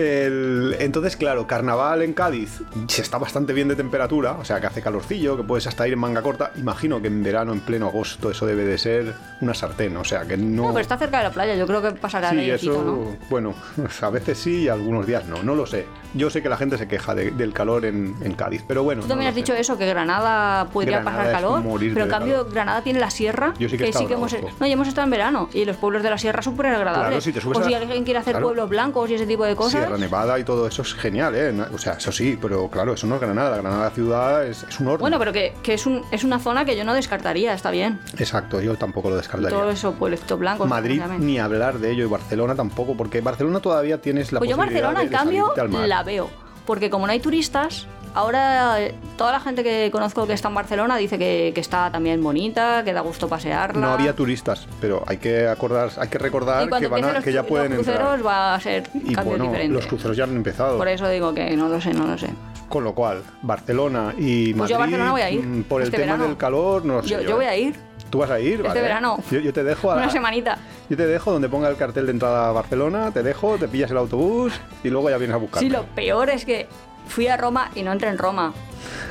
El- 0.00 0.76
entonces, 0.80 1.16
claro, 1.16 1.46
carnaval 1.46 2.02
en 2.02 2.12
Cádiz 2.14 2.62
se 2.88 3.02
está 3.02 3.18
bastante 3.18 3.52
bien 3.52 3.68
de 3.68 3.76
temperatura, 3.76 4.32
o 4.32 4.44
sea 4.44 4.60
que 4.60 4.66
hace 4.66 4.80
calorcillo, 4.82 5.36
que 5.36 5.42
puedes 5.42 5.66
hasta 5.66 5.86
ir 5.86 5.92
en 5.94 5.98
manga 5.98 6.22
corta. 6.22 6.50
Imagino 6.56 7.00
que 7.02 7.08
en 7.08 7.22
verano, 7.22 7.52
en 7.52 7.60
pleno 7.60 7.88
agosto, 7.88 8.30
eso 8.30 8.46
debe 8.46 8.64
de 8.64 8.78
ser 8.78 9.14
una 9.40 9.54
sartén, 9.54 9.96
o 9.96 10.04
sea 10.04 10.22
que 10.26 10.36
no. 10.36 10.62
No, 10.62 10.68
pero 10.68 10.80
está 10.80 10.96
cerca 10.96 11.18
de 11.18 11.24
la 11.24 11.30
playa, 11.30 11.54
yo 11.54 11.66
creo 11.66 11.82
que 11.82 11.92
pasará 11.92 12.30
Sí, 12.30 12.50
eso, 12.50 12.82
¿no? 12.82 13.16
bueno, 13.28 13.54
a 14.02 14.10
veces 14.10 14.38
sí 14.38 14.62
y 14.62 14.68
algunos 14.68 15.06
días 15.06 15.26
no, 15.26 15.42
no 15.42 15.54
lo 15.54 15.66
sé. 15.66 15.86
Yo 16.14 16.28
sé 16.30 16.42
que 16.42 16.48
la 16.48 16.56
gente 16.56 16.76
se 16.76 16.88
queja 16.88 17.14
de- 17.14 17.30
del 17.30 17.52
calor 17.52 17.84
en, 17.84 18.16
en 18.22 18.32
Cádiz, 18.34 18.64
pero 18.66 18.82
bueno. 18.82 19.02
Tú 19.02 19.08
también 19.08 19.28
has 19.28 19.34
sé. 19.34 19.40
dicho 19.42 19.54
eso, 19.54 19.78
que 19.78 19.86
Granada 19.86 20.66
podría 20.70 21.00
Granada 21.00 21.16
pasar 21.18 21.32
calor, 21.32 21.62
pero 21.78 22.04
en 22.04 22.10
cambio 22.10 22.36
calor. 22.38 22.52
Granada 22.52 22.82
tiene 22.82 22.98
la 23.00 23.10
sierra, 23.10 23.54
Yo 23.58 23.68
sí 23.68 23.76
que 23.78 23.92
sí 23.92 24.06
que 24.06 24.14
hemos... 24.14 24.34
No, 24.58 24.66
ya 24.66 24.72
hemos 24.72 24.88
estado 24.88 25.04
en 25.04 25.10
verano, 25.10 25.48
y 25.52 25.64
los 25.64 25.76
pueblos 25.76 26.02
de 26.02 26.10
la 26.10 26.18
sierra 26.18 26.42
súper 26.42 26.66
agradables. 26.66 27.06
Claro, 27.08 27.20
si 27.20 27.32
te 27.32 27.40
subes 27.40 27.58
o 27.58 27.60
a 27.60 27.64
si 27.64 27.74
alguien 27.74 28.04
quiere 28.04 28.18
hacer 28.18 28.32
claro. 28.32 28.46
pueblos 28.46 28.68
blancos 28.68 29.10
y 29.10 29.14
ese 29.14 29.26
tipo 29.26 29.44
de 29.44 29.54
cosas. 29.54 29.89
Sierra 29.96 30.00
Nevada 30.00 30.38
y 30.38 30.44
todo 30.44 30.66
eso 30.66 30.82
es 30.82 30.94
genial, 30.94 31.34
¿eh? 31.34 31.54
O 31.74 31.78
sea, 31.78 31.94
eso 31.94 32.12
sí, 32.12 32.38
pero 32.40 32.68
claro, 32.68 32.94
eso 32.94 33.06
no 33.06 33.16
es 33.16 33.20
Granada. 33.20 33.56
Granada 33.56 33.90
ciudad 33.90 34.46
es, 34.46 34.62
es 34.68 34.80
un 34.80 34.86
horno. 34.88 34.98
Bueno, 35.00 35.18
pero 35.18 35.32
que, 35.32 35.54
que 35.62 35.74
es, 35.74 35.86
un, 35.86 36.02
es 36.10 36.24
una 36.24 36.38
zona 36.38 36.64
que 36.64 36.76
yo 36.76 36.84
no 36.84 36.94
descartaría, 36.94 37.52
está 37.54 37.70
bien. 37.70 38.00
Exacto, 38.18 38.60
yo 38.60 38.76
tampoco 38.76 39.10
lo 39.10 39.16
descartaría. 39.16 39.56
todo 39.58 39.70
eso, 39.70 39.92
pueblitos 39.92 40.38
blancos. 40.38 40.68
Madrid 40.68 41.00
ni 41.18 41.38
hablar 41.38 41.78
de 41.78 41.90
ello 41.90 42.04
y 42.04 42.08
Barcelona 42.08 42.54
tampoco, 42.54 42.96
porque 42.96 43.20
Barcelona 43.20 43.60
todavía 43.60 44.00
tienes 44.00 44.32
la 44.32 44.38
Pues 44.38 44.50
yo 44.50 44.56
posibilidad 44.56 44.92
Barcelona, 44.92 45.00
de- 45.00 45.06
en 45.06 45.12
cambio, 45.12 45.42
salirte 45.46 45.60
al 45.60 45.68
mar. 45.70 45.88
la 45.88 46.02
veo. 46.02 46.30
Porque 46.66 46.90
como 46.90 47.06
no 47.06 47.12
hay 47.12 47.20
turistas, 47.20 47.86
ahora 48.14 48.80
eh, 48.80 48.94
toda 49.16 49.32
la 49.32 49.40
gente 49.40 49.62
que 49.62 49.90
conozco 49.90 50.26
que 50.26 50.32
está 50.32 50.48
en 50.48 50.54
Barcelona 50.54 50.96
dice 50.96 51.18
que, 51.18 51.52
que 51.54 51.60
está 51.60 51.90
también 51.90 52.22
bonita, 52.22 52.82
que 52.84 52.92
da 52.92 53.00
gusto 53.00 53.28
pasearla. 53.28 53.80
No 53.80 53.92
había 53.92 54.14
turistas, 54.14 54.66
pero 54.80 55.02
hay 55.06 55.18
que 55.18 55.46
acordar, 55.48 55.90
hay 55.98 56.08
que 56.08 56.18
recordar 56.18 56.64
que, 56.64 56.70
van 56.70 56.82
a- 56.82 56.86
empiecen 56.86 57.14
los, 57.14 57.24
que 57.24 57.32
ya 57.32 57.42
pueden 57.42 57.76
los 57.76 57.84
cruceros 57.86 58.14
entrar. 58.14 58.26
va 58.26 58.54
a 58.54 58.60
ser 58.60 58.82
Y 58.94 59.14
cambio 59.14 59.24
bueno, 59.24 59.44
diferente. 59.46 59.74
los 59.74 59.86
cruceros 59.86 60.16
ya 60.16 60.24
han 60.24 60.36
empezado. 60.36 60.78
Por 60.78 60.88
eso 60.88 61.08
digo 61.08 61.34
que 61.34 61.56
no 61.56 61.68
lo 61.68 61.80
sé, 61.80 61.92
no 61.92 62.06
lo 62.06 62.16
sé. 62.18 62.28
Con 62.68 62.84
lo 62.84 62.94
cual, 62.94 63.22
Barcelona 63.42 64.14
y 64.16 64.54
Pues 64.54 64.56
Madrid, 64.58 64.70
yo 64.70 64.76
a 64.76 64.78
Barcelona 64.78 65.10
voy 65.12 65.20
a 65.22 65.30
ir, 65.30 65.44
mm, 65.44 65.62
por 65.64 65.80
el 65.82 65.86
este 65.88 65.96
tema 65.98 66.12
verano. 66.12 66.28
del 66.28 66.36
calor, 66.36 66.84
no 66.84 66.94
lo 66.96 67.02
sé. 67.02 67.08
Yo, 67.08 67.20
yo 67.22 67.36
voy 67.36 67.46
a 67.46 67.56
ir 67.56 67.74
¿Tú 68.10 68.18
vas 68.18 68.30
a 68.30 68.40
ir? 68.40 68.54
este 68.56 68.68
Vale. 68.68 68.80
verano. 68.82 69.18
Yo, 69.30 69.38
yo 69.40 69.52
te 69.52 69.62
dejo 69.64 69.90
a, 69.92 69.96
una 69.96 70.10
semanita. 70.10 70.58
Yo 70.88 70.96
te 70.96 71.06
dejo 71.06 71.32
donde 71.32 71.48
ponga 71.48 71.68
el 71.68 71.76
cartel 71.76 72.06
de 72.06 72.12
entrada 72.12 72.48
a 72.48 72.52
Barcelona, 72.52 73.10
te 73.12 73.22
dejo, 73.22 73.56
te 73.56 73.68
pillas 73.68 73.90
el 73.92 73.96
autobús 73.98 74.52
y 74.82 74.88
luego 74.90 75.10
ya 75.10 75.16
vienes 75.18 75.34
a 75.34 75.38
buscar. 75.38 75.60
Sí, 75.62 75.68
lo 75.68 75.84
peor 75.84 76.30
es 76.30 76.44
que 76.44 76.66
fui 77.08 77.28
a 77.28 77.36
Roma 77.36 77.70
y 77.74 77.82
no 77.82 77.92
entré 77.92 78.08
en 78.08 78.18
Roma. 78.18 78.52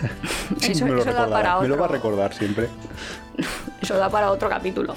eso 0.62 0.86
me 0.86 0.92
lo, 0.92 1.02
eso 1.02 1.14
da 1.14 1.30
para 1.30 1.60
me 1.60 1.68
lo 1.68 1.76
va 1.76 1.82
a 1.82 1.86
otro, 1.86 1.96
recordar 1.96 2.34
siempre. 2.34 2.70
eso 3.82 3.98
da 3.98 4.10
para 4.10 4.32
otro 4.32 4.50
capítulo. 4.50 4.96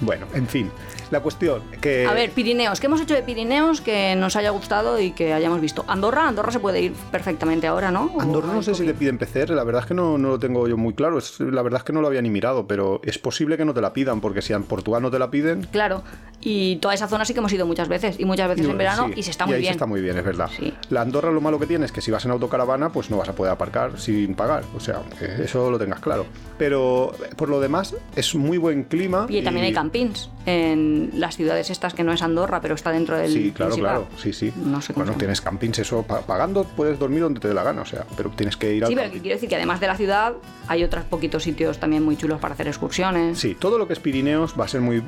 Bueno, 0.00 0.26
en 0.34 0.46
fin, 0.48 0.70
la 1.10 1.20
cuestión 1.20 1.62
que... 1.80 2.06
A 2.06 2.12
ver, 2.14 2.30
Pirineos, 2.30 2.80
¿qué 2.80 2.86
hemos 2.86 3.00
hecho 3.00 3.14
de 3.14 3.22
Pirineos 3.22 3.80
que 3.80 4.14
nos 4.16 4.36
haya 4.36 4.50
gustado 4.50 5.00
y 5.00 5.12
que 5.12 5.32
hayamos 5.32 5.60
visto? 5.60 5.84
Andorra, 5.88 6.28
Andorra 6.28 6.50
se 6.52 6.60
puede 6.60 6.80
ir 6.82 6.92
perfectamente 7.10 7.66
ahora, 7.66 7.90
¿no? 7.90 8.10
¿O 8.14 8.20
Andorra 8.20 8.52
no 8.52 8.62
sé 8.62 8.74
si 8.74 8.84
te 8.84 8.94
piden 8.94 9.18
PCR, 9.18 9.50
la 9.50 9.64
verdad 9.64 9.82
es 9.82 9.88
que 9.88 9.94
no, 9.94 10.18
no 10.18 10.28
lo 10.30 10.38
tengo 10.38 10.66
yo 10.68 10.76
muy 10.76 10.94
claro, 10.94 11.18
es- 11.18 11.40
la 11.40 11.62
verdad 11.62 11.78
es 11.80 11.84
que 11.84 11.92
no 11.92 12.00
lo 12.00 12.06
había 12.08 12.22
ni 12.22 12.30
mirado, 12.30 12.66
pero 12.66 13.00
es 13.04 13.18
posible 13.18 13.56
que 13.56 13.64
no 13.64 13.74
te 13.74 13.80
la 13.80 13.92
pidan, 13.92 14.20
porque 14.20 14.42
si 14.42 14.52
en 14.52 14.62
Portugal 14.64 15.02
no 15.02 15.10
te 15.10 15.18
la 15.18 15.30
piden... 15.30 15.62
Claro, 15.70 16.02
y 16.40 16.76
toda 16.76 16.92
esa 16.94 17.08
zona 17.08 17.24
sí 17.24 17.32
que 17.32 17.38
hemos 17.38 17.52
ido 17.52 17.66
muchas 17.66 17.88
veces, 17.88 18.20
y 18.20 18.24
muchas 18.24 18.48
veces 18.48 18.66
en 18.68 18.76
verano, 18.76 19.06
sí, 19.08 19.14
y 19.16 19.22
se 19.22 19.30
está 19.30 19.44
y 19.44 19.46
muy 19.48 19.54
ahí 19.54 19.60
bien. 19.62 19.70
se 19.72 19.76
está 19.76 19.86
muy 19.86 20.00
bien, 20.02 20.18
es 20.18 20.24
verdad. 20.24 20.50
Sí. 20.54 20.74
La 20.90 21.00
Andorra 21.00 21.30
lo 21.30 21.40
malo 21.40 21.58
que 21.58 21.66
tiene 21.66 21.86
es 21.86 21.92
que 21.92 22.00
si 22.00 22.10
vas 22.10 22.24
en 22.24 22.30
autocaravana, 22.32 22.90
pues 22.90 23.10
no 23.10 23.16
vas 23.16 23.28
a 23.28 23.34
poder 23.34 23.52
aparcar 23.52 23.98
sin 23.98 24.34
pagar, 24.34 24.62
o 24.76 24.80
sea, 24.80 25.00
eso 25.42 25.70
lo 25.70 25.78
tengas 25.78 26.00
claro. 26.00 26.26
Pero 26.58 27.12
por 27.36 27.48
lo 27.48 27.60
demás, 27.60 27.94
es 28.14 28.34
muy 28.34 28.58
buen 28.58 28.84
clima. 28.84 29.26
Y 29.28 29.42
también 29.42 29.66
hay 29.66 29.72
campings 29.72 30.28
en 30.46 31.03
las 31.12 31.36
ciudades 31.36 31.70
estas 31.70 31.94
que 31.94 32.02
no 32.04 32.12
es 32.12 32.22
Andorra, 32.22 32.60
pero 32.60 32.74
está 32.74 32.90
dentro 32.92 33.16
del 33.16 33.30
Sí, 33.32 33.52
claro, 33.54 33.72
Principado. 33.72 34.04
claro, 34.06 34.20
sí, 34.22 34.32
sí. 34.32 34.52
No 34.56 34.80
sé 34.80 34.92
bueno, 34.94 35.12
tienes 35.18 35.40
campings, 35.40 35.78
eso, 35.80 36.02
pa- 36.02 36.22
pagando 36.22 36.64
puedes 36.64 36.98
dormir 36.98 37.20
donde 37.22 37.40
te 37.40 37.48
dé 37.48 37.54
la 37.54 37.62
gana, 37.62 37.82
o 37.82 37.86
sea, 37.86 38.04
pero 38.16 38.30
tienes 38.30 38.56
que 38.56 38.74
ir 38.74 38.84
al 38.84 38.88
Sí, 38.88 38.94
pero 38.94 39.04
camping. 39.06 39.18
que 39.18 39.22
quiero 39.22 39.36
decir 39.36 39.48
que 39.48 39.56
además 39.56 39.80
de 39.80 39.86
la 39.86 39.96
ciudad 39.96 40.34
hay 40.68 40.84
otros 40.84 41.04
poquitos 41.04 41.42
sitios 41.42 41.78
también 41.78 42.02
muy 42.02 42.16
chulos 42.16 42.40
para 42.40 42.54
hacer 42.54 42.68
excursiones. 42.68 43.38
Sí, 43.38 43.54
todo 43.58 43.78
lo 43.78 43.86
que 43.86 43.92
es 43.92 44.00
Pirineos 44.00 44.54
va 44.58 44.64
a 44.64 44.68
ser 44.68 44.80
muy 44.80 45.02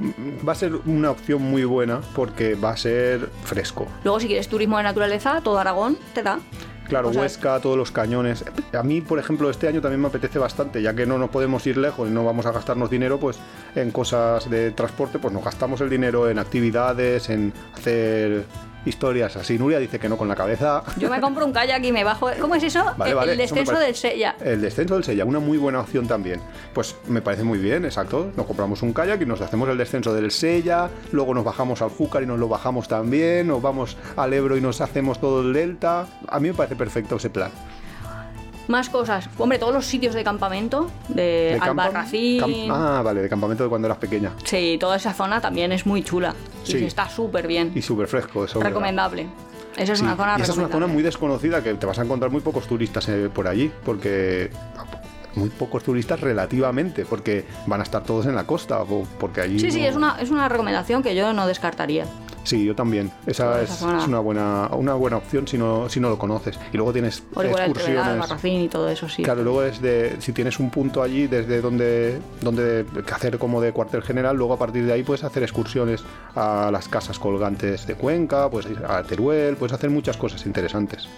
va 0.47 0.53
a 0.53 0.57
ser 0.57 0.73
una 0.87 1.11
opción 1.11 1.43
muy 1.43 1.65
buena 1.65 2.01
porque 2.15 2.55
va 2.55 2.71
a 2.71 2.77
ser 2.77 3.31
fresco. 3.45 3.87
Luego 4.05 4.21
si 4.21 4.27
quieres 4.27 4.49
turismo 4.49 4.77
de 4.79 4.83
naturaleza, 4.85 5.41
todo 5.43 5.59
Aragón 5.59 5.97
te 6.15 6.23
da. 6.23 6.39
Claro, 6.89 7.09
O 7.09 7.13
sea, 7.13 7.23
Huesca, 7.23 7.61
todos 7.61 7.77
los 7.77 7.91
cañones. 7.91 8.45
A 8.73 8.83
mí, 8.83 9.01
por 9.01 9.19
ejemplo, 9.19 9.51
este 9.51 9.69
año 9.69 9.81
también 9.81 10.01
me 10.01 10.09
apetece 10.09 10.39
bastante, 10.39 10.83
ya 10.83 10.95
que 10.95 11.07
no 11.07 11.19
nos 11.19 11.31
podemos 11.31 11.67
ir 11.67 11.77
lejos 11.77 12.09
y 12.09 12.13
no 12.13 12.25
vamos 12.25 12.47
a 12.47 12.53
gastarnos 12.53 12.91
dinero, 12.91 13.19
pues 13.19 13.39
en 13.75 13.91
cosas 13.91 14.49
de 14.49 14.71
transporte, 14.71 15.19
pues 15.19 15.33
nos 15.35 15.45
gastamos 15.45 15.81
el 15.81 15.91
dinero 15.91 16.29
en 16.31 16.39
actividades, 16.39 17.29
en 17.29 17.53
hacer 17.75 18.45
historias 18.87 19.37
así. 19.37 19.59
Nuria 19.59 19.79
dice 19.79 19.99
que 19.99 20.09
no 20.09 20.17
con 20.17 20.29
la 20.29 20.35
cabeza. 20.35 20.83
Yo 20.97 21.11
me 21.11 21.21
compro 21.21 21.45
un 21.45 21.53
kayak 21.53 21.85
y 21.85 21.93
me 21.93 22.05
bajo. 22.05 22.31
¿Cómo 22.41 22.55
es 22.55 22.63
eso? 22.63 22.85
Vale, 22.97 23.11
el, 23.11 23.17
vale, 23.17 23.37
descenso 23.37 23.79
del 23.79 23.95
Sella. 23.95 24.37
El 24.41 24.61
descenso 24.61 24.95
del 24.95 25.05
Sella, 25.05 25.25
una 25.25 25.39
muy 25.39 25.59
buena 25.59 25.81
opción 25.81 26.07
también. 26.07 26.41
Pues 26.73 26.97
me 27.09 27.21
parece 27.21 27.45
muy 27.45 27.59
bien, 27.59 27.85
exacto. 27.85 28.31
Nos 28.37 28.47
compramos 28.47 28.83
un 28.83 28.93
kayak 28.93 29.21
y 29.23 29.27
nos 29.27 29.41
hacemos 29.41 29.69
el 29.69 29.79
descenso 29.79 30.15
del 30.15 30.31
Sella, 30.31 30.89
luego 31.13 31.35
nos 31.35 31.45
bajamos 31.45 31.83
al 31.83 31.91
Júcar 31.91 32.23
y 32.23 32.27
nos 32.27 32.39
lo 32.39 32.49
bajamos 32.49 32.89
también, 32.89 33.49
nos 33.49 33.61
vamos 33.61 33.97
al 34.17 34.33
Ebro 34.33 34.57
y 34.57 34.61
nos 34.61 34.81
hacemos 34.81 35.21
todo 35.21 35.43
el 35.43 35.53
delta. 35.53 36.07
A 36.29 36.41
mí 36.41 36.49
me 36.49 36.55
parece 36.55 36.77
perfecto 36.77 37.17
ese 37.17 37.31
plan. 37.31 37.51
Más 38.69 38.89
cosas. 38.91 39.29
Hombre, 39.39 39.59
todos 39.59 39.73
los 39.73 39.87
sitios 39.87 40.15
de 40.15 40.25
campamento, 40.25 40.91
de, 41.09 41.23
De 41.23 41.59
Albarracín. 41.61 42.69
ah, 42.71 43.01
vale, 43.05 43.23
de 43.23 43.29
campamento 43.29 43.63
de 43.63 43.69
cuando 43.69 43.87
eras 43.87 43.99
pequeña. 43.99 44.33
Sí, 44.45 44.77
toda 44.81 44.97
esa 44.97 45.13
zona 45.13 45.41
también 45.41 45.71
es 45.73 45.87
muy 45.87 46.03
chula. 46.03 46.35
Sí. 46.65 46.79
Y 46.79 46.85
está 46.85 47.09
súper 47.09 47.47
bien. 47.47 47.73
Y 47.75 47.83
súper 47.83 48.09
fresco, 48.09 48.45
eso. 48.45 48.45
es 48.45 48.55
verdad. 48.55 48.71
Recomendable. 48.71 49.27
Esa 49.77 49.93
es 49.93 49.99
Sí, 49.99 50.05
una 50.05 50.17
zona 50.17 50.37
y 50.39 50.43
esa 50.43 50.45
es 50.45 50.49
una 50.51 50.55
zona 50.55 50.67
recomendable. 50.69 50.95
muy 50.95 51.03
desconocida 51.03 51.63
que 51.63 51.75
te 51.75 51.87
vas 51.87 51.99
a 51.99 52.03
encontrar 52.03 52.31
muy 52.33 52.41
pocos 52.41 52.67
turistas 52.67 53.09
eh, 53.09 53.29
por 53.33 53.47
allí, 53.47 53.71
porque 53.85 54.51
muy 55.35 55.51
pocos 55.51 55.83
turistas 55.85 56.19
relativamente, 56.21 57.05
porque 57.05 57.45
van 57.67 57.81
a 57.81 57.83
estar 57.83 58.03
todos 58.03 58.25
en 58.27 58.35
la 58.35 58.45
costa, 58.45 58.81
porque 59.21 59.43
allí 59.43 59.59
Sí, 59.61 59.71
sí, 59.71 59.85
es 59.85 59.95
una, 59.95 60.17
es 60.19 60.31
una 60.31 60.49
recomendación 60.49 61.03
que 61.03 61.15
yo 61.15 61.33
no 61.35 61.47
descartaría. 61.47 62.07
Sí, 62.47 62.65
yo 62.65 62.77
también. 62.77 63.11
Esa 63.27 63.61
es, 63.61 63.83
es 63.83 64.07
una 64.07 64.21
buena 64.21 64.69
una 64.71 64.95
buena 64.95 65.17
opción 65.17 65.49
si 65.49 65.59
no 65.59 65.89
si 65.89 65.99
no 65.99 66.11
lo 66.11 66.17
conoces. 66.17 66.57
Y 66.73 66.77
luego 66.77 66.93
tienes 66.93 67.25
excursiones. 67.35 68.45
Y 68.45 68.69
todo 68.69 68.89
eso, 68.89 69.09
sí. 69.09 69.25
Claro, 69.25 69.43
luego 69.43 69.63
desde 69.63 70.21
si 70.21 70.33
tienes 70.33 70.61
un 70.61 70.71
punto 70.71 71.03
allí 71.03 71.27
desde 71.27 71.61
donde 71.61 72.21
donde 72.41 72.87
hacer 73.13 73.39
como 73.39 73.61
de 73.61 73.73
cuartel 73.73 74.03
general, 74.03 74.37
luego 74.37 74.55
a 74.55 74.59
partir 74.59 74.87
de 74.87 74.93
ahí 74.93 75.03
puedes 75.03 75.25
hacer 75.25 75.43
excursiones 75.43 76.05
a 76.37 76.71
las 76.71 76.89
casas 76.89 77.19
colgantes 77.19 77.85
de 77.85 77.97
Cuenca, 77.97 78.49
puedes 78.49 78.71
ir 78.71 78.79
a 78.87 79.03
Teruel, 79.03 79.57
puedes 79.57 79.73
hacer 79.73 79.91
muchas 79.91 80.17
cosas 80.17 80.47
interesantes. 80.47 81.09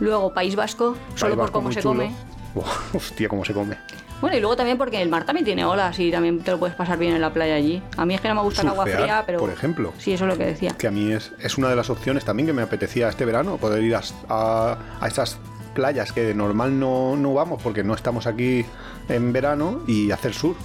Luego 0.00 0.34
País 0.34 0.54
Vasco, 0.54 0.96
solo 1.14 1.34
País 1.34 1.50
por 1.50 1.52
cómo 1.52 1.72
se 1.72 1.80
chulo. 1.80 2.02
come. 2.02 2.14
Buah, 2.54 2.66
hostia, 2.92 3.26
cómo 3.26 3.42
se 3.42 3.54
come. 3.54 3.78
Bueno, 4.22 4.36
y 4.36 4.40
luego 4.40 4.56
también 4.56 4.78
porque 4.78 5.02
el 5.02 5.08
mar 5.10 5.24
también 5.24 5.44
tiene 5.44 5.64
olas 5.66 5.98
y 5.98 6.10
también 6.10 6.38
te 6.40 6.52
lo 6.52 6.58
puedes 6.58 6.74
pasar 6.76 6.96
bien 6.96 7.12
en 7.14 7.20
la 7.20 7.30
playa 7.32 7.56
allí. 7.56 7.82
A 7.98 8.06
mí 8.06 8.14
es 8.14 8.20
que 8.22 8.28
no 8.28 8.36
me 8.36 8.40
gusta 8.42 8.62
el 8.62 8.68
agua 8.68 8.86
fría, 8.86 9.24
pero... 9.26 9.38
por 9.40 9.50
ejemplo. 9.50 9.92
Sí, 9.98 10.12
eso 10.14 10.24
es 10.24 10.30
lo 10.32 10.38
que 10.38 10.46
decía. 10.46 10.70
que 10.78 10.86
a 10.86 10.90
mí 10.90 11.12
es, 11.12 11.32
es 11.40 11.58
una 11.58 11.68
de 11.68 11.76
las 11.76 11.90
opciones 11.90 12.24
también 12.24 12.46
que 12.46 12.52
me 12.54 12.62
apetecía 12.62 13.08
este 13.08 13.24
verano, 13.26 13.58
poder 13.58 13.82
ir 13.82 13.94
a, 13.96 14.00
a- 14.30 14.78
a 15.00 15.06
esas 15.08 15.38
playas 15.74 16.12
que 16.12 16.22
de 16.22 16.34
normal 16.34 16.78
no, 16.78 17.16
no 17.16 17.34
vamos 17.34 17.60
porque 17.62 17.82
no 17.82 17.94
estamos 17.94 18.26
aquí 18.26 18.64
en 19.08 19.32
verano 19.32 19.80
y 19.86 20.10
hacer 20.12 20.32
surf. 20.34 20.56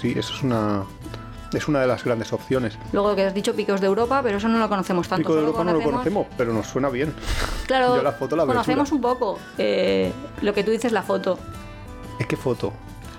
Sí, 0.00 0.12
eso 0.14 0.34
es 0.34 0.42
una, 0.42 0.82
es 1.54 1.68
una 1.68 1.80
de 1.80 1.86
las 1.86 2.04
grandes 2.04 2.32
opciones. 2.34 2.76
Luego 2.92 3.16
que 3.16 3.24
has 3.24 3.32
dicho, 3.32 3.54
Picos 3.54 3.80
de 3.80 3.86
Europa, 3.86 4.20
pero 4.22 4.36
eso 4.36 4.48
no 4.48 4.58
lo 4.58 4.68
conocemos 4.68 5.08
tanto. 5.08 5.22
Pico 5.22 5.34
de 5.36 5.40
Europa 5.40 5.64
no 5.64 5.72
lo 5.72 5.80
conocemos, 5.80 6.26
pero 6.36 6.52
nos 6.52 6.66
suena 6.66 6.90
bien. 6.90 7.14
Claro, 7.66 7.96
Yo 7.96 8.02
la 8.02 8.12
foto 8.12 8.36
la 8.36 8.44
conocemos 8.44 8.92
un 8.92 9.00
poco. 9.00 9.38
eh, 9.56 10.12
lo 10.42 10.52
que 10.52 10.62
tú 10.64 10.70
dices, 10.70 10.92
la 10.92 11.02
foto. 11.02 11.38
¿Es 12.18 12.26
qué 12.26 12.36
foto? 12.36 12.72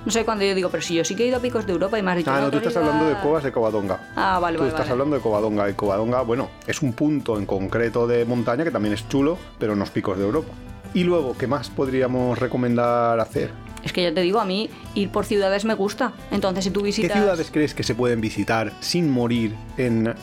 No 0.08 0.12
sé 0.14 0.24
cuando 0.24 0.46
yo 0.46 0.56
digo, 0.56 0.70
pero 0.70 0.82
si 0.82 0.94
yo 0.96 1.04
sí 1.04 1.16
que 1.18 1.26
he 1.26 1.28
ido 1.28 1.36
a 1.36 1.42
Picos 1.42 1.66
de 1.66 1.74
Europa 1.74 2.00
y 2.00 2.02
me 2.02 2.12
has 2.12 2.18
dicho... 2.18 2.32
Ah, 2.32 2.40
no, 2.40 2.50
tú 2.50 2.60
estás 2.60 2.78
hablando 2.78 3.10
de 3.10 3.16
cuevas 3.16 3.44
de 3.44 3.52
Covadonga. 3.52 4.00
Ah, 4.16 4.40
vale, 4.40 4.56
Tú 4.56 4.62
vale. 4.62 4.70
estás 4.70 4.86
vale. 4.86 4.92
hablando 4.94 5.18
de 5.18 5.22
Covadonga. 5.22 5.70
Y 5.70 5.74
Covadonga, 5.74 6.22
bueno, 6.22 6.48
es 6.66 6.82
un 6.82 6.94
punto 6.94 7.38
en 7.38 7.46
concreto 7.46 8.08
de 8.08 8.24
montaña 8.24 8.64
que 8.64 8.72
también 8.72 8.94
es 8.94 9.06
chulo, 9.10 9.38
pero 9.60 9.76
no 9.76 9.84
es 9.84 9.90
picos 9.90 10.18
de 10.18 10.24
Europa. 10.24 10.48
Y 10.94 11.04
luego, 11.04 11.36
¿qué 11.38 11.46
más 11.46 11.70
podríamos 11.70 12.40
recomendar 12.40 13.20
hacer? 13.20 13.52
Es 13.84 13.92
que 13.92 14.02
ya 14.02 14.14
te 14.14 14.22
digo, 14.22 14.40
a 14.40 14.46
mí 14.46 14.70
ir 14.96 15.10
por 15.10 15.26
ciudades 15.26 15.66
me 15.66 15.74
gusta. 15.74 16.14
Entonces, 16.32 16.64
si 16.64 16.72
tú 16.72 16.80
¿Qué 16.80 16.86
visitas... 16.86 17.12
ciudades 17.18 17.50
crees 17.52 17.74
que 17.74 17.84
se 17.84 17.94
pueden 17.94 18.22
visitar 18.22 18.72
sin 18.80 19.12
morir 19.12 19.56
en 19.76 20.16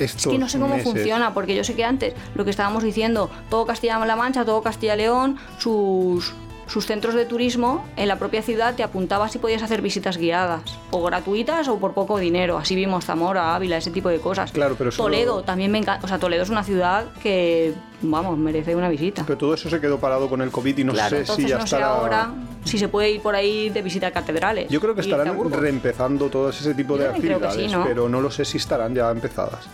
estos 0.00 0.26
Es 0.26 0.32
que 0.32 0.38
no 0.38 0.48
sé 0.48 0.58
cómo 0.58 0.74
meses? 0.74 0.92
funciona, 0.92 1.32
porque 1.32 1.54
yo 1.54 1.62
sé 1.62 1.74
que 1.76 1.84
antes 1.84 2.12
lo 2.34 2.42
que 2.44 2.50
estábamos 2.50 2.82
diciendo, 2.82 3.30
todo 3.50 3.66
Castilla-La 3.66 4.16
Mancha, 4.16 4.44
todo 4.44 4.62
Castilla-León, 4.62 5.36
sus, 5.58 6.34
sus 6.68 6.86
centros 6.86 7.14
de 7.14 7.24
turismo 7.24 7.86
en 7.96 8.08
la 8.08 8.18
propia 8.18 8.42
ciudad 8.42 8.74
te 8.74 8.82
apuntabas 8.82 9.32
si 9.32 9.38
podías 9.38 9.62
hacer 9.62 9.82
visitas 9.82 10.18
guiadas, 10.18 10.62
o 10.90 11.02
gratuitas 11.02 11.66
o 11.68 11.78
por 11.78 11.94
poco 11.94 12.18
dinero. 12.18 12.58
Así 12.58 12.76
vimos 12.76 13.04
Zamora, 13.04 13.54
Ávila, 13.54 13.78
ese 13.78 13.90
tipo 13.90 14.08
de 14.08 14.18
cosas. 14.18 14.52
Claro, 14.52 14.74
pero 14.76 14.90
eso 14.90 15.02
Toledo 15.02 15.42
también 15.42 15.70
me 15.70 15.78
encanta. 15.78 16.04
O 16.04 16.08
sea, 16.08 16.18
Toledo 16.18 16.42
es 16.42 16.50
una 16.50 16.62
ciudad 16.62 17.06
que, 17.22 17.74
vamos, 18.02 18.38
merece 18.38 18.76
una 18.76 18.88
visita. 18.88 19.24
Pero 19.26 19.38
todo 19.38 19.54
eso 19.54 19.68
se 19.68 19.80
quedó 19.80 19.98
parado 19.98 20.28
con 20.28 20.42
el 20.42 20.50
COVID 20.50 20.78
y 20.78 20.84
no 20.84 20.92
claro, 20.92 21.10
sé 21.10 21.20
entonces 21.20 21.44
si 21.44 21.50
ya 21.50 21.58
no 21.58 21.66
sé 21.66 21.76
estará... 21.76 21.88
ahora 21.88 22.34
si 22.64 22.78
se 22.78 22.88
puede 22.88 23.10
ir 23.10 23.22
por 23.22 23.34
ahí 23.34 23.70
de 23.70 23.82
visitar 23.82 24.12
catedrales. 24.12 24.68
Yo 24.68 24.80
creo 24.80 24.94
que 24.94 25.00
a 25.00 25.04
estarán 25.04 25.50
reempezando 25.50 26.28
todo 26.28 26.50
ese 26.50 26.74
tipo 26.74 26.96
Yo 26.96 27.04
de 27.04 27.10
que 27.10 27.16
actividades, 27.16 27.70
sí, 27.70 27.76
¿no? 27.76 27.84
pero 27.84 28.08
no 28.08 28.20
lo 28.20 28.30
sé 28.30 28.44
si 28.44 28.58
estarán 28.58 28.94
ya 28.94 29.10
empezadas. 29.10 29.66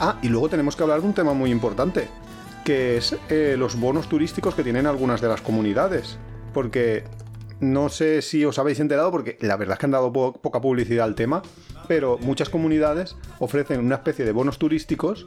Ah, 0.00 0.16
y 0.22 0.28
luego 0.28 0.48
tenemos 0.48 0.76
que 0.76 0.82
hablar 0.82 1.00
de 1.00 1.06
un 1.06 1.14
tema 1.14 1.34
muy 1.34 1.50
importante, 1.50 2.08
que 2.64 2.96
es 2.96 3.16
eh, 3.28 3.56
los 3.58 3.78
bonos 3.78 4.08
turísticos 4.08 4.54
que 4.54 4.62
tienen 4.62 4.86
algunas 4.86 5.20
de 5.20 5.28
las 5.28 5.40
comunidades. 5.40 6.18
Porque 6.58 7.04
no 7.60 7.88
sé 7.88 8.20
si 8.20 8.44
os 8.44 8.58
habéis 8.58 8.80
enterado, 8.80 9.12
porque 9.12 9.38
la 9.40 9.56
verdad 9.56 9.74
es 9.74 9.78
que 9.78 9.86
han 9.86 9.92
dado 9.92 10.12
po- 10.12 10.32
poca 10.32 10.60
publicidad 10.60 11.04
al 11.06 11.14
tema, 11.14 11.40
pero 11.86 12.18
muchas 12.20 12.48
comunidades 12.48 13.14
ofrecen 13.38 13.78
una 13.78 13.94
especie 13.94 14.24
de 14.24 14.32
bonos 14.32 14.58
turísticos 14.58 15.24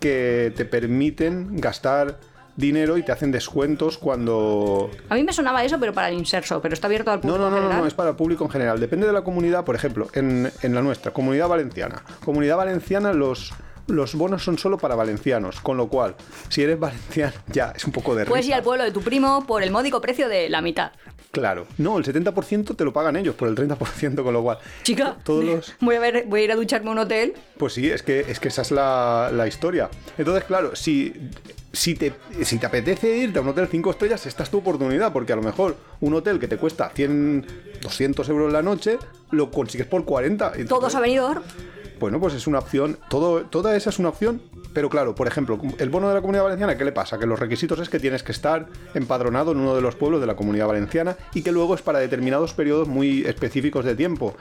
que 0.00 0.52
te 0.56 0.64
permiten 0.64 1.56
gastar 1.60 2.18
dinero 2.56 2.98
y 2.98 3.04
te 3.04 3.12
hacen 3.12 3.30
descuentos 3.30 3.96
cuando 3.96 4.90
A 5.08 5.14
mí 5.14 5.22
me 5.22 5.32
sonaba 5.32 5.62
eso, 5.64 5.78
pero 5.78 5.92
para 5.92 6.08
el 6.08 6.14
inserso, 6.18 6.60
pero 6.60 6.74
está 6.74 6.88
abierto 6.88 7.12
al 7.12 7.20
público 7.20 7.38
no, 7.38 7.44
no, 7.44 7.50
no, 7.50 7.56
general. 7.62 7.80
no, 7.82 7.86
es 7.86 7.94
para 7.94 8.10
el 8.10 8.16
público 8.16 8.42
en 8.44 8.50
general. 8.50 8.80
Depende 8.80 9.06
de 9.06 9.12
la 9.12 9.22
comunidad, 9.22 9.64
por 9.64 9.76
ejemplo, 9.76 10.08
en, 10.14 10.50
en 10.62 10.74
la 10.74 10.82
nuestra, 10.82 11.12
comunidad 11.12 11.46
valenciana. 11.48 12.02
Comunidad 12.24 12.56
valenciana, 12.56 13.12
los, 13.12 13.52
los 13.92 14.14
bonos 14.14 14.42
son 14.42 14.58
solo 14.58 14.78
para 14.78 14.94
valencianos, 14.94 15.60
con 15.60 15.76
lo 15.76 15.88
cual, 15.88 16.16
si 16.48 16.62
eres 16.62 16.80
valenciano, 16.80 17.32
ya 17.52 17.72
es 17.76 17.84
un 17.84 17.92
poco 17.92 18.14
de 18.14 18.24
Puedes 18.26 18.46
ir 18.46 18.50
risa. 18.50 18.56
al 18.58 18.62
pueblo 18.64 18.84
de 18.84 18.90
tu 18.90 19.02
primo 19.02 19.46
por 19.46 19.62
el 19.62 19.70
módico 19.70 20.00
precio 20.00 20.28
de 20.28 20.48
la 20.48 20.60
mitad. 20.62 20.92
Claro. 21.30 21.66
No, 21.78 21.96
el 21.96 22.04
70% 22.04 22.76
te 22.76 22.84
lo 22.84 22.92
pagan 22.92 23.16
ellos 23.16 23.34
por 23.34 23.48
el 23.48 23.54
30%, 23.54 24.22
con 24.22 24.34
lo 24.34 24.42
cual. 24.42 24.58
Chica, 24.82 25.16
Todos 25.24 25.44
los. 25.44 25.74
voy, 25.80 25.96
a 25.96 26.00
ver, 26.00 26.24
voy 26.26 26.40
a 26.42 26.44
ir 26.44 26.52
a 26.52 26.56
ducharme 26.56 26.88
a 26.90 26.92
un 26.92 26.98
hotel. 26.98 27.34
Pues 27.56 27.72
sí, 27.72 27.88
es 27.90 28.02
que, 28.02 28.20
es 28.20 28.38
que 28.38 28.48
esa 28.48 28.62
es 28.62 28.70
la, 28.70 29.30
la 29.32 29.46
historia. 29.46 29.88
Entonces, 30.18 30.44
claro, 30.44 30.76
si, 30.76 31.14
si, 31.72 31.94
te, 31.94 32.12
si 32.42 32.58
te 32.58 32.66
apetece 32.66 33.16
irte 33.16 33.38
a 33.38 33.42
un 33.42 33.48
hotel 33.48 33.66
5 33.70 33.90
estrellas, 33.92 34.26
esta 34.26 34.42
es 34.42 34.50
tu 34.50 34.58
oportunidad, 34.58 35.10
porque 35.12 35.32
a 35.32 35.36
lo 35.36 35.42
mejor 35.42 35.76
un 36.00 36.12
hotel 36.12 36.38
que 36.38 36.48
te 36.48 36.58
cuesta 36.58 36.90
100, 36.94 37.46
200 37.80 38.28
euros 38.28 38.52
la 38.52 38.60
noche, 38.62 38.98
lo 39.30 39.50
consigues 39.50 39.86
por 39.86 40.04
40. 40.04 40.46
Entonces, 40.48 40.68
Todos 40.68 40.94
a 40.94 41.00
Benidorm. 41.00 41.42
Bueno, 42.02 42.18
pues 42.18 42.34
es 42.34 42.48
una 42.48 42.58
opción, 42.58 42.98
toda 43.08 43.76
esa 43.76 43.90
es 43.90 44.00
una 44.00 44.08
opción, 44.08 44.42
pero 44.74 44.90
claro, 44.90 45.14
por 45.14 45.28
ejemplo, 45.28 45.56
el 45.78 45.88
bono 45.88 46.08
de 46.08 46.14
la 46.14 46.20
comunidad 46.20 46.42
valenciana, 46.42 46.76
¿qué 46.76 46.84
le 46.84 46.90
pasa? 46.90 47.16
Que 47.16 47.26
los 47.26 47.38
requisitos 47.38 47.78
es 47.78 47.88
que 47.88 48.00
tienes 48.00 48.24
que 48.24 48.32
estar 48.32 48.66
empadronado 48.92 49.52
en 49.52 49.58
uno 49.58 49.76
de 49.76 49.82
los 49.82 49.94
pueblos 49.94 50.20
de 50.20 50.26
la 50.26 50.34
comunidad 50.34 50.66
valenciana 50.66 51.16
y 51.32 51.42
que 51.42 51.52
luego 51.52 51.76
es 51.76 51.82
para 51.82 52.00
determinados 52.00 52.54
periodos 52.54 52.88
muy 52.88 53.22
específicos 53.24 53.84
de 53.84 53.94
tiempo. 53.94 54.34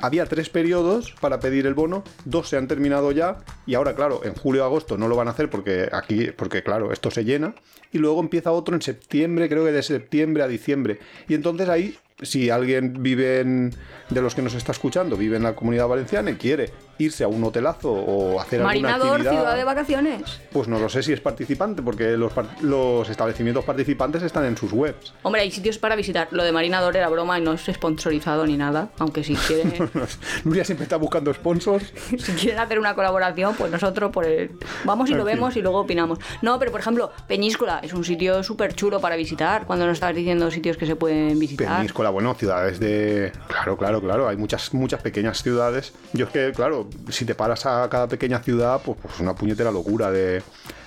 Había 0.00 0.26
tres 0.26 0.48
periodos 0.48 1.12
para 1.20 1.40
pedir 1.40 1.66
el 1.66 1.74
bono, 1.74 2.04
dos 2.24 2.50
se 2.50 2.56
han 2.56 2.68
terminado 2.68 3.10
ya 3.10 3.38
y 3.66 3.74
ahora, 3.74 3.96
claro, 3.96 4.20
en 4.22 4.34
julio 4.34 4.62
agosto 4.62 4.96
no 4.96 5.08
lo 5.08 5.16
van 5.16 5.26
a 5.26 5.32
hacer 5.32 5.50
porque 5.50 5.88
aquí, 5.90 6.28
porque 6.36 6.62
claro, 6.62 6.92
esto 6.92 7.10
se 7.10 7.24
llena 7.24 7.56
y 7.92 7.98
luego 7.98 8.20
empieza 8.20 8.52
otro 8.52 8.74
en 8.74 8.82
septiembre, 8.82 9.48
creo 9.48 9.64
que 9.64 9.72
de 9.72 9.82
septiembre 9.82 10.42
a 10.42 10.48
diciembre. 10.48 10.98
Y 11.28 11.34
entonces 11.34 11.68
ahí, 11.68 11.96
si 12.22 12.50
alguien 12.50 13.02
vive 13.02 13.40
en, 13.40 13.74
de 14.10 14.22
los 14.22 14.34
que 14.34 14.42
nos 14.42 14.54
está 14.54 14.72
escuchando, 14.72 15.16
vive 15.16 15.36
en 15.36 15.42
la 15.42 15.54
comunidad 15.54 15.88
valenciana 15.88 16.30
y 16.30 16.34
quiere 16.34 16.70
irse 16.98 17.24
a 17.24 17.28
un 17.28 17.42
hotelazo 17.42 17.92
o 17.92 18.40
hacer 18.40 18.62
Marinador, 18.62 19.02
alguna 19.02 19.14
actividad, 19.16 19.32
ciudad 19.32 19.56
de 19.56 19.64
vacaciones. 19.64 20.40
pues 20.52 20.68
no 20.68 20.78
lo 20.78 20.88
sé 20.88 21.02
si 21.02 21.12
es 21.12 21.20
participante 21.20 21.82
porque 21.82 22.16
los, 22.16 22.32
los 22.62 23.08
establecimientos 23.08 23.64
participantes 23.64 24.22
están 24.22 24.44
en 24.44 24.56
sus 24.56 24.72
webs. 24.72 25.12
Hombre, 25.22 25.42
hay 25.42 25.50
sitios 25.50 25.78
para 25.78 25.96
visitar. 25.96 26.28
Lo 26.30 26.44
de 26.44 26.52
Marinador 26.52 26.96
era 26.96 27.08
broma 27.08 27.38
y 27.38 27.42
no 27.42 27.52
es 27.52 27.62
sponsorizado 27.62 28.46
ni 28.46 28.56
nada. 28.56 28.90
Aunque 28.98 29.24
si 29.24 29.34
quieren, 29.34 29.74
Nuria 30.44 30.64
siempre 30.64 30.84
está 30.84 30.96
buscando 30.96 31.32
sponsors. 31.34 31.92
si 32.18 32.32
quieren 32.32 32.58
hacer 32.58 32.78
una 32.78 32.94
colaboración, 32.94 33.54
pues 33.56 33.70
nosotros 33.70 34.10
por 34.10 34.24
el... 34.24 34.52
vamos 34.84 35.10
y 35.10 35.14
lo 35.14 35.24
vemos 35.24 35.56
y 35.56 35.62
luego 35.62 35.80
opinamos. 35.80 36.18
No, 36.42 36.58
pero 36.58 36.70
por 36.70 36.80
ejemplo, 36.80 37.12
Peñíscola 37.26 37.75
es 37.82 37.92
un 37.92 38.04
sitio 38.04 38.42
súper 38.42 38.74
chulo 38.74 39.00
para 39.00 39.16
visitar. 39.16 39.66
Cuando 39.66 39.86
nos 39.86 39.94
estabas 39.94 40.16
diciendo 40.16 40.50
sitios 40.50 40.76
que 40.76 40.86
se 40.86 40.96
pueden 40.96 41.38
visitar. 41.38 41.76
Peñíscola, 41.76 42.10
bueno, 42.10 42.34
ciudades 42.34 42.78
de... 42.80 43.32
Claro, 43.48 43.76
claro, 43.76 44.00
claro, 44.00 44.28
hay 44.28 44.36
muchas, 44.36 44.72
muchas 44.74 45.02
pequeñas 45.02 45.42
ciudades. 45.42 45.92
Yo 46.12 46.26
es 46.26 46.32
que, 46.32 46.52
claro, 46.52 46.88
si 47.10 47.24
te 47.24 47.34
paras 47.34 47.66
a 47.66 47.88
cada 47.88 48.08
pequeña 48.08 48.40
ciudad, 48.40 48.80
pues, 48.84 48.98
pues 49.00 49.20
una 49.20 49.34
puñetera 49.34 49.70
locura 49.70 50.10
de, 50.10 50.42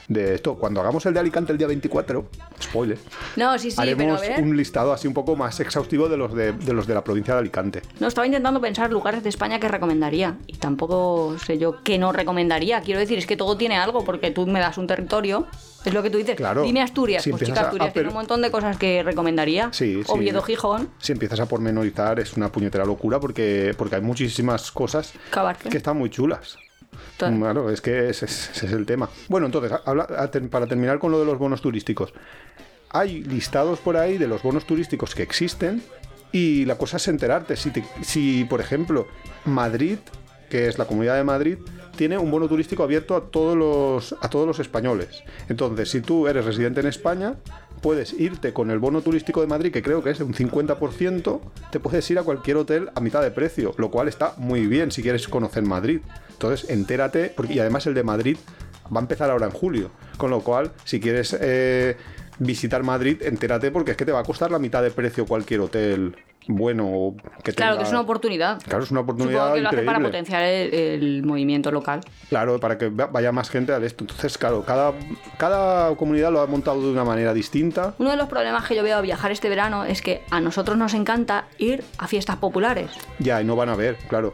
de 0.09 0.35
esto. 0.35 0.55
Cuando 0.55 0.81
hagamos 0.81 1.05
el 1.05 1.13
de 1.13 1.21
Alicante 1.21 1.53
el 1.53 1.57
día 1.57 1.67
24, 1.67 2.25
spoiler, 2.61 2.97
No, 3.37 3.57
sí, 3.57 3.71
sí, 3.71 3.79
haremos 3.79 4.21
un 4.39 4.57
listado 4.57 4.91
así 4.91 5.07
un 5.07 5.13
poco 5.13 5.35
más 5.35 5.59
exhaustivo 5.59 6.09
de 6.09 6.17
los 6.17 6.33
de, 6.33 6.51
de 6.51 6.73
los 6.73 6.87
de 6.87 6.95
la 6.95 7.03
provincia 7.03 7.35
de 7.35 7.39
Alicante. 7.39 7.81
No, 7.99 8.07
estaba 8.07 8.25
intentando 8.25 8.59
pensar 8.59 8.91
lugares 8.91 9.23
de 9.23 9.29
España 9.29 9.59
que 9.59 9.67
recomendaría. 9.69 10.37
Y 10.47 10.57
tampoco 10.57 11.37
sé 11.45 11.57
yo 11.57 11.81
qué 11.83 11.97
no 11.97 12.11
recomendaría. 12.11 12.81
Quiero 12.81 12.99
decir, 12.99 13.17
es 13.19 13.27
que 13.27 13.37
todo 13.37 13.55
tiene 13.55 13.77
algo, 13.77 14.03
porque 14.03 14.31
tú 14.31 14.45
me 14.47 14.59
das 14.59 14.77
un 14.77 14.87
territorio. 14.87 15.47
Es 15.85 15.93
lo 15.93 16.03
que 16.03 16.09
tú 16.09 16.17
dices. 16.17 16.35
Claro. 16.35 16.63
Dime 16.63 16.81
Asturias. 16.81 17.23
Si 17.23 17.29
pues 17.29 17.43
chica, 17.43 17.61
Asturias 17.61 17.89
a 17.91 17.93
tiene 17.93 18.09
un 18.09 18.15
montón 18.15 18.41
de 18.41 18.51
cosas 18.51 18.77
que 18.77 19.01
recomendaría. 19.03 19.69
Sí, 19.71 20.01
sí. 20.03 20.11
Oviedo, 20.11 20.41
Gijón. 20.41 20.89
Si 20.97 21.13
empiezas 21.13 21.39
a 21.39 21.45
pormenorizar 21.45 22.19
es 22.19 22.35
una 22.35 22.51
puñetera 22.51 22.83
locura 22.83 23.19
porque, 23.19 23.73
porque 23.77 23.95
hay 23.95 24.01
muchísimas 24.01 24.71
cosas 24.71 25.13
Cabarque. 25.29 25.69
que 25.69 25.77
están 25.77 25.97
muy 25.97 26.09
chulas. 26.09 26.57
Todo. 27.17 27.35
Claro, 27.37 27.69
es 27.69 27.81
que 27.81 28.09
ese, 28.09 28.25
es 28.25 28.63
el 28.63 28.85
tema. 28.85 29.09
Bueno, 29.27 29.45
entonces, 29.45 29.71
para 30.49 30.67
terminar 30.67 30.99
con 30.99 31.11
lo 31.11 31.19
de 31.19 31.25
los 31.25 31.37
bonos 31.37 31.61
turísticos. 31.61 32.13
Hay 32.91 33.23
listados 33.23 33.79
por 33.79 33.97
ahí 33.97 34.17
de 34.17 34.27
los 34.27 34.41
bonos 34.41 34.65
turísticos 34.65 35.13
que 35.13 35.21
existen 35.21 35.83
y 36.31 36.65
la 36.65 36.75
cosa 36.75 36.97
es 36.97 37.07
enterarte. 37.07 37.55
Si, 37.55 37.71
si 38.01 38.45
por 38.45 38.61
ejemplo, 38.61 39.07
Madrid, 39.45 39.99
que 40.49 40.67
es 40.67 40.77
la 40.77 40.85
comunidad 40.85 41.15
de 41.15 41.23
Madrid, 41.23 41.57
tiene 41.95 42.17
un 42.17 42.31
bono 42.31 42.47
turístico 42.47 42.83
abierto 42.83 43.15
a 43.15 43.25
todos 43.25 43.57
los, 43.57 44.15
a 44.21 44.29
todos 44.29 44.47
los 44.47 44.59
españoles. 44.59 45.23
Entonces, 45.49 45.89
si 45.89 46.01
tú 46.01 46.27
eres 46.27 46.45
residente 46.45 46.79
en 46.79 46.87
España, 46.87 47.35
puedes 47.81 48.13
irte 48.13 48.53
con 48.53 48.71
el 48.71 48.79
bono 48.79 49.01
turístico 49.01 49.41
de 49.41 49.47
Madrid, 49.47 49.71
que 49.71 49.81
creo 49.81 50.01
que 50.03 50.11
es 50.11 50.17
de 50.17 50.23
un 50.23 50.33
50%, 50.33 51.39
te 51.71 51.79
puedes 51.79 52.09
ir 52.09 52.19
a 52.19 52.23
cualquier 52.23 52.55
hotel 52.57 52.89
a 52.95 53.01
mitad 53.01 53.21
de 53.21 53.31
precio, 53.31 53.73
lo 53.77 53.91
cual 53.91 54.07
está 54.07 54.33
muy 54.37 54.65
bien 54.65 54.91
si 54.91 55.01
quieres 55.01 55.27
conocer 55.27 55.63
Madrid. 55.63 55.99
Entonces, 56.39 56.69
entérate, 56.69 57.33
porque, 57.35 57.53
y 57.55 57.59
además 57.59 57.85
el 57.85 57.93
de 57.93 58.03
Madrid 58.03 58.37
va 58.95 58.99
a 58.99 59.01
empezar 59.01 59.29
ahora 59.29 59.45
en 59.47 59.51
julio. 59.51 59.91
Con 60.17 60.29
lo 60.31 60.39
cual, 60.39 60.71
si 60.85 61.01
quieres 61.01 61.35
eh, 61.39 61.97
visitar 62.39 62.81
Madrid, 62.81 63.21
entérate 63.23 63.71
porque 63.71 63.91
es 63.91 63.97
que 63.97 64.05
te 64.05 64.13
va 64.13 64.19
a 64.19 64.23
costar 64.23 64.49
la 64.49 64.57
mitad 64.57 64.81
de 64.81 64.89
precio 64.91 65.25
cualquier 65.25 65.59
hotel 65.59 66.15
bueno 66.47 67.13
que 67.43 67.51
Claro, 67.53 67.73
tenga- 67.73 67.77
que 67.79 67.83
es 67.83 67.89
una 67.91 67.99
oportunidad. 68.01 68.59
Claro, 68.63 68.83
es 68.85 68.89
una 68.89 69.01
oportunidad 69.01 69.33
Supongo 69.49 69.53
que 69.55 69.61
lo 69.61 69.69
hace 69.69 69.81
para 69.83 69.99
potenciar 69.99 70.41
el, 70.43 70.73
el 70.73 71.23
movimiento 71.23 71.71
local. 71.71 71.99
Claro, 72.29 72.57
para 72.59 72.77
que 72.77 72.89
va- 72.89 73.07
vaya 73.07 73.31
más 73.33 73.49
gente 73.49 73.73
a 73.73 73.77
esto. 73.77 74.05
Entonces, 74.05 74.37
claro, 74.37 74.63
cada, 74.65 74.93
cada 75.37 75.93
comunidad 75.97 76.31
lo 76.31 76.39
ha 76.41 76.47
montado 76.47 76.81
de 76.81 76.89
una 76.91 77.03
manera 77.03 77.33
distinta. 77.33 77.93
Uno 77.99 78.09
de 78.11 78.15
los 78.15 78.29
problemas 78.29 78.65
que 78.65 78.75
yo 78.75 78.81
veo 78.83 78.97
a 78.97 79.01
viajar 79.01 79.31
este 79.31 79.49
verano 79.49 79.83
es 79.83 80.01
que 80.01 80.23
a 80.31 80.39
nosotros 80.39 80.77
nos 80.77 80.93
encanta 80.93 81.45
ir 81.57 81.83
a 81.97 82.07
fiestas 82.07 82.37
populares. 82.37 82.89
Ya, 83.19 83.41
y 83.41 83.45
no 83.45 83.55
van 83.57 83.67
a 83.69 83.75
ver, 83.75 83.97
claro. 84.07 84.33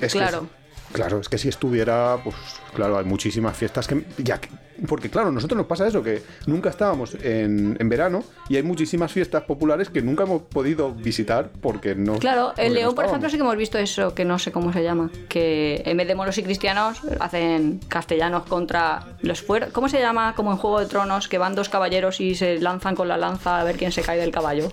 Es 0.00 0.12
que 0.12 0.18
Claro. 0.18 0.42
es- 0.52 0.57
claro, 0.92 1.20
es 1.20 1.28
que 1.28 1.38
si 1.38 1.48
estuviera, 1.48 2.18
pues 2.22 2.36
claro, 2.74 2.98
hay 2.98 3.04
muchísimas 3.04 3.56
fiestas 3.56 3.86
que 3.86 4.04
ya 4.18 4.40
que- 4.40 4.48
porque 4.86 5.10
claro, 5.10 5.32
nosotros 5.32 5.56
nos 5.58 5.66
pasa 5.66 5.88
eso, 5.88 6.04
que 6.04 6.22
nunca 6.46 6.70
estábamos 6.70 7.16
en, 7.20 7.76
en 7.80 7.88
verano 7.88 8.22
y 8.48 8.54
hay 8.54 8.62
muchísimas 8.62 9.10
fiestas 9.10 9.42
populares 9.42 9.90
que 9.90 10.02
nunca 10.02 10.22
hemos 10.22 10.42
podido 10.42 10.94
visitar 10.94 11.50
porque 11.60 11.96
no. 11.96 12.16
Claro, 12.20 12.52
en 12.56 12.68
no 12.68 12.74
León, 12.78 12.94
por 12.94 13.04
ejemplo, 13.04 13.28
sí 13.28 13.36
que 13.36 13.42
hemos 13.42 13.56
visto 13.56 13.76
eso, 13.76 14.14
que 14.14 14.24
no 14.24 14.38
sé 14.38 14.52
cómo 14.52 14.72
se 14.72 14.84
llama, 14.84 15.10
que 15.28 15.82
en 15.84 15.96
vez 15.96 16.06
de 16.06 16.14
moros 16.14 16.38
y 16.38 16.44
cristianos 16.44 17.00
hacen 17.18 17.80
castellanos 17.88 18.44
contra 18.44 19.16
los 19.20 19.42
fueros. 19.42 19.70
¿Cómo 19.72 19.88
se 19.88 19.98
llama? 19.98 20.34
Como 20.36 20.52
en 20.52 20.58
Juego 20.58 20.78
de 20.78 20.86
Tronos, 20.86 21.26
que 21.26 21.38
van 21.38 21.56
dos 21.56 21.68
caballeros 21.68 22.20
y 22.20 22.36
se 22.36 22.60
lanzan 22.60 22.94
con 22.94 23.08
la 23.08 23.16
lanza 23.16 23.60
a 23.60 23.64
ver 23.64 23.76
quién 23.78 23.90
se 23.90 24.02
cae 24.02 24.20
del 24.20 24.30
caballo. 24.30 24.70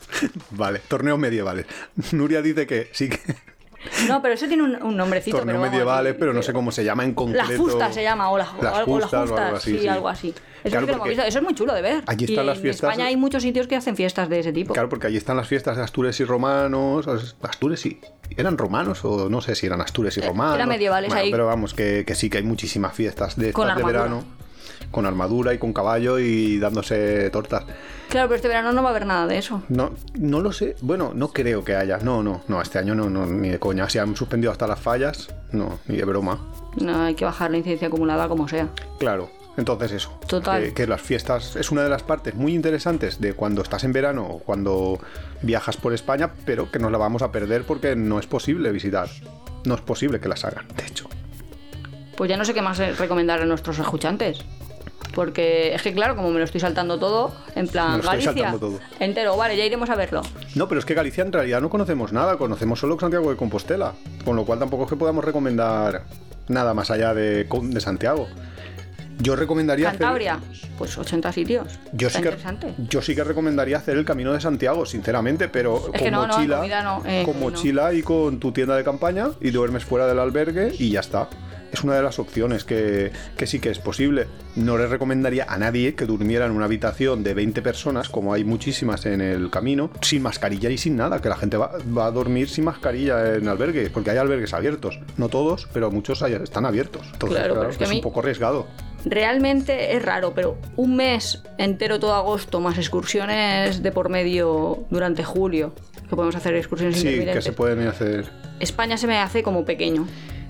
Vale, 0.50 0.80
torneos 0.86 1.18
medievales. 1.18 1.64
Nuria 2.12 2.42
dice 2.42 2.66
que 2.66 2.90
sí 2.92 3.08
que 3.08 3.18
No, 4.08 4.20
pero 4.20 4.34
eso 4.34 4.46
tiene 4.46 4.62
un, 4.62 4.82
un 4.82 4.96
nombrecito. 4.96 5.38
torneos 5.38 5.58
pero 5.58 5.70
medievales, 5.70 6.14
pero 6.18 6.32
no 6.34 6.42
sé 6.42 6.52
cómo 6.52 6.70
se 6.70 6.84
llama 6.84 7.04
en 7.04 7.14
concreto. 7.14 7.48
La 7.50 7.56
fusta 7.56 7.92
se 7.92 8.02
llama, 8.02 8.30
o, 8.30 8.36
la, 8.38 8.44
Las 8.60 8.74
algo, 8.74 8.98
las 8.98 9.08
justas 9.10 9.30
o 9.30 9.36
algo 9.36 9.56
así, 9.56 9.72
sí, 9.72 9.78
sí. 9.80 9.88
algo 9.88 10.08
así. 10.08 10.28
Eso, 10.62 10.76
Claro, 10.78 11.02
que 11.02 11.08
visto, 11.08 11.24
eso 11.24 11.38
es 11.38 11.44
muy 11.44 11.54
chulo 11.54 11.72
de 11.72 11.80
ver. 11.80 12.04
allí 12.06 12.26
Y 12.26 12.32
están 12.32 12.44
las 12.46 12.56
en 12.58 12.62
fiestas- 12.62 12.90
España 12.90 13.06
hay 13.08 13.16
muchos 13.16 13.42
sitios 13.42 13.66
que 13.66 13.76
hacen 13.76 13.96
fiestas 13.96 14.28
de 14.28 14.40
ese 14.40 14.52
tipo. 14.52 14.74
Claro, 14.74 14.90
porque 14.90 15.06
allí 15.06 15.16
están 15.16 15.38
las 15.38 15.48
fiestas 15.48 15.78
de 15.78 15.82
Astures 15.82 16.20
y 16.20 16.24
romanos. 16.24 17.06
Astures 17.42 17.86
y. 17.86 17.98
¿Eran 18.36 18.58
romanos 18.58 19.02
o 19.04 19.28
no 19.30 19.40
sé 19.40 19.54
si 19.54 19.66
eran 19.66 19.80
Astures 19.80 20.16
y 20.18 20.20
romanos? 20.20 20.52
Eh, 20.54 20.56
eran 20.56 20.68
medievales 20.68 21.08
Bueno, 21.08 21.22
ahí. 21.22 21.30
Pero 21.30 21.46
vamos, 21.46 21.72
que, 21.72 22.04
que 22.06 22.14
sí 22.14 22.28
que 22.28 22.36
hay 22.38 22.44
muchísimas 22.44 22.92
fiestas 22.94 23.36
de, 23.36 23.48
estas 23.48 23.76
de 23.76 23.82
verano. 23.82 24.24
Con 24.90 25.06
armadura 25.06 25.54
y 25.54 25.58
con 25.58 25.72
caballo 25.72 26.18
y 26.18 26.58
dándose 26.58 27.30
tortas. 27.30 27.64
Claro, 28.08 28.28
pero 28.28 28.36
este 28.36 28.48
verano 28.48 28.72
no 28.72 28.82
va 28.82 28.88
a 28.88 28.90
haber 28.90 29.06
nada 29.06 29.26
de 29.26 29.38
eso. 29.38 29.62
No, 29.68 29.92
no 30.18 30.40
lo 30.40 30.52
sé. 30.52 30.74
Bueno, 30.80 31.12
no 31.14 31.28
creo 31.28 31.62
que 31.62 31.76
haya. 31.76 31.98
No, 31.98 32.22
no, 32.22 32.42
no. 32.48 32.60
Este 32.60 32.78
año 32.78 32.94
no, 32.94 33.08
no 33.08 33.24
ni 33.24 33.50
de 33.50 33.60
coña. 33.60 33.88
Se 33.88 34.00
han 34.00 34.16
suspendido 34.16 34.50
hasta 34.50 34.66
las 34.66 34.80
fallas. 34.80 35.32
No, 35.52 35.78
ni 35.86 35.96
de 35.96 36.04
broma. 36.04 36.40
No 36.80 37.02
hay 37.02 37.14
que 37.14 37.24
bajar 37.24 37.52
la 37.52 37.58
incidencia 37.58 37.86
acumulada 37.86 38.28
como 38.28 38.48
sea. 38.48 38.68
Claro, 38.98 39.30
entonces 39.56 39.92
eso. 39.92 40.18
Total. 40.26 40.62
Que, 40.62 40.74
que 40.74 40.86
las 40.88 41.00
fiestas 41.00 41.54
es 41.54 41.70
una 41.70 41.82
de 41.82 41.88
las 41.88 42.02
partes 42.02 42.34
muy 42.34 42.52
interesantes 42.52 43.20
de 43.20 43.34
cuando 43.34 43.62
estás 43.62 43.84
en 43.84 43.92
verano 43.92 44.26
o 44.26 44.38
cuando 44.40 44.98
viajas 45.42 45.76
por 45.76 45.92
España, 45.92 46.32
pero 46.44 46.70
que 46.70 46.80
nos 46.80 46.90
la 46.90 46.98
vamos 46.98 47.22
a 47.22 47.30
perder 47.30 47.62
porque 47.62 47.94
no 47.94 48.18
es 48.18 48.26
posible 48.26 48.72
visitar. 48.72 49.08
No 49.64 49.74
es 49.74 49.80
posible 49.82 50.20
que 50.20 50.28
las 50.28 50.44
hagan, 50.44 50.66
de 50.76 50.86
hecho. 50.86 51.08
Pues 52.16 52.28
ya 52.28 52.36
no 52.36 52.44
sé 52.44 52.54
qué 52.54 52.62
más 52.62 52.78
eh, 52.80 52.92
recomendar 52.92 53.40
a 53.40 53.46
nuestros 53.46 53.78
escuchantes. 53.78 54.44
Porque 55.14 55.74
es 55.74 55.82
que, 55.82 55.92
claro, 55.92 56.14
como 56.16 56.30
me 56.30 56.38
lo 56.38 56.44
estoy 56.44 56.60
saltando 56.60 56.98
todo, 56.98 57.32
en 57.54 57.66
plan 57.68 58.00
Galicia, 58.00 58.52
todo. 58.58 58.78
entero, 59.00 59.36
vale, 59.36 59.56
ya 59.56 59.64
iremos 59.64 59.90
a 59.90 59.96
verlo. 59.96 60.22
No, 60.54 60.68
pero 60.68 60.78
es 60.78 60.84
que 60.84 60.94
Galicia 60.94 61.24
en 61.24 61.32
realidad 61.32 61.60
no 61.60 61.68
conocemos 61.68 62.12
nada, 62.12 62.36
conocemos 62.38 62.78
solo 62.78 62.98
Santiago 62.98 63.30
de 63.30 63.36
Compostela, 63.36 63.94
con 64.24 64.36
lo 64.36 64.44
cual 64.44 64.58
tampoco 64.58 64.84
es 64.84 64.90
que 64.90 64.96
podamos 64.96 65.24
recomendar 65.24 66.02
nada 66.48 66.74
más 66.74 66.90
allá 66.90 67.12
de, 67.14 67.44
de 67.44 67.80
Santiago. 67.80 68.28
Yo 69.18 69.36
recomendaría 69.36 69.88
hacer- 69.88 69.98
Cantabria, 70.00 70.40
pues 70.78 70.96
80 70.96 71.32
sitios. 71.32 71.68
Yo 71.92 72.06
Está 72.08 72.20
sí, 72.20 72.24
que, 72.24 72.72
yo 72.88 73.02
sí 73.02 73.14
que 73.14 73.22
recomendaría 73.22 73.76
hacer 73.76 73.98
el 73.98 74.06
Camino 74.06 74.32
de 74.32 74.40
Santiago, 74.40 74.86
sinceramente, 74.86 75.48
pero 75.48 75.76
Es 75.76 75.82
con 75.82 75.92
que 75.92 76.10
no, 76.10 76.26
no, 76.26 76.38
mochila, 76.38 76.82
no, 76.82 77.02
eh, 77.04 77.22
con 77.26 77.38
mochila 77.38 77.92
y 77.92 78.02
con 78.02 78.40
tu 78.40 78.52
tienda 78.52 78.76
de 78.76 78.82
campaña 78.84 79.28
y 79.42 79.50
duermes 79.50 79.84
fuera 79.84 80.06
del 80.06 80.18
albergue 80.18 80.72
y 80.78 80.90
ya 80.90 81.00
está. 81.00 81.28
Es 81.72 81.84
una 81.84 81.94
de 81.94 82.02
las 82.02 82.18
opciones 82.18 82.64
que, 82.64 83.12
que 83.36 83.46
sí 83.46 83.60
que 83.60 83.70
es 83.70 83.78
posible. 83.78 84.26
No 84.56 84.76
le 84.76 84.86
recomendaría 84.86 85.44
a 85.48 85.56
nadie 85.58 85.94
que 85.94 86.04
durmiera 86.04 86.46
en 86.46 86.52
una 86.52 86.64
habitación 86.64 87.22
de 87.22 87.34
20 87.34 87.62
personas, 87.62 88.08
como 88.08 88.34
hay 88.34 88.44
muchísimas 88.44 89.06
en 89.06 89.20
el 89.20 89.50
camino, 89.50 89.90
sin 90.02 90.22
mascarilla 90.22 90.68
y 90.70 90.78
sin 90.78 90.96
nada, 90.96 91.20
que 91.20 91.28
la 91.28 91.36
gente 91.36 91.56
va, 91.56 91.72
va 91.96 92.06
a 92.06 92.10
dormir 92.10 92.48
sin 92.48 92.64
mascarilla 92.64 93.34
en 93.36 93.46
albergues, 93.48 93.88
porque 93.90 94.10
hay 94.10 94.16
albergues 94.18 94.52
abiertos. 94.52 94.98
No 95.16 95.28
todos, 95.28 95.68
pero 95.72 95.90
muchos 95.90 96.22
hay- 96.22 96.34
están 96.34 96.66
abiertos. 96.66 97.06
Entonces, 97.12 97.38
Claro, 97.38 97.68
es 97.68 97.78
que 97.78 97.84
a 97.84 97.86
es 97.86 97.90
mí- 97.90 97.96
un 97.98 98.02
poco 98.02 98.20
arriesgado. 98.20 98.66
Realmente 99.04 99.96
es 99.96 100.02
raro, 100.04 100.32
pero 100.34 100.56
un 100.76 100.96
mes 100.96 101.42
entero 101.58 101.98
todo 101.98 102.14
agosto, 102.14 102.60
más 102.60 102.76
excursiones 102.78 103.82
de 103.82 103.92
por 103.92 104.08
medio 104.08 104.84
durante 104.90 105.24
julio, 105.24 105.72
que 106.08 106.16
podemos 106.16 106.36
hacer 106.36 106.54
excursiones 106.54 107.00
Sí, 107.00 107.24
que 107.24 107.40
se 107.42 107.52
pueden 107.52 107.86
hacer. 107.86 108.28
España 108.58 108.96
se 108.98 109.06
me 109.06 109.18
hace 109.18 109.42
como 109.42 109.64
pequeño. 109.64 110.06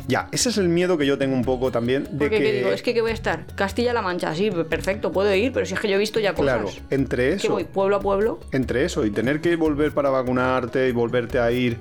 Ya, 0.09 0.29
ese 0.33 0.49
es 0.49 0.59
el 0.59 0.69
miedo 0.69 0.99
que 0.99 1.07
yo 1.07 1.19
tengo 1.19 1.35
un 1.35 1.45
poco 1.45 1.71
también 1.71 2.05
de 2.05 2.11
Porque 2.11 2.39
que, 2.39 2.45
¿qué 2.45 2.53
digo, 2.53 2.71
es 2.71 2.83
que 2.83 2.95
¿qué 2.95 3.01
voy 3.01 3.11
a 3.11 3.15
estar? 3.15 3.47
Castilla-La 3.55 4.03
Mancha, 4.03 4.35
sí, 4.35 4.51
perfecto, 4.51 5.13
puedo 5.13 5.35
ir, 5.35 5.53
pero 5.53 5.67
si 5.67 5.75
es 5.75 5.81
que 5.81 5.89
yo 5.89 5.97
he 5.97 5.99
visto 5.99 6.21
ya 6.21 6.35
cosas. 6.35 6.61
claro, 6.61 6.71
entre 6.91 7.31
que 7.31 7.37
eso, 7.37 7.53
voy 7.53 7.65
pueblo 7.65 7.97
a 7.97 8.01
pueblo. 8.01 8.41
entre 8.53 8.85
eso 8.85 9.05
y 9.05 9.11
tener 9.11 9.41
que 9.41 9.57
volver 9.57 9.93
para 9.93 10.11
vacunarte 10.11 10.89
y 10.89 10.93
volverte 10.93 11.39
a 11.39 11.51
ir 11.53 11.79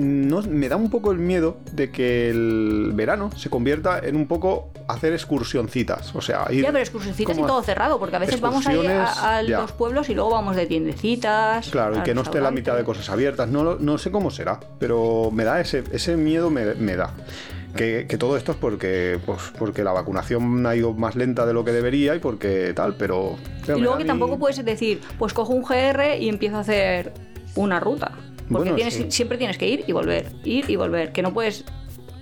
no, 0.00 0.42
me 0.42 0.68
da 0.68 0.76
un 0.76 0.90
poco 0.90 1.12
el 1.12 1.18
miedo 1.18 1.58
de 1.72 1.90
que 1.90 2.30
el 2.30 2.90
verano 2.94 3.30
se 3.36 3.50
convierta 3.50 3.98
en 4.00 4.16
un 4.16 4.26
poco 4.26 4.70
hacer 4.88 5.12
excursioncitas, 5.12 6.14
o 6.14 6.20
sea, 6.20 6.46
ir 6.50 6.62
Ya, 6.62 6.68
pero 6.68 6.78
excursioncitas 6.80 7.38
y 7.38 7.42
todo 7.42 7.62
cerrado, 7.62 7.98
porque 7.98 8.16
a 8.16 8.18
veces 8.18 8.40
vamos 8.40 8.66
a, 8.66 8.72
excursiones, 8.72 9.08
a 9.18 9.42
los 9.42 9.72
pueblos 9.72 10.08
y 10.08 10.14
luego 10.14 10.30
vamos 10.30 10.56
de 10.56 10.66
tiendecitas. 10.66 11.68
Claro, 11.70 11.98
y 11.98 12.02
que 12.02 12.14
no 12.14 12.22
esté 12.22 12.40
la 12.40 12.50
mitad 12.50 12.76
de 12.76 12.84
cosas 12.84 13.08
abiertas. 13.10 13.48
No, 13.48 13.76
no 13.76 13.98
sé 13.98 14.10
cómo 14.10 14.30
será, 14.30 14.58
pero 14.78 15.30
me 15.32 15.44
da 15.44 15.60
ese, 15.60 15.84
ese 15.92 16.16
miedo, 16.16 16.50
me, 16.50 16.74
me 16.74 16.96
da. 16.96 17.14
Que, 17.76 18.06
que 18.08 18.18
todo 18.18 18.36
esto 18.36 18.50
es 18.50 18.58
porque, 18.58 19.20
pues, 19.24 19.38
porque 19.56 19.84
la 19.84 19.92
vacunación 19.92 20.66
ha 20.66 20.74
ido 20.74 20.92
más 20.92 21.14
lenta 21.14 21.46
de 21.46 21.52
lo 21.52 21.64
que 21.64 21.70
debería 21.70 22.16
y 22.16 22.18
porque 22.18 22.72
tal, 22.74 22.94
pero... 22.96 23.36
pero 23.64 23.78
Y 23.78 23.82
luego 23.82 23.96
que 23.96 24.02
mí- 24.02 24.08
tampoco 24.08 24.40
puedes 24.40 24.64
decir, 24.64 25.00
pues 25.20 25.32
cojo 25.32 25.52
un 25.54 25.62
GR 25.62 26.16
y 26.18 26.28
empiezo 26.28 26.56
a 26.56 26.60
hacer 26.60 27.12
una 27.54 27.78
ruta. 27.78 28.10
Porque 28.50 28.70
Bueno, 28.70 28.76
tienes, 28.76 28.94
sí. 28.94 29.06
siempre 29.10 29.38
tienes 29.38 29.58
que 29.58 29.68
ir 29.68 29.84
y 29.86 29.92
volver, 29.92 30.26
ir 30.44 30.68
y 30.68 30.76
volver, 30.76 31.12
que 31.12 31.22
no 31.22 31.32
puedes 31.32 31.64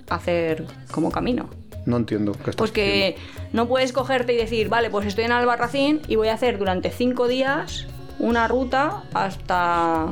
hacer 0.09 0.65
como 0.91 1.11
camino. 1.11 1.49
No 1.85 1.97
entiendo 1.97 2.33
qué 2.33 2.51
estás 2.51 2.55
Pues 2.55 2.71
que 2.71 3.15
no 3.51 3.67
puedes 3.67 3.91
cogerte 3.93 4.33
y 4.33 4.37
decir, 4.37 4.69
vale, 4.69 4.89
pues 4.89 5.07
estoy 5.07 5.23
en 5.25 5.31
Albarracín 5.31 6.01
y 6.07 6.15
voy 6.17 6.27
a 6.27 6.33
hacer 6.33 6.59
durante 6.59 6.91
cinco 6.91 7.27
días 7.27 7.87
una 8.19 8.47
ruta 8.47 9.03
hasta, 9.13 10.07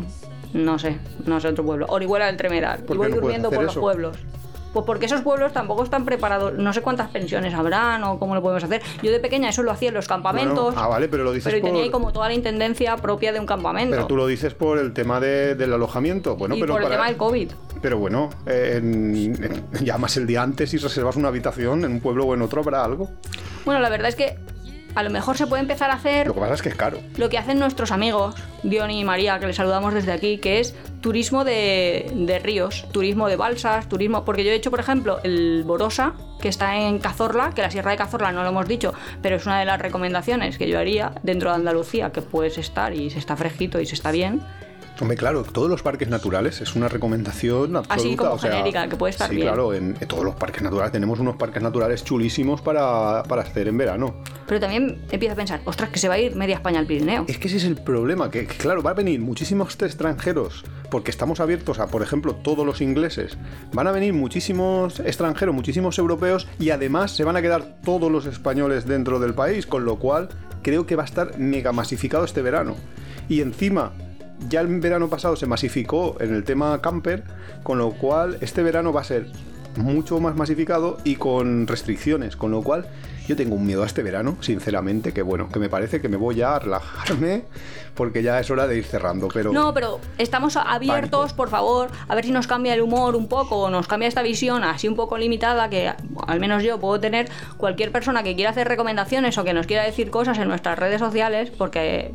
no 0.54 0.80
sé, 0.80 0.98
no 1.26 1.40
sé, 1.40 1.50
otro 1.50 1.64
pueblo, 1.66 1.86
Orihuela 1.90 2.26
del 2.28 2.38
Tremedal. 2.38 2.80
¿Por 2.80 2.96
Y 2.96 3.00
voy 3.00 3.10
no 3.10 3.16
durmiendo 3.18 3.52
por 3.52 3.64
los 3.64 3.78
pueblos. 3.78 4.18
Pues 4.78 4.86
porque 4.86 5.08
esos 5.08 5.22
pueblos 5.22 5.54
tampoco 5.54 5.84
están 5.84 6.06
preparados, 6.06 6.54
no 6.54 6.72
sé 6.72 6.84
cuántas 6.84 7.10
pensiones 7.10 7.52
habrán 7.56 8.04
o 8.04 8.20
cómo 8.20 8.36
lo 8.36 8.44
podemos 8.44 8.64
hacer. 8.64 8.84
Yo 9.02 9.12
de 9.12 9.20
pequeña 9.20 9.50
eso 9.50 9.64
lo 9.64 9.72
hacía 9.72 9.88
en 9.90 9.96
los 9.96 10.08
Bueno, 10.08 10.22
campamentos. 10.24 10.76
ah, 10.78 10.88
vale, 10.88 11.08
pero 11.08 11.24
lo 11.24 11.32
dices 11.32 11.52
Pero 11.52 11.66
tenía 11.66 11.82
ahí 11.82 11.90
como 11.90 12.14
toda 12.14 12.28
la 12.28 12.36
intendencia 12.36 12.96
propia 12.98 13.34
de 13.34 13.40
un 13.40 13.48
campamento. 13.48 13.96
Pero 13.96 14.06
tú 14.06 14.16
lo 14.16 14.28
dices 14.28 14.54
por 14.54 14.78
el 14.78 14.94
tema 14.94 15.20
de- 15.20 15.56
del 15.56 15.74
alojamiento. 15.74 16.36
Bueno, 16.36 16.56
y 16.56 16.60
pero 16.62 16.74
por 16.76 16.82
el 16.82 16.86
para- 16.90 16.96
tema 16.98 17.08
del 17.08 17.18
COVID. 17.18 17.52
Pero 17.82 17.98
bueno, 17.98 18.30
en- 18.46 19.16
en- 19.44 19.66
llamas 19.84 20.16
el 20.18 20.28
día 20.28 20.44
antes 20.44 20.72
y 20.76 20.78
reservas 20.78 21.16
una 21.16 21.30
habitación 21.30 21.84
en 21.84 21.94
un 21.94 22.00
pueblo 22.00 22.26
o 22.26 22.36
en 22.36 22.44
otro, 22.44 22.62
habrá 22.62 22.84
algo. 22.84 23.10
Bueno, 23.66 23.82
la 23.82 23.90
verdad 23.90 24.10
es 24.10 24.16
que 24.16 24.38
a 24.98 25.04
lo 25.04 25.12
mejor 25.12 25.38
se 25.38 25.46
puede 25.46 25.62
empezar 25.62 25.92
a 25.92 25.94
hacer 25.94 26.26
Lo 26.28 26.34
que 26.34 26.40
pasa 26.40 26.56
es 26.56 26.62
que 26.64 26.70
es 26.70 26.76
caro. 26.76 27.00
lo 27.18 27.30
que 27.30 27.38
hacen 27.38 27.60
nuestros 27.60 27.92
amigos, 27.92 28.34
Diony 28.64 29.02
y 29.02 29.04
María, 29.04 29.38
que 29.40 29.46
les 29.46 29.56
saludamos 29.56 29.94
desde 29.94 30.12
aquí, 30.12 30.40
que 30.40 30.60
es 30.60 30.74
turismo 31.02 31.44
de, 31.44 32.12
de 32.16 32.40
ríos, 32.40 32.88
turismo 32.92 33.28
de 33.28 33.36
balsas, 33.36 33.88
turismo. 33.88 34.26
Porque 34.26 34.44
yo 34.44 34.52
he 34.52 34.56
hecho, 34.56 34.72
por 34.72 34.80
ejemplo, 34.80 35.20
el 35.24 35.64
Borosa, 35.66 36.14
que 36.42 36.50
está 36.50 36.76
en 36.78 36.98
Cazorla, 36.98 37.52
que 37.54 37.62
la 37.62 37.70
Sierra 37.70 37.92
de 37.92 37.98
Cazorla 37.98 38.32
no 38.32 38.42
lo 38.42 38.50
hemos 38.50 38.68
dicho, 38.68 38.94
pero 39.22 39.36
es 39.36 39.46
una 39.46 39.60
de 39.60 39.66
las 39.66 39.80
recomendaciones 39.80 40.58
que 40.58 40.68
yo 40.68 40.80
haría 40.80 41.12
dentro 41.22 41.52
de 41.52 41.58
Andalucía, 41.58 42.12
que 42.12 42.24
puedes 42.24 42.58
estar 42.58 42.94
y 42.96 43.12
se 43.12 43.20
está 43.20 43.36
fresquito 43.38 43.80
y 43.80 43.86
se 43.86 43.94
está 43.94 44.12
bien. 44.12 44.42
Hombre, 45.00 45.16
claro, 45.16 45.44
todos 45.44 45.70
los 45.70 45.84
parques 45.84 46.10
naturales 46.10 46.60
es 46.60 46.76
una 46.76 46.88
recomendación 46.88 47.76
absoluta. 47.76 47.94
Así 47.94 48.16
como 48.16 48.32
o 48.32 48.40
sea, 48.40 48.52
genérica, 48.52 48.88
que 48.88 48.96
puede 48.96 49.12
estar 49.12 49.30
sí, 49.30 49.36
bien. 49.36 49.48
claro, 49.48 49.74
en, 49.74 49.96
en 50.00 50.08
todos 50.08 50.24
los 50.24 50.36
parques 50.36 50.64
naturales 50.64 50.92
tenemos 50.92 51.20
unos 51.20 51.36
parques 51.36 51.62
naturales 51.62 52.04
chulísimos 52.04 52.62
para, 52.62 53.22
para 53.24 53.44
hacer 53.44 53.68
en 53.68 53.78
verano. 53.78 54.16
Pero 54.48 54.60
también 54.60 55.00
empiezo 55.12 55.34
a 55.34 55.36
pensar, 55.36 55.62
ostras, 55.66 55.90
que 55.90 56.00
se 56.00 56.08
va 56.08 56.16
a 56.16 56.20
ir 56.20 56.36
media 56.36 56.56
España 56.56 56.80
al 56.80 56.88
Pirineo. 56.88 57.26
Es 57.28 57.38
que 57.38 57.48
ese 57.48 57.58
es 57.58 57.66
el 57.66 57.76
problema, 57.76 58.32
que, 58.32 58.48
que, 58.48 58.56
claro, 58.56 58.82
va 58.82 58.92
a 58.92 58.94
venir 58.96 59.20
muchísimos 59.20 59.76
extranjeros, 59.80 60.64
porque 60.90 61.12
estamos 61.12 61.40
abiertos 61.40 61.80
a, 61.80 61.88
por 61.88 62.02
ejemplo, 62.02 62.34
todos 62.34 62.66
los 62.66 62.82
ingleses. 62.82 63.38
Van 63.74 63.88
a 63.88 63.92
venir 63.92 64.14
muchísimos 64.14 65.00
extranjeros, 65.02 65.54
muchísimos 65.54 66.00
europeos, 66.00 66.48
y 66.60 66.72
además 66.72 67.12
se 67.12 67.24
van 67.24 67.36
a 67.36 67.42
quedar 67.42 67.78
todos 67.84 68.12
los 68.12 68.26
españoles 68.26 68.88
dentro 68.88 69.20
del 69.20 69.36
país, 69.36 69.68
con 69.68 69.86
lo 69.86 69.98
cual 70.00 70.30
creo 70.64 70.88
que 70.88 70.96
va 70.96 71.04
a 71.04 71.06
estar 71.06 71.38
mega 71.38 71.72
masificado 71.72 72.26
este 72.26 72.42
verano. 72.42 72.76
Y 73.30 73.42
encima, 73.42 73.92
ya 74.50 74.62
el 74.62 74.80
verano 74.80 75.10
pasado 75.10 75.36
se 75.36 75.48
masificó 75.48 76.18
en 76.20 76.34
el 76.34 76.44
tema 76.44 76.82
camper, 76.82 77.24
con 77.64 77.78
lo 77.78 77.92
cual 77.92 78.38
este 78.42 78.64
verano 78.64 78.94
va 78.94 79.02
a 79.02 79.06
ser 79.06 79.28
mucho 79.78 80.20
más 80.20 80.36
masificado 80.36 80.98
y 81.04 81.16
con 81.16 81.68
restricciones, 81.68 82.36
con 82.36 82.52
lo 82.52 82.62
cual 82.62 82.88
yo 83.28 83.36
tengo 83.36 83.56
un 83.56 83.66
miedo 83.66 83.84
a 83.84 83.86
este 83.86 84.04
verano, 84.04 84.38
sinceramente, 84.40 85.14
que 85.14 85.22
bueno, 85.22 85.50
que 85.50 85.60
me 85.60 85.70
parece 85.70 86.02
que 86.02 86.10
me 86.10 86.18
voy 86.18 86.42
a 86.42 86.58
relajarme 86.60 87.44
porque 87.94 88.24
ya 88.24 88.40
es 88.40 88.50
hora 88.50 88.68
de 88.68 88.78
ir 88.78 88.86
cerrando, 88.86 89.28
pero... 89.28 89.52
No, 89.52 89.74
pero 89.74 90.00
estamos 90.18 90.56
abiertos, 90.56 91.34
por 91.34 91.50
favor, 91.50 91.90
a 92.08 92.16
ver 92.16 92.26
si 92.26 92.32
nos 92.32 92.48
cambia 92.48 92.74
el 92.74 92.82
humor 92.82 93.16
un 93.16 93.28
poco, 93.28 93.58
o 93.58 93.70
nos 93.70 93.88
cambia 93.88 94.08
esta 94.08 94.22
visión 94.22 94.64
así 94.64 94.88
un 94.88 94.96
poco 94.96 95.18
limitada 95.18 95.70
que 95.70 95.92
al 96.28 96.40
menos 96.40 96.64
yo 96.64 96.80
puedo 96.80 97.00
tener 97.00 97.28
cualquier 97.58 97.92
persona 97.92 98.24
que 98.24 98.36
quiera 98.36 98.52
hacer 98.52 98.68
recomendaciones 98.68 99.38
o 99.38 99.44
que 99.44 99.54
nos 99.54 99.68
quiera 99.68 99.84
decir 99.84 100.10
cosas 100.10 100.38
en 100.38 100.48
nuestras 100.48 100.80
redes 100.80 101.00
sociales, 101.00 101.52
porque 101.52 102.14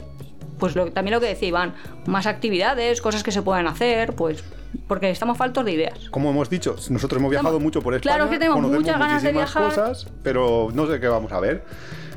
pues 0.63 0.75
también 0.95 1.13
lo 1.13 1.21
que 1.21 1.27
decía 1.27 1.49
Iván, 1.49 1.75
más 2.07 2.25
actividades, 2.27 3.03
cosas 3.03 3.25
que 3.25 3.33
se 3.33 3.43
pueden 3.43 3.67
hacer, 3.67 4.13
pues 4.13 4.45
porque 4.87 5.11
estamos 5.11 5.37
faltos 5.37 5.65
de 5.65 5.73
ideas. 5.73 6.09
Como 6.13 6.31
hemos 6.31 6.49
dicho, 6.49 6.77
nosotros 6.89 7.19
hemos 7.19 7.33
viajado 7.33 7.59
mucho 7.59 7.83
por 7.83 7.95
España. 7.95 8.15
Claro 8.15 8.31
que 8.31 8.39
tenemos 8.39 8.63
muchas 8.63 8.97
ganas 8.97 9.25
de 9.25 9.33
viajar. 9.33 9.71
cosas, 9.71 10.07
pero 10.23 10.69
no 10.73 10.87
sé 10.87 11.01
qué 11.01 11.09
vamos 11.09 11.33
a 11.33 11.41
ver. 11.41 11.65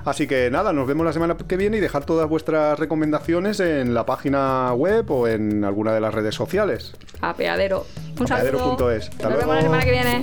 Así 0.05 0.27
que 0.27 0.51
nada, 0.51 0.73
nos 0.73 0.85
vemos 0.85 1.07
la 1.07 1.11
semana 1.11 1.35
que 1.35 1.57
viene 1.57 1.77
y 1.77 1.79
dejar 1.79 2.05
todas 2.05 2.29
vuestras 2.29 2.77
recomendaciones 2.77 3.59
en 3.59 3.95
la 3.95 4.05
página 4.05 4.71
web 4.75 5.09
o 5.09 5.27
en 5.27 5.63
alguna 5.63 5.93
de 5.93 6.01
las 6.01 6.13
redes 6.13 6.35
sociales. 6.35 6.93
Apeadero. 7.21 7.87
Un 8.19 8.31
Apeadero.es. 8.31 9.09
Nos 9.23 9.37
vemos 9.37 9.55
la 9.55 9.61
semana 9.63 9.83
que 9.83 9.91
viene. 9.91 10.21